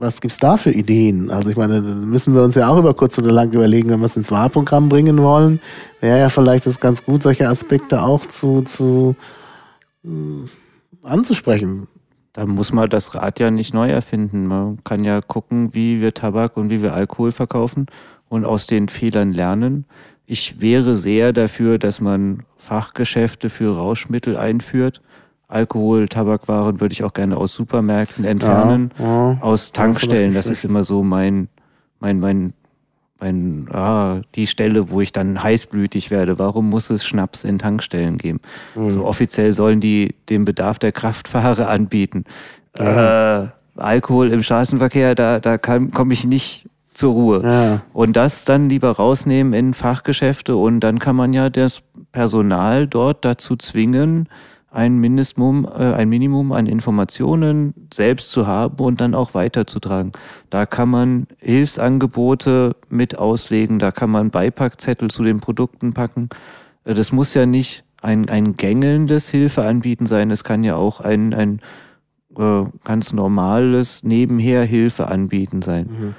[0.00, 1.30] Was gibt's da für Ideen?
[1.30, 4.06] Also ich meine, müssen wir uns ja auch über kurz oder lang überlegen, wenn wir
[4.06, 5.60] es ins Wahlprogramm bringen wollen,
[6.00, 9.14] wäre ja vielleicht das ganz gut, solche Aspekte auch zu, zu
[10.02, 10.08] äh,
[11.02, 11.86] anzusprechen.
[12.32, 14.46] Da muss man das Rad ja nicht neu erfinden.
[14.46, 17.84] Man kann ja gucken, wie wir Tabak und wie wir Alkohol verkaufen
[18.30, 19.84] und aus den Fehlern lernen.
[20.24, 25.02] Ich wäre sehr dafür, dass man Fachgeschäfte für Rauschmittel einführt
[25.50, 30.32] Alkohol, Tabakwaren würde ich auch gerne aus Supermärkten entfernen, ja, ja, aus Tankstellen.
[30.32, 31.48] Das ist immer so mein,
[31.98, 32.52] mein, mein,
[33.18, 36.38] mein, ah, die Stelle, wo ich dann heißblütig werde.
[36.38, 38.40] Warum muss es Schnaps in Tankstellen geben?
[38.76, 38.86] Mhm.
[38.86, 42.24] Also offiziell sollen die den Bedarf der Kraftfahrer anbieten.
[42.78, 42.86] Mhm.
[42.86, 43.46] Äh,
[43.76, 47.42] Alkohol im Straßenverkehr, da, da komme ich nicht zur Ruhe.
[47.42, 47.80] Ja.
[47.92, 51.82] Und das dann lieber rausnehmen in Fachgeschäfte und dann kann man ja das
[52.12, 54.28] Personal dort dazu zwingen,
[54.70, 60.12] ein Minimum, äh, ein Minimum an Informationen selbst zu haben und dann auch weiterzutragen.
[60.48, 66.28] Da kann man Hilfsangebote mit auslegen, da kann man Beipackzettel zu den Produkten packen.
[66.84, 71.34] Äh, das muss ja nicht ein, ein gängelndes Hilfeanbieten sein, es kann ja auch ein,
[71.34, 71.60] ein
[72.38, 75.86] äh, ganz normales nebenher Hilfeanbieten sein.
[75.86, 76.14] Mhm.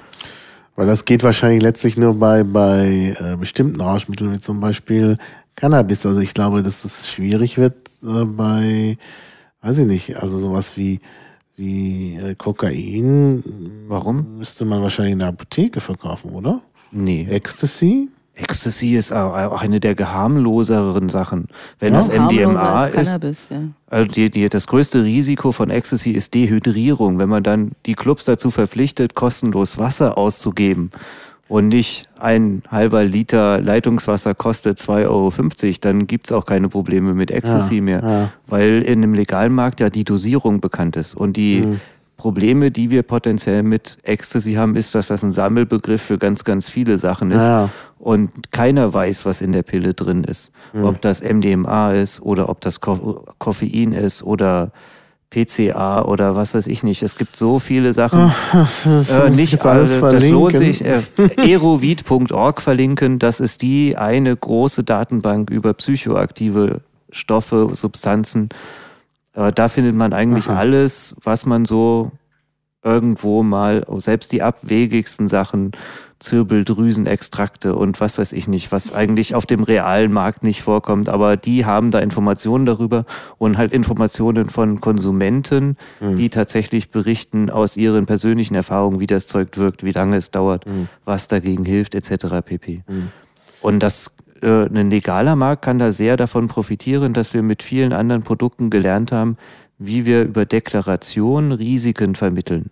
[0.76, 5.18] Weil das geht wahrscheinlich letztlich nur bei, bei äh, bestimmten Rauschmitteln, wie zum Beispiel
[5.56, 6.06] Cannabis.
[6.06, 8.96] Also ich glaube, dass es schwierig wird äh, bei,
[9.60, 11.00] weiß ich nicht, also sowas wie,
[11.56, 13.42] wie äh, Kokain.
[13.88, 14.38] Warum?
[14.38, 16.62] Müsste man wahrscheinlich in der Apotheke verkaufen, oder?
[16.90, 17.26] Nee.
[17.30, 18.08] Ecstasy?
[18.34, 21.48] Ecstasy ist auch eine der geharmloseren Sachen.
[21.78, 23.60] Wenn ja, das MDMA ist, Cannabis, ja.
[23.88, 27.18] also die, die, das größte Risiko von Ecstasy ist Dehydrierung.
[27.18, 30.90] Wenn man dann die Clubs dazu verpflichtet, kostenlos Wasser auszugeben
[31.52, 35.32] und nicht ein halber Liter Leitungswasser kostet 2,50 Euro,
[35.82, 38.32] dann gibt es auch keine Probleme mit Ecstasy ja, mehr, ja.
[38.46, 41.80] weil in einem legalen Markt ja die Dosierung bekannt ist und die mhm.
[42.16, 46.70] Probleme, die wir potenziell mit Ecstasy haben, ist, dass das ein Sammelbegriff für ganz, ganz
[46.70, 47.42] viele Sachen ist.
[47.42, 47.68] Ja.
[47.98, 50.52] Und keiner weiß, was in der Pille drin ist.
[50.72, 54.72] Ob das MDMA ist oder ob das Ko Koffein ist oder
[55.32, 57.02] PCA oder was weiß ich nicht.
[57.02, 58.32] Es gibt so viele Sachen.
[58.84, 60.12] Das Äh, nicht jetzt alles alle.
[60.12, 61.06] Das lohnt verlinken.
[61.16, 61.44] sich.
[61.44, 63.18] Äh, erovid.org verlinken.
[63.18, 68.50] Das ist die eine große Datenbank über psychoaktive Stoffe, Substanzen.
[69.34, 70.58] Äh, da findet man eigentlich Aha.
[70.58, 72.12] alles, was man so
[72.84, 75.72] irgendwo mal, selbst die abwegigsten Sachen,
[76.22, 81.36] Zirbeldrüsenextrakte und was weiß ich nicht, was eigentlich auf dem realen Markt nicht vorkommt, aber
[81.36, 83.04] die haben da Informationen darüber
[83.38, 89.58] und halt Informationen von Konsumenten, die tatsächlich berichten aus ihren persönlichen Erfahrungen, wie das Zeug
[89.58, 90.64] wirkt, wie lange es dauert,
[91.04, 92.26] was dagegen hilft, etc.
[92.44, 92.82] pp.
[93.60, 94.10] Und das
[94.42, 98.70] äh, ein legaler Markt kann da sehr davon profitieren, dass wir mit vielen anderen Produkten
[98.70, 99.36] gelernt haben,
[99.78, 102.70] wie wir über Deklaration Risiken vermitteln.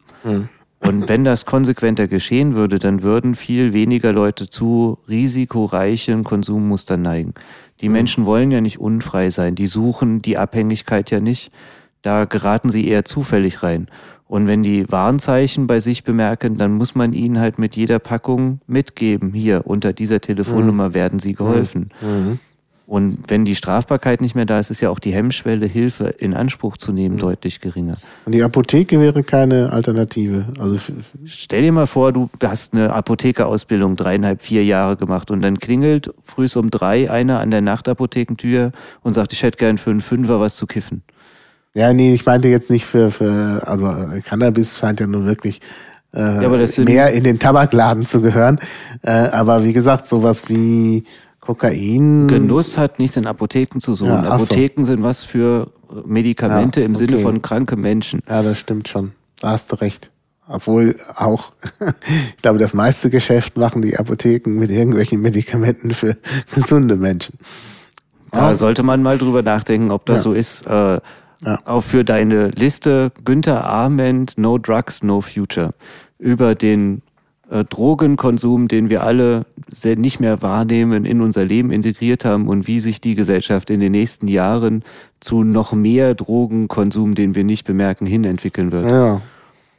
[0.81, 7.35] Und wenn das konsequenter geschehen würde, dann würden viel weniger Leute zu risikoreichen Konsummustern neigen.
[7.81, 11.53] Die Menschen wollen ja nicht unfrei sein, die suchen die Abhängigkeit ja nicht,
[12.03, 13.89] da geraten sie eher zufällig rein.
[14.27, 18.61] Und wenn die Warnzeichen bei sich bemerken, dann muss man ihnen halt mit jeder Packung
[18.69, 21.91] mitgeben, hier unter dieser Telefonnummer werden sie geholfen.
[22.91, 26.35] Und wenn die Strafbarkeit nicht mehr da ist, ist ja auch die Hemmschwelle, Hilfe in
[26.35, 27.99] Anspruch zu nehmen, deutlich geringer.
[28.25, 30.47] Und die Apotheke wäre keine Alternative.
[30.59, 30.77] Also
[31.25, 36.13] Stell dir mal vor, du hast eine Apothekerausbildung dreieinhalb, vier Jahre gemacht und dann klingelt
[36.25, 38.73] frühs um drei einer an der Nachtapothekentür
[39.03, 41.05] und sagt, ich hätte gern für einen Fünfer was zu kiffen.
[41.75, 45.61] ja, nee, ich meinte jetzt nicht für, für also äh, Cannabis scheint ja nun wirklich
[46.13, 48.59] äh, sind- mehr in den Tabakladen zu gehören.
[49.03, 51.05] Äh, aber wie gesagt, sowas wie
[51.55, 52.29] Kokain.
[52.29, 54.11] Genuss hat nichts in Apotheken zu suchen.
[54.13, 54.45] Ja, ach so.
[54.45, 55.73] Apotheken sind was für
[56.07, 57.23] Medikamente Ja, im Sinne okay.
[57.23, 58.21] von kranke Menschen.
[58.29, 59.13] Ja, das stimmt schon.
[59.41, 60.11] Da hast du recht.
[60.47, 61.53] Obwohl auch,
[62.37, 66.17] ich glaube, das meiste Geschäft machen die Apotheken mit irgendwelchen Medikamenten für
[66.55, 67.35] gesunde Menschen.
[68.31, 70.23] Da sollte man mal drüber nachdenken, ob das Ja.
[70.23, 70.67] so ist.
[70.67, 71.01] Äh,
[71.43, 71.59] Ja.
[71.65, 75.73] Auch für deine Liste Günther Arment, No Drugs, No Future.
[76.19, 77.01] Über den
[77.51, 82.67] äh, Drogenkonsum, den wir alle sehr nicht mehr wahrnehmen, in unser Leben integriert haben und
[82.67, 84.83] wie sich die Gesellschaft in den nächsten Jahren
[85.21, 88.91] zu noch mehr Drogenkonsum, den wir nicht bemerken, hin entwickeln wird.
[88.91, 89.21] Ja.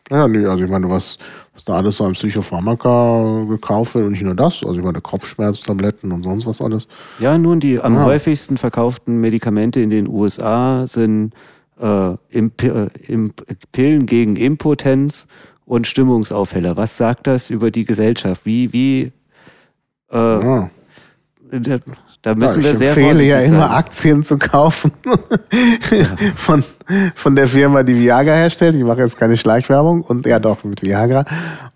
[0.09, 1.17] Ja, nee, also ich meine, was,
[1.53, 4.99] was da alles so an Psychopharmaka gekauft wird und nicht nur das, also ich meine,
[4.99, 6.85] Kopfschmerztabletten und sonst was alles.
[7.19, 8.03] Ja, nun, die am Ja.
[8.03, 11.33] häufigsten verkauften Medikamente in den USA sind
[11.81, 13.41] äh, Imp äh, Imp
[13.71, 15.27] Pillen gegen Impotenz
[15.71, 16.75] und Stimmungsaufheller.
[16.75, 18.41] Was sagt das über die Gesellschaft?
[18.43, 19.13] Wie, wie,
[20.11, 20.69] äh, Ja.
[21.49, 21.77] da,
[22.21, 23.71] da müssen ja, wir ich sehr empfehle vorsichtig ja immer sein.
[23.71, 24.91] Aktien zu kaufen
[26.35, 26.65] von,
[27.15, 28.75] von der Firma, die Viagra herstellt.
[28.75, 31.23] Ich mache jetzt keine Schleichwerbung und ja doch mit Viagra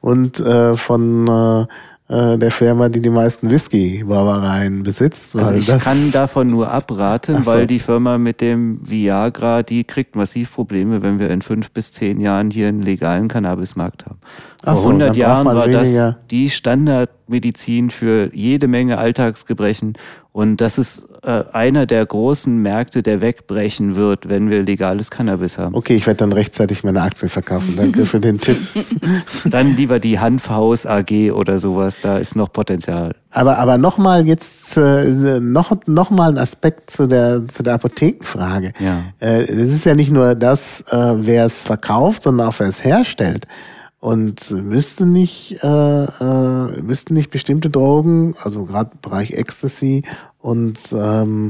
[0.01, 1.65] und äh, von äh,
[2.07, 5.35] der Firma, die die meisten Whisky-Brauereien besitzt.
[5.35, 7.45] Also ich kann davon nur abraten, so.
[7.47, 11.93] weil die Firma mit dem Viagra, die kriegt massiv Probleme, wenn wir in fünf bis
[11.93, 14.19] zehn Jahren hier einen legalen Cannabismarkt haben.
[14.63, 16.49] Vor so, 100 dann braucht Jahren war das die
[17.25, 19.97] Standardmedizin für jede Menge Alltagsgebrechen
[20.31, 25.57] und das ist äh, einer der großen Märkte, der wegbrechen wird, wenn wir legales Cannabis
[25.57, 25.75] haben.
[25.75, 27.75] Okay, ich werde dann rechtzeitig meine Aktien verkaufen.
[27.77, 28.57] Danke für den Tipp.
[29.45, 33.15] Dann lieber die Hanfhaus AG oder sowas, da ist noch Potenzial.
[33.31, 38.73] Aber, aber nochmal jetzt, äh, noch, noch mal ein Aspekt zu der, zu der Apothekenfrage.
[38.79, 39.03] Ja.
[39.19, 42.83] Äh, es ist ja nicht nur das, äh, wer es verkauft, sondern auch wer es
[42.83, 43.47] herstellt.
[44.05, 50.03] Und müsste nicht, äh, äh, müssten nicht bestimmte Drogen, also gerade im Bereich Ecstasy
[50.37, 51.49] und ähm,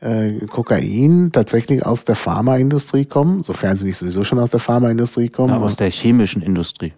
[0.00, 5.28] äh, Kokain tatsächlich aus der Pharmaindustrie kommen, sofern sie nicht sowieso schon aus der Pharmaindustrie
[5.28, 5.54] kommen.
[5.54, 6.94] Ja, aus der chemischen Industrie.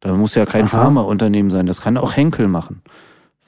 [0.00, 0.78] Da muss ja kein Aha.
[0.78, 2.82] Pharmaunternehmen sein, das kann auch Henkel machen.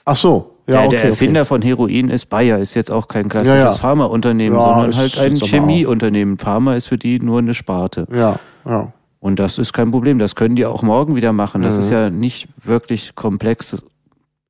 [0.04, 1.48] Ach so, ja, der, okay, der Erfinder okay.
[1.48, 3.74] von Heroin ist Bayer, ist jetzt auch kein klassisches Ja, ja.
[3.74, 6.38] Pharmaunternehmen, sondern halt ein Chemieunternehmen.
[6.38, 8.06] Pharma ist für die nur eine Sparte.
[8.12, 8.92] Ja, ja.
[9.26, 10.20] Und das ist kein Problem.
[10.20, 11.60] Das können die auch morgen wieder machen.
[11.62, 11.80] Das Mhm.
[11.80, 13.82] ist ja nicht wirklich komplex.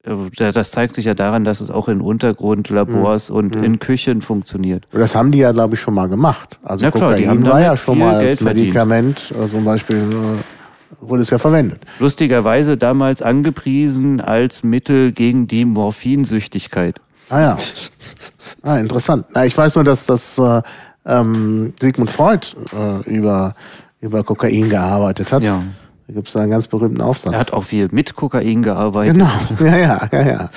[0.05, 3.37] Äh, Das zeigt sich ja daran, dass es auch in Untergrundlabors Mhm.
[3.37, 4.85] und in Küchen funktioniert.
[4.93, 6.61] Das haben die ja, glaube ich, schon mal gemacht.
[6.63, 8.67] Also Ja, klar, die haben war ja schon mal als Geld verdient.
[8.67, 11.81] Medikament, äh, zum Beispiel äh, wurde es ja verwendet.
[11.99, 17.01] Lustigerweise damals angepriesen als Mittel gegen die Morphinsüchtigkeit.
[17.31, 17.57] Ah ja.
[18.63, 19.25] Ah, interessant.
[19.33, 20.61] Na, ich weiß nur, dass das äh,
[21.07, 23.55] ähm, Sigmund Freud äh, über,
[24.01, 25.43] über Kokain gearbeitet hat.
[25.43, 25.63] Ja.
[26.07, 27.35] Da gibt es einen ganz berühmten Aufsatz.
[27.35, 29.15] Er hat auch viel mit Kokain gearbeitet.
[29.15, 30.51] genau, ja, ja, ja, ja.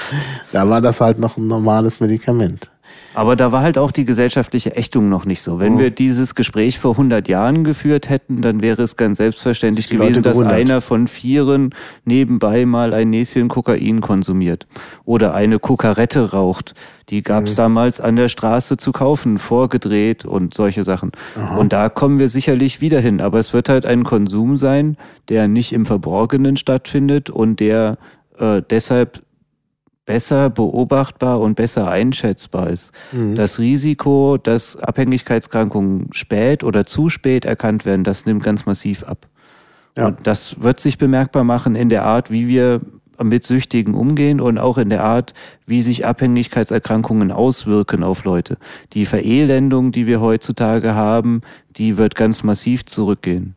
[0.52, 2.70] Da war das halt noch ein normales Medikament.
[3.14, 5.60] Aber da war halt auch die gesellschaftliche Ächtung noch nicht so.
[5.60, 5.80] Wenn Oh.
[5.80, 10.22] wir dieses Gespräch vor 100 Jahren geführt hätten, dann wäre es ganz selbstverständlich Die gewesen,
[10.24, 11.74] dass einer von Vieren
[12.06, 14.68] nebenbei mal ein Näschen Kokain konsumiert
[15.06, 16.74] oder eine Kokarette raucht.
[17.10, 17.48] Die gab Mhm.
[17.48, 21.12] es damals an der Straße zu kaufen, vorgedreht und solche Sachen.
[21.58, 23.22] Und da kommen wir sicherlich wieder hin.
[23.22, 24.98] Aber es wird halt ein Konsum sein,
[25.30, 27.98] der nicht im Verborgenen stattfindet und der
[28.38, 29.22] äh, deshalb
[30.10, 32.92] besser beobachtbar und besser einschätzbar ist.
[33.12, 33.36] Mhm.
[33.36, 39.28] Das Risiko, dass Abhängigkeitskrankungen spät oder zu spät erkannt werden, das nimmt ganz massiv ab.
[39.96, 40.08] Ja.
[40.08, 42.82] Und das wird sich bemerkbar machen in der Art, wie wir
[43.22, 45.36] mit Süchtigen umgehen und auch in der Art,
[45.68, 48.58] wie sich Abhängigkeitserkrankungen auswirken auf Leute.
[48.94, 51.42] Die Verelendung, die wir heutzutage haben,
[51.78, 53.54] die wird ganz massiv zurückgehen.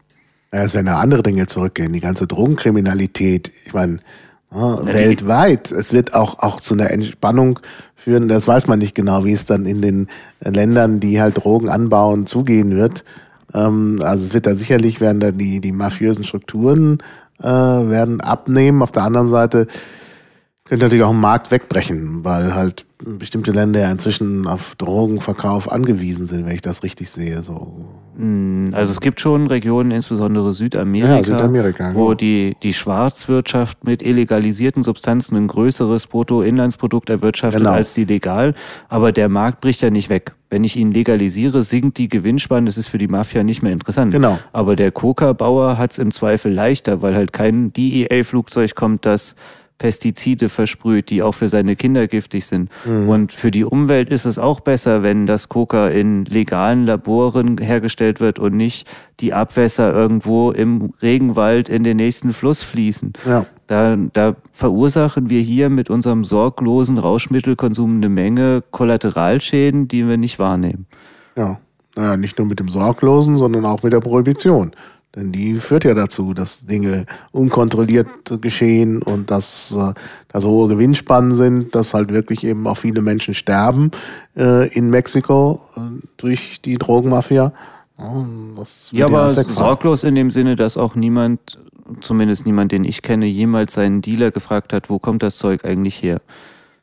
[0.52, 1.94] Ja, es werden ja andere Dinge zurückgehen.
[1.94, 3.50] Die ganze Drogenkriminalität.
[3.64, 4.00] Ich meine,
[4.54, 5.70] ja, weltweit.
[5.70, 7.60] Es wird auch, auch zu einer Entspannung
[7.96, 8.28] führen.
[8.28, 10.08] Das weiß man nicht genau, wie es dann in den
[10.40, 13.04] Ländern, die halt Drogen anbauen, zugehen wird.
[13.54, 16.98] Ähm, also es wird da sicherlich werden da die, die mafiösen Strukturen
[17.40, 18.82] äh, werden abnehmen.
[18.82, 19.66] Auf der anderen Seite
[20.72, 26.26] könnte natürlich auch ein Markt wegbrechen, weil halt bestimmte Länder ja inzwischen auf Drogenverkauf angewiesen
[26.26, 27.42] sind, wenn ich das richtig sehe.
[27.42, 27.74] So.
[28.16, 32.14] Mm, Also es gibt schon Regionen, insbesondere Südamerika, Ja, Südamerika, wo genau.
[32.14, 37.72] die, die Schwarzwirtschaft mit illegalisierten Substanzen ein größeres Bruttoinlandsprodukt erwirtschaftet Genau.
[37.72, 38.54] als die legal.
[38.88, 40.32] Aber der Markt bricht ja nicht weg.
[40.48, 42.64] Wenn ich ihn legalisiere, sinkt die Gewinnspanne.
[42.66, 44.12] Das ist für die Mafia nicht mehr interessant.
[44.12, 44.38] Genau.
[44.54, 49.34] Aber der Coca-Bauer hat es im Zweifel leichter, weil halt kein DEA-Flugzeug kommt, das
[49.82, 52.70] Pestizide versprüht, die auch für seine Kinder giftig sind.
[52.86, 58.20] Und für die Umwelt ist es auch besser, wenn das Coca in legalen Laboren hergestellt
[58.20, 58.88] wird und nicht
[59.18, 63.14] die Abwässer irgendwo im Regenwald in den nächsten Fluss fließen.
[63.26, 63.44] Ja.
[63.66, 70.38] Da, da verursachen wir hier mit unserem sorglosen Rauschmittelkonsum eine Menge Kollateralschäden, die wir nicht
[70.38, 70.86] wahrnehmen.
[71.34, 71.58] Ja,
[71.96, 74.70] naja, nicht nur mit dem Sorglosen, sondern auch mit der Prohibition.
[75.14, 78.08] Denn die führt ja dazu, dass Dinge unkontrolliert
[78.40, 79.92] geschehen und dass äh,
[80.28, 83.90] da so hohe Gewinnspannen sind, dass halt wirklich eben auch viele Menschen sterben
[84.36, 85.80] äh, in Mexiko äh,
[86.16, 87.52] durch die Drogenmafia.
[87.98, 88.16] Ja,
[88.92, 91.58] Ja, aber sorglos in dem Sinne, dass auch niemand,
[92.00, 96.02] zumindest niemand, den ich kenne, jemals seinen Dealer gefragt hat, wo kommt das Zeug eigentlich
[96.02, 96.22] her?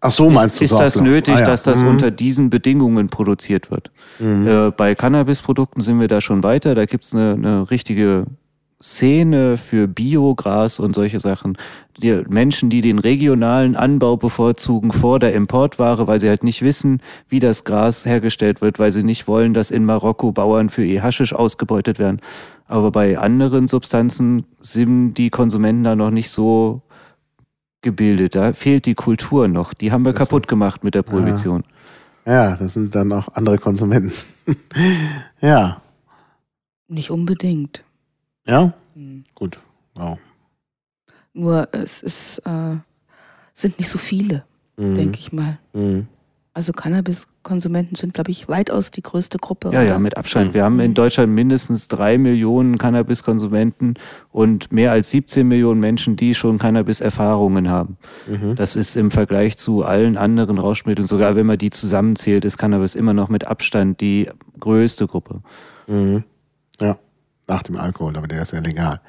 [0.02, 1.46] Ach so, meinst ist, du ist das nötig, Ah, ja.
[1.46, 1.90] dass das Mhm.
[1.90, 3.92] unter diesen Bedingungen produziert wird?
[4.20, 6.74] Äh, bei Cannabisprodukten sind wir da schon weiter.
[6.76, 8.26] Da gibt's eine, eine richtige
[8.82, 11.58] Szene für Biogras und solche Sachen.
[12.02, 17.02] Die Menschen, die den regionalen Anbau bevorzugen vor der Importware, weil sie halt nicht wissen,
[17.28, 21.04] wie das Gras hergestellt wird, weil sie nicht wollen, dass in Marokko Bauern für ihr
[21.04, 22.22] Haschisch ausgebeutet werden.
[22.68, 26.82] Aber bei anderen Substanzen sind die Konsumenten da noch nicht so
[27.82, 28.36] gebildet.
[28.36, 29.74] Da fehlt die Kultur noch.
[29.74, 31.64] Die haben wir Das- kaputt gemacht mit der Prohibition.
[32.26, 34.12] Ja, das sind dann auch andere Konsumenten.
[35.42, 35.82] ja,
[36.88, 37.84] Nicht unbedingt.
[38.46, 39.24] ja, Hm.
[39.36, 39.60] gut.
[39.98, 40.18] Ja.
[41.34, 42.76] Nur es ist, äh,
[43.54, 44.44] sind nicht so viele,
[44.78, 44.96] Mhm.
[44.96, 45.58] denke ich mal.
[45.74, 46.08] Mhm.
[46.54, 46.72] Also
[47.44, 49.70] Cannabiskonsumenten sind, glaube ich, weitaus die größte Gruppe.
[49.72, 50.00] Ja, ja, oder?
[50.00, 50.54] mit Abstand.
[50.54, 53.96] Wir haben in Deutschland mindestens drei Millionen Cannabiskonsumenten
[54.32, 57.98] und mehr als 17 Millionen Menschen, die schon Cannabis-Erfahrungen haben.
[58.28, 58.56] Mhm.
[58.56, 62.96] Das ist im Vergleich zu allen anderen Rauschmitteln, sogar wenn man die zusammenzählt, ist Cannabis
[62.96, 64.30] immer noch mit Abstand die
[64.60, 65.42] größte Gruppe.
[65.88, 66.24] Mhm.
[66.80, 66.98] Ja,
[67.48, 69.02] nach dem Alkohol, aber der ist ja legal.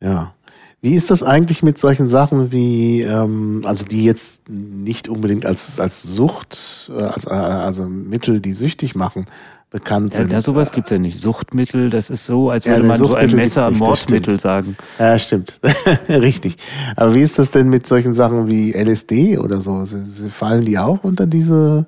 [0.00, 0.34] Ja.
[0.82, 5.80] Wie ist das eigentlich mit solchen Sachen wie, ähm, also die jetzt nicht unbedingt als,
[5.80, 9.24] als Sucht, äh, als, äh, also Mittel, die süchtig machen,
[9.70, 10.32] bekannt Ja, sind?
[10.32, 11.18] ja, sowas gibt's ja nicht.
[11.18, 14.76] Suchtmittel, das ist so, als Ja, würde ne, man so ein Messer nicht, Mordmittel sagen.
[14.98, 15.60] Ja, stimmt.
[16.08, 16.56] Richtig.
[16.94, 19.84] Aber wie ist das denn mit solchen Sachen wie LSD oder so?
[20.28, 21.86] Fallen die auch unter diese,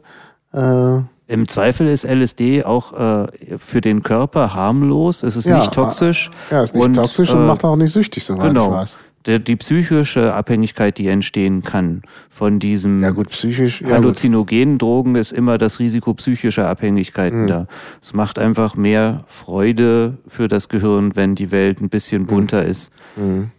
[0.53, 3.27] äh, Im Zweifel ist LSD auch äh,
[3.59, 6.31] für den Körper harmlos, es ist Ja, nicht toxisch.
[6.51, 8.73] ja, ist nicht Und, toxisch und äh, macht auch nicht süchtig, soweit ich Genau.
[8.73, 8.99] weiß.
[9.27, 12.01] Der, die psychische Abhängigkeit, die entstehen kann
[12.31, 13.83] von diesem Ja gut, psychisch.
[13.83, 17.47] Ja, halluzinogenen Drogen, ist immer das Risiko psychischer Abhängigkeiten Mhm.
[17.47, 17.67] da.
[18.01, 22.91] Es macht einfach mehr Freude für das Gehirn, wenn die Welt ein bisschen bunter ist.
[23.17, 23.51] Mhm.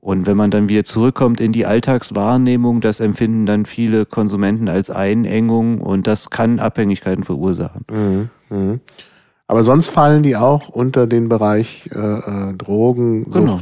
[0.00, 4.90] Und wenn man dann wieder zurückkommt in die Alltagswahrnehmung, das empfinden dann viele Konsumenten als
[4.90, 7.84] Einengung und das kann Abhängigkeiten verursachen.
[7.90, 8.30] Mhm.
[8.48, 8.80] Mhm.
[9.48, 13.34] Aber sonst fallen die auch unter den Bereich äh, äh, Drogensucht.
[13.34, 13.58] Genau.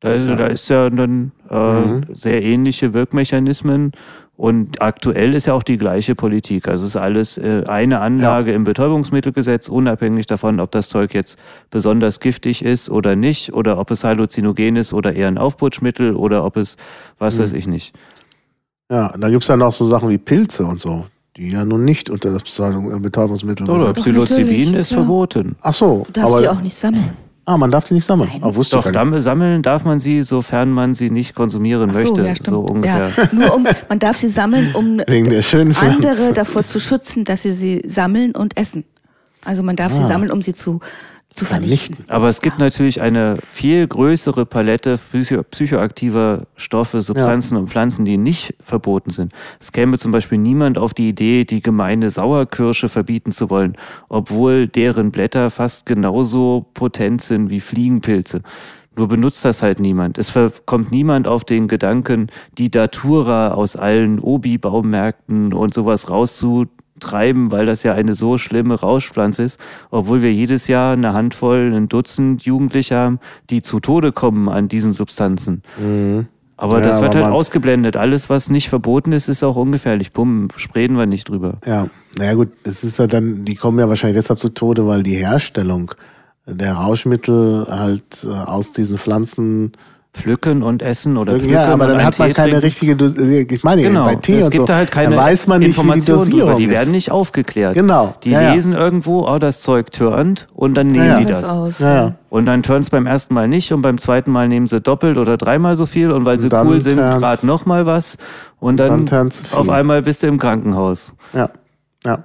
[0.00, 2.04] Da ist, da ist ja dann äh, Mhm.
[2.12, 3.92] sehr ähnliche Wirkmechanismen
[4.38, 6.68] und aktuell ist ja auch die gleiche Politik.
[6.68, 11.36] Also es ist alles äh, eine Anlage im Betäubungsmittelgesetz, unabhängig davon, ob das Zeug jetzt
[11.70, 16.44] besonders giftig ist oder nicht, oder ob es halluzinogen ist oder eher ein Aufputschmittel oder
[16.44, 16.76] ob es,
[17.18, 17.42] was Mhm.
[17.42, 17.96] weiß ich nicht.
[18.90, 21.06] Ja, und dann gibt's ja noch so Sachen wie Pilze und so.
[21.36, 23.92] die ja nun nicht unter das äh, Betäubungsmittel Oder.
[23.92, 25.00] Psilocybin ist klar.
[25.00, 25.56] verboten.
[25.62, 27.10] Ach so, Du darfst aber sie auch nicht sammeln.
[27.48, 28.28] Ah, man darf die nicht sammeln.
[28.32, 28.42] Nein.
[28.44, 29.14] Ah, wusste Doch, ich gar nicht.
[29.14, 32.22] dann sammeln darf man sie, sofern man sie nicht konsumieren so, möchte.
[32.22, 32.48] ja, stimmt.
[32.54, 33.08] so ungefähr.
[33.16, 37.24] Ja, nur um, man darf sie sammeln, um Wegen der schönen andere davor zu schützen,
[37.24, 38.84] dass sie sie sammeln und essen.
[39.44, 40.06] Also man darf sie Ah.
[40.08, 40.80] sammeln, um sie zu,
[41.38, 41.96] zu vernichten.
[42.08, 48.18] Aber es gibt natürlich eine viel größere Palette psycho psychoaktiver Stoffe, Substanzen und Pflanzen, die
[48.18, 49.32] nicht verboten sind.
[49.60, 53.76] Es käme zum Beispiel niemand auf die Idee, die gemeine Sauerkirsche verbieten zu wollen,
[54.08, 58.42] obwohl deren Blätter fast genauso potent sind wie Fliegenpilze.
[58.96, 60.18] Nur benutzt das halt niemand.
[60.18, 60.32] Es
[60.66, 62.26] kommt niemand auf den Gedanken,
[62.58, 66.10] die Datura aus allen Obi-Baumärkten und sowas
[66.98, 69.60] rauszutreiben, weil das ja eine so schlimme Rauschpflanze ist,
[69.90, 73.20] obwohl wir jedes Jahr eine Handvoll, ein Dutzend Jugendliche haben,
[73.50, 75.62] die zu Tode kommen an diesen Substanzen.
[76.56, 77.96] Aber Ja, das wird aber halt ausgeblendet.
[77.96, 80.12] Alles, was nicht verboten ist, ist auch ungefährlich.
[80.12, 81.58] Bumm, reden wir nicht drüber.
[81.64, 85.02] Ja, naja gut, es ist ja dann, die kommen ja wahrscheinlich deshalb zu Tode, weil
[85.02, 85.92] die Herstellung
[86.46, 89.72] der Rauschmittel halt äh, aus diesen Pflanzen
[90.18, 92.64] Pflücken und essen oder pflücken ja, aber und dann hat man Tee keine trinken.
[92.66, 95.46] richtige, Dos ich meine, Genau, bei Tee es und gibt so, da halt keine weiß
[95.46, 96.58] man nicht, wie die Informationen Dosierung drüber.
[96.58, 96.70] Die ist.
[96.72, 97.74] werden nicht aufgeklärt.
[97.74, 98.52] Genau, Die ja, ja.
[98.54, 101.18] lesen irgendwo, oh, das Zeug turnt und dann nehmen Ja, ja.
[101.20, 101.78] die Das aus.
[101.78, 102.14] Ja, ja.
[102.30, 105.16] Und dann turnt es beim ersten Mal nicht und beim zweiten Mal nehmen sie doppelt
[105.16, 108.18] oder dreimal so viel und weil sie dann cool sind, gerade noch mal was
[108.60, 109.58] und dann dann, turnt's viel.
[109.58, 111.14] auf einmal bist du im Krankenhaus.
[111.32, 111.50] Ja,
[112.04, 112.24] ja.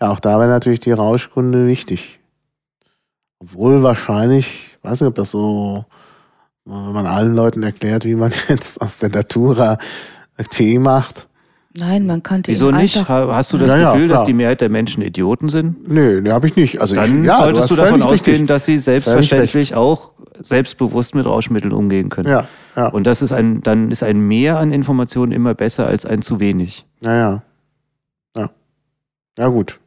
[0.00, 2.18] Ja, auch da wäre natürlich die Rauschkunde wichtig.
[3.38, 5.84] Obwohl wahrscheinlich, ich weiß nicht, ob das so,
[6.64, 9.78] wenn man allen Leuten erklärt, wie man jetzt aus der Natura
[10.50, 11.28] Tee macht.
[11.74, 13.08] Nein, man kann den Wieso nicht?
[13.08, 14.26] Hast du das Ja, ja, Gefühl, dass klar.
[14.26, 15.88] die Mehrheit der Menschen Idioten sind?
[15.88, 16.80] Nö, ne, habe ich nicht.
[16.80, 18.48] Also Dann ich, ja, solltest du, hast davon ausgehen, richtig.
[18.48, 22.28] dass sie selbstverständlich auch selbstbewusst mit Rauschmitteln umgehen können.
[22.28, 22.88] Ja, ja.
[22.88, 26.40] Und das ist ein, dann ist ein Mehr an Informationen immer besser als ein zu
[26.40, 26.84] wenig.
[27.00, 27.42] Naja.
[28.36, 28.50] Ja.
[29.38, 29.80] Ja, gut.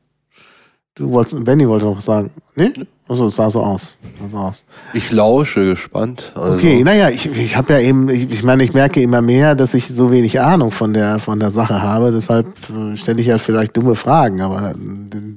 [0.96, 2.32] Du wolltest, Benny wollte noch was sagen.
[2.56, 2.72] Nee?
[3.08, 3.96] Also es sah so aus.
[4.20, 4.64] Sah so aus.
[4.94, 6.32] Ich lausche gespannt.
[6.36, 9.54] Also, Okay, naja, ich, ich habe ja eben, ich, ich meine, ich merke immer mehr,
[9.54, 12.12] dass ich so wenig Ahnung von der von der Sache habe.
[12.12, 14.74] Deshalb äh, stelle ich ja vielleicht dumme Fragen, aber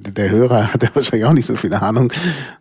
[0.01, 2.11] der, Hörer hat ja wahrscheinlich auch nicht so viel Ahnung.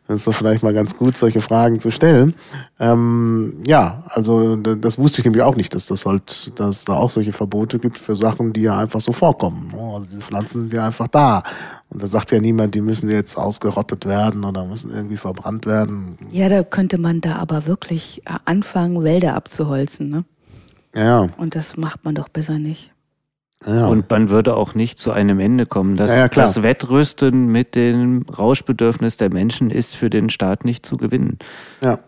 [0.07, 2.35] Das ist doch vielleicht mal ganz gut, solche Fragen zu stellen.
[2.81, 7.11] Ähm, ja, also das wusste ich nämlich auch nicht, dass das halt, dass da auch
[7.11, 9.69] solche Verbote gibt für Sachen, die ja einfach so vorkommen.
[9.69, 9.81] ne?
[9.81, 11.43] Also diese Pflanzen sind ja einfach da.
[11.91, 16.19] Und da sagt ja niemand, die müssen jetzt ausgerottet werden oder müssen irgendwie verbrannt werden.
[16.31, 20.11] Ja, da könnte man da aber wirklich äh, anfangen, Wälder abzuholzen.
[20.11, 20.25] Ne?
[20.95, 21.27] Ja.
[21.37, 22.93] Und das macht man doch besser nicht.
[23.67, 23.87] Ja.
[23.87, 25.97] Und man würde auch nicht zu einem Ende kommen.
[25.97, 30.97] Das, Ja, das Wettrüsten mit dem Rauschbedürfnis der Menschen ist für den Staat nicht zu
[30.97, 31.39] gewinnen.
[31.83, 31.99] Ja.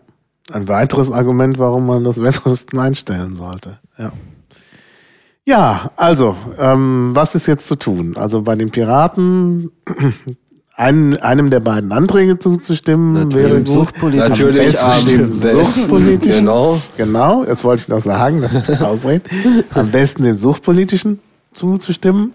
[0.51, 3.79] Ein weiteres Argument, warum man das Wettrüsten einstellen sollte.
[3.97, 4.11] Ja.
[5.43, 8.15] Ja, also, ähm, was ist jetzt zu tun?
[8.15, 9.71] Also bei den Piraten
[10.75, 13.35] einem, einem der beiden Anträge zuzustimmen Natürlich.
[13.35, 13.67] wäre gut.
[13.67, 14.29] Suchtpolitiker.
[14.29, 15.27] Natürlich Am besten dem.
[15.27, 16.39] Suchtpolitischen.
[16.39, 16.81] Genau.
[16.95, 19.23] Genau, jetzt wollte ich noch sagen, lass mich ausreden.
[19.73, 21.19] Am besten dem Suchtpolitischen
[21.53, 22.33] zuzustimmen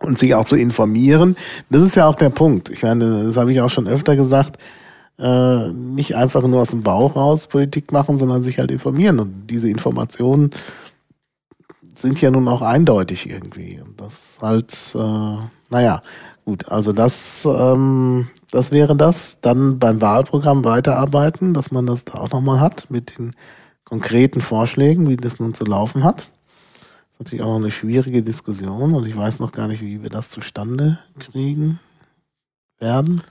[0.00, 1.36] und sich auch zu informieren.
[1.70, 2.70] Das ist ja auch der Punkt.
[2.70, 4.58] Ich meine, das habe ich auch schon öfter gesagt.
[5.18, 9.20] Äh, nicht einfach nur aus dem Bauch raus Politik machen, sondern sich halt informieren.
[9.20, 10.50] Und diese Informationen
[11.94, 13.80] sind ja nun auch eindeutig irgendwie.
[13.80, 15.36] Und das halt, äh,
[15.70, 16.02] naja,
[16.44, 19.38] gut, also das, ähm, das wäre das.
[19.40, 23.32] Dann beim Wahlprogramm weiterarbeiten, dass man das da auch nochmal hat mit den
[23.84, 26.31] konkreten Vorschlägen, wie das nun zu laufen hat.
[27.22, 30.10] Das ist natürlich auch eine schwierige Diskussion und ich weiß noch gar nicht, wie wir
[30.10, 31.78] das zustande kriegen
[32.80, 33.22] werden.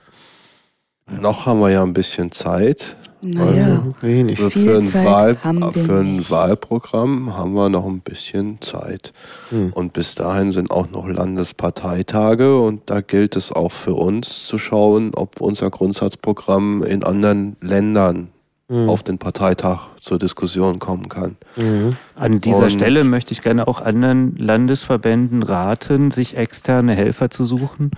[1.10, 2.96] Noch haben wir ja ein bisschen Zeit.
[3.20, 4.38] Naja, Also wenig.
[4.38, 6.30] Für, Viel ein, Zeit Wahl, für ein nicht.
[6.30, 9.12] Wahlprogramm haben wir noch ein bisschen Zeit.
[9.50, 9.74] Hm.
[9.74, 14.56] Und bis dahin sind auch noch Landesparteitage und da gilt es auch für uns zu
[14.56, 18.28] schauen, ob unser Grundsatzprogramm in anderen Ländern
[18.68, 18.88] Hm.
[18.88, 21.36] auf den Parteitag zur Diskussion kommen kann.
[21.56, 21.96] Mhm.
[22.14, 27.44] An dieser Und- Stelle möchte ich gerne auch anderen Landesverbänden raten, sich externe Helfer zu
[27.44, 27.90] suchen.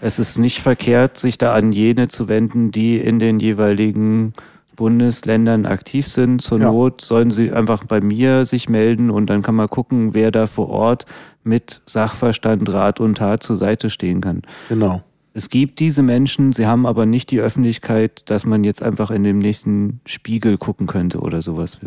[0.00, 4.32] Es ist nicht verkehrt, sich da an jene zu wenden, die in den jeweiligen
[4.76, 6.40] Bundesländern aktiv sind.
[6.40, 6.70] Zur Ja.
[6.70, 10.46] Not sollen sie einfach bei mir sich melden und dann kann man gucken, wer da
[10.46, 11.04] vor Ort
[11.42, 14.42] mit Sachverstand, Rat und Tat zur Seite stehen kann.
[14.68, 15.02] Genau.
[15.38, 19.22] Es gibt diese Menschen, sie haben aber nicht die Öffentlichkeit, dass man jetzt einfach in
[19.22, 21.78] dem nächsten Spiegel gucken könnte oder sowas.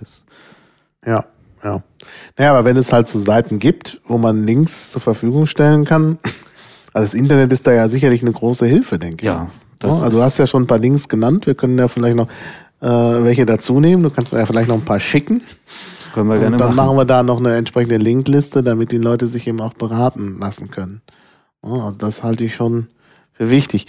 [1.05, 1.25] Ja,
[1.61, 1.83] ja.
[2.37, 6.17] Naja, aber wenn es halt so Seiten gibt, wo man Links zur Verfügung stellen kann,
[6.93, 9.23] also das Internet ist da ja sicherlich eine große Hilfe, denke ich.
[9.23, 9.51] Ja,
[9.83, 12.29] also du hast ja schon ein paar Links genannt, wir können ja vielleicht noch
[12.79, 14.01] äh, welche dazu nehmen.
[14.01, 15.41] Du kannst mir ja vielleicht noch ein paar schicken.
[16.13, 16.87] Können wir gerne Und dann machen.
[16.87, 20.71] machen wir da noch eine entsprechende Linkliste, damit die Leute sich eben auch beraten lassen
[20.71, 21.01] können.
[21.61, 22.87] Also das halte ich schon
[23.49, 23.87] wichtig.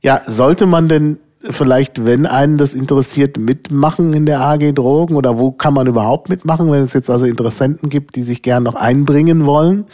[0.00, 5.38] Ja, sollte man denn vielleicht, wenn einen das interessiert, mitmachen in der AG Drogen oder
[5.38, 8.74] wo kann man überhaupt mitmachen, wenn es jetzt also Interessenten gibt, die sich gern noch
[8.74, 9.86] einbringen wollen?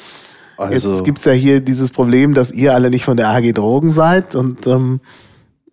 [0.56, 3.90] Also, jetzt gibt's ja hier dieses Problem, dass ihr alle nicht von der AG Drogen
[3.90, 5.01] seid und ähm,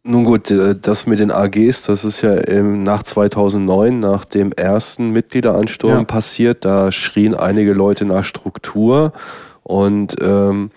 [0.03, 5.12] nun gut, äh, das mit den AGs, das ist ja nach 2009, nach dem ersten
[5.12, 6.03] Mitgliederansturm Ja.
[6.03, 6.66] passiert.
[6.66, 9.14] Da schrien einige Leute nach Struktur
[9.62, 10.72] und ähm,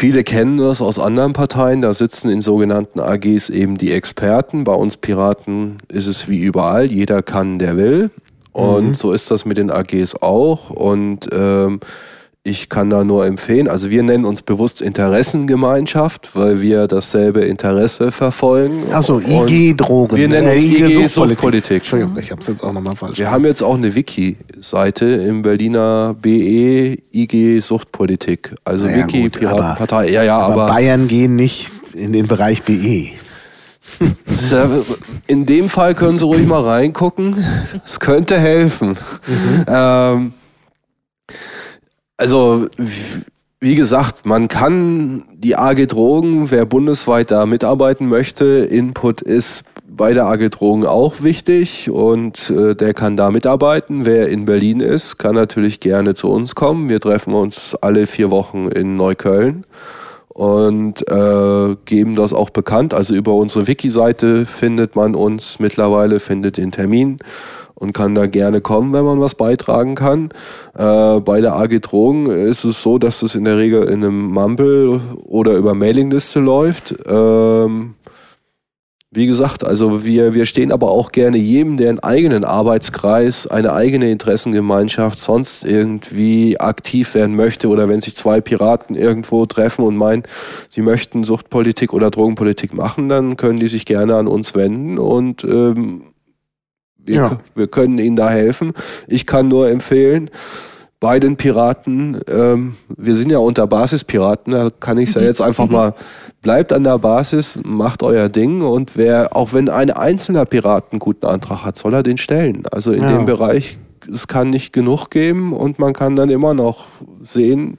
[0.00, 1.82] viele kennen das aus anderen Parteien.
[1.82, 4.64] Da sitzen in sogenannten AGs eben die Experten.
[4.64, 8.10] Bei uns Piraten ist es wie überall, jeder kann, der will.
[8.52, 10.70] Und so ist das mit den AGs auch.
[10.70, 11.80] Und ähm,
[12.42, 18.12] ich kann da nur empfehlen, also wir nennen uns bewusst Interessengemeinschaft, weil wir dasselbe Interesse
[18.12, 18.90] verfolgen.
[18.90, 20.16] achso, IG Drogen.
[20.16, 21.10] Wir nennen äh, uns IG Suchtpolitik.
[21.10, 21.76] Suchtpolitik.
[21.76, 23.18] Entschuldigung, ich habe es jetzt auch nochmal falsch.
[23.18, 28.54] Wir haben jetzt auch eine Wiki-Seite im Berliner BE IG Suchtpolitik.
[28.64, 30.08] Also Na ja, Wiki gut, Piratenpartei.
[30.08, 32.62] Ja, ja, aber, aber, Bayern gehen nicht in den Bereich.
[32.62, 33.10] BE.
[35.26, 37.44] in dem Fall können Sie ruhig mal reingucken.
[37.84, 38.96] Es könnte helfen.
[39.66, 40.32] Ähm,
[42.20, 42.68] also,
[43.60, 50.12] wie gesagt, man kann die AG Drogen, wer bundesweit da mitarbeiten möchte, Input ist bei
[50.12, 54.04] der AG Drogen auch wichtig und äh, der kann da mitarbeiten.
[54.04, 56.90] Wer in Berlin ist, kann natürlich gerne zu uns kommen.
[56.90, 59.64] Wir treffen uns alle vier Wochen in Neukölln
[60.28, 62.92] und äh, geben das auch bekannt.
[62.92, 67.18] Also über unsere Wiki-Seite findet man uns mittlerweile, findet den Termin
[67.74, 70.30] und kann da gerne kommen, wenn man was beitragen kann.
[70.76, 74.30] Äh, bei der AG Drogen ist es so, dass es in der Regel in einem
[74.30, 76.94] Mumble oder über Mailingliste läuft.
[77.06, 77.94] Ähm,
[79.12, 83.72] wie gesagt, also wir, wir stehen aber auch gerne jedem, der einen eigenen Arbeitskreis, eine
[83.72, 89.96] eigene Interessengemeinschaft sonst irgendwie aktiv werden möchte oder wenn sich zwei Piraten irgendwo treffen und
[89.96, 90.22] meinen,
[90.68, 95.42] sie möchten Suchtpolitik oder Drogenpolitik machen, dann können die sich gerne an uns wenden und
[95.42, 96.02] ähm,
[97.06, 97.38] wir, Ja.
[97.54, 98.72] wir können ihnen da helfen.
[99.06, 100.30] Ich kann nur empfehlen,
[101.00, 105.66] bei den Piraten, ähm, wir sind ja unter Basispiraten, da kann ich ja jetzt einfach
[105.66, 105.94] mal,
[106.42, 110.98] bleibt an der Basis, macht euer Ding und wer, auch wenn ein einzelner Pirat einen
[110.98, 112.64] guten Antrag hat, soll er den stellen.
[112.70, 113.08] Also in Ja.
[113.16, 113.78] dem Bereich,
[114.12, 116.88] es kann nicht genug geben und man kann dann immer noch
[117.22, 117.78] sehen,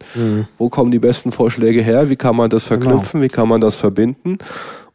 [0.57, 3.75] wo kommen die besten Vorschläge her, wie kann man das verknüpfen, wie kann man das
[3.75, 4.39] verbinden.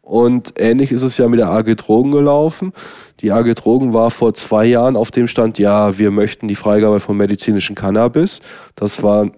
[0.07, 2.73] Und ähnlich ist es ja mit der AG Drogen gelaufen.
[3.19, 7.01] Die AG Drogen war vor zwei Jahren auf dem Stand, ja, wir möchten die Freigabe
[7.01, 8.41] von medizinischem Cannabis.
[8.77, 9.29] Das war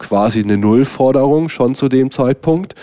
[0.00, 2.74] quasi eine Nullforderung schon zu dem Zeitpunkt.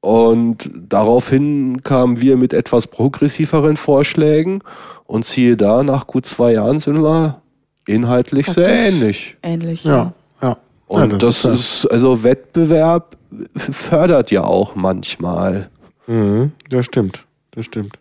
[0.00, 4.58] Und daraufhin kamen wir mit etwas progressiveren Vorschlägen
[5.06, 7.40] und siehe da, nach gut zwei Jahren sind wir
[7.86, 8.88] inhaltlich sehr Praktisch.
[8.92, 9.36] ähnlich.
[9.44, 9.84] Ähnlich.
[9.84, 10.56] Ja, ja.
[10.88, 13.16] Und ja, das, ja- ist, also Wettbewerb
[13.56, 15.70] fördert ja auch manchmal.
[16.06, 17.98] Mhm, das stimmt, das stimmt.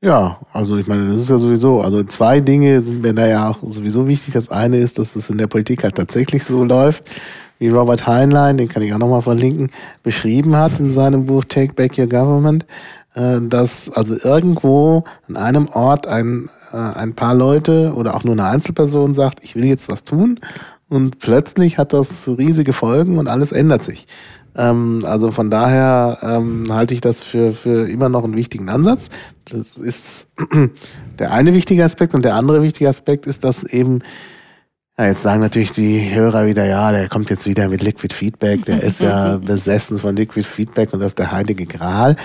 [0.00, 3.50] Ja, also ich meine, das ist ja sowieso, also zwei Dinge sind mir da ja
[3.50, 4.34] auch sowieso wichtig.
[4.34, 7.02] Das eine ist, dass es in der Politik halt tatsächlich so läuft,
[7.58, 9.70] wie Robert Heinlein, den kann ich auch nochmal verlinken,
[10.04, 12.64] beschrieben hat in seinem Buch Take Back Your Government,
[13.14, 18.34] äh, dass also irgendwo an einem Ort ein, äh, ein paar Leute oder auch nur
[18.34, 20.38] eine Einzelperson sagt, ich will jetzt was tun
[20.88, 24.06] und plötzlich hat das riesige Folgen und alles ändert sich.
[24.58, 29.08] Ähm, also von daher ähm, halte ich das für, für immer noch einen wichtigen Ansatz.
[29.44, 30.26] Das ist
[31.18, 34.00] der eine wichtige Aspekt und der andere wichtige Aspekt ist, dass eben,
[34.98, 38.64] ja, jetzt sagen natürlich die Hörer wieder, ja, der kommt jetzt wieder mit Liquid Feedback,
[38.64, 42.16] der ist ja besessen von Liquid Feedback und das ist der heilige Gral.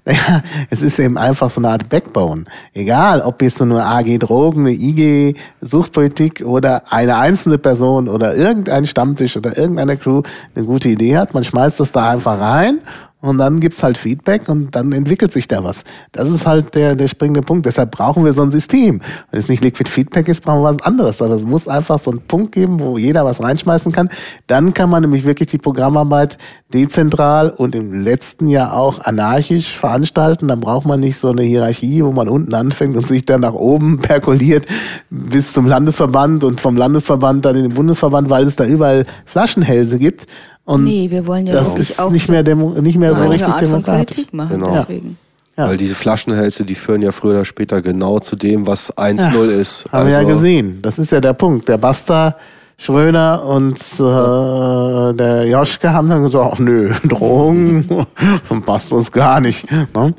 [0.04, 2.44] Naja, es ist eben einfach so eine Art Backbone.
[2.72, 8.34] Egal, ob jetzt so eine AG Drogen, eine IG Suchtpolitik oder eine einzelne Person oder
[8.34, 10.22] irgendein Stammtisch oder irgendeine Crew
[10.54, 12.78] eine gute Idee hat, man schmeißt das da einfach rein
[13.20, 15.84] und dann gibt's halt Feedback und dann entwickelt sich da was.
[16.12, 17.66] Das ist halt der, der springende Punkt.
[17.66, 19.02] Deshalb brauchen wir so ein System.
[19.30, 21.20] Wenn es nicht Liquid Feedback ist, brauchen wir was anderes.
[21.20, 24.08] Aber es muss einfach so einen Punkt geben, wo jeder was reinschmeißen kann.
[24.46, 26.38] Dann kann man nämlich wirklich die Programmarbeit
[26.72, 30.48] dezentral und im letzten Jahr auch anarchisch veranstalten.
[30.48, 33.54] Dann braucht man nicht so eine Hierarchie, wo man unten anfängt und sich dann nach
[33.54, 34.64] oben perkuliert
[35.10, 39.98] bis zum Landesverband und vom Landesverband dann in den Bundesverband, weil es da überall Flaschenhälse
[39.98, 40.26] gibt.
[40.70, 43.24] Und Nee, wir wollen ja das wirklich ist auch nicht mehr, demo, nicht mehr so
[43.26, 44.14] richtig Art von demokratisch.
[44.16, 44.50] Politik machen.
[44.60, 44.72] Genau.
[44.72, 45.18] Deswegen.
[45.56, 45.66] Ja.
[45.66, 49.84] Weil diese Flaschenhälse, die führen ja früher oder später genau zu dem, was 1-0 ist.
[49.90, 50.78] Haben wir ja Also, gesehen.
[50.80, 51.68] Das ist ja der Punkt.
[51.68, 52.36] Der Basta,
[52.78, 58.06] Schröder und äh, der Joschke haben dann gesagt, ach nö, Drogen,
[58.44, 59.66] von passt uns gar nicht.
[59.70, 60.14] Ne?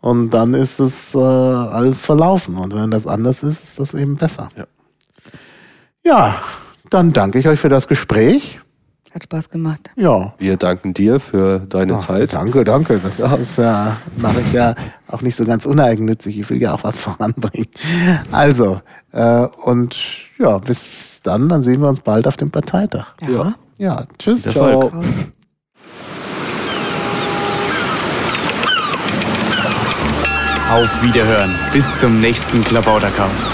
[0.00, 2.56] Und dann ist es äh, alles verlaufen.
[2.56, 4.48] Und wenn das anders ist, ist das eben besser.
[4.56, 4.64] Ja.
[6.04, 6.34] Ja,
[6.90, 8.58] dann danke ich euch für das Gespräch.
[9.14, 9.90] Hat Spaß gemacht.
[9.94, 10.32] Ja.
[10.38, 12.32] Wir danken dir für deine Ah, Zeit.
[12.32, 12.98] Danke, danke.
[12.98, 14.74] Das ist ja, mache ich ja
[15.06, 16.40] auch nicht so ganz uneigennützig.
[16.40, 17.68] Ich will ja auch was voranbringen.
[18.30, 18.80] Also,
[19.12, 19.96] äh, und
[20.38, 23.08] ja, bis dann, dann sehen wir uns bald auf dem Parteitag.
[23.28, 23.54] Ja.
[23.76, 24.44] Ja, tschüss.
[24.44, 24.90] Ciao.
[30.70, 31.54] Auf Wiederhören.
[31.72, 33.50] Bis zum nächsten Klabautercast.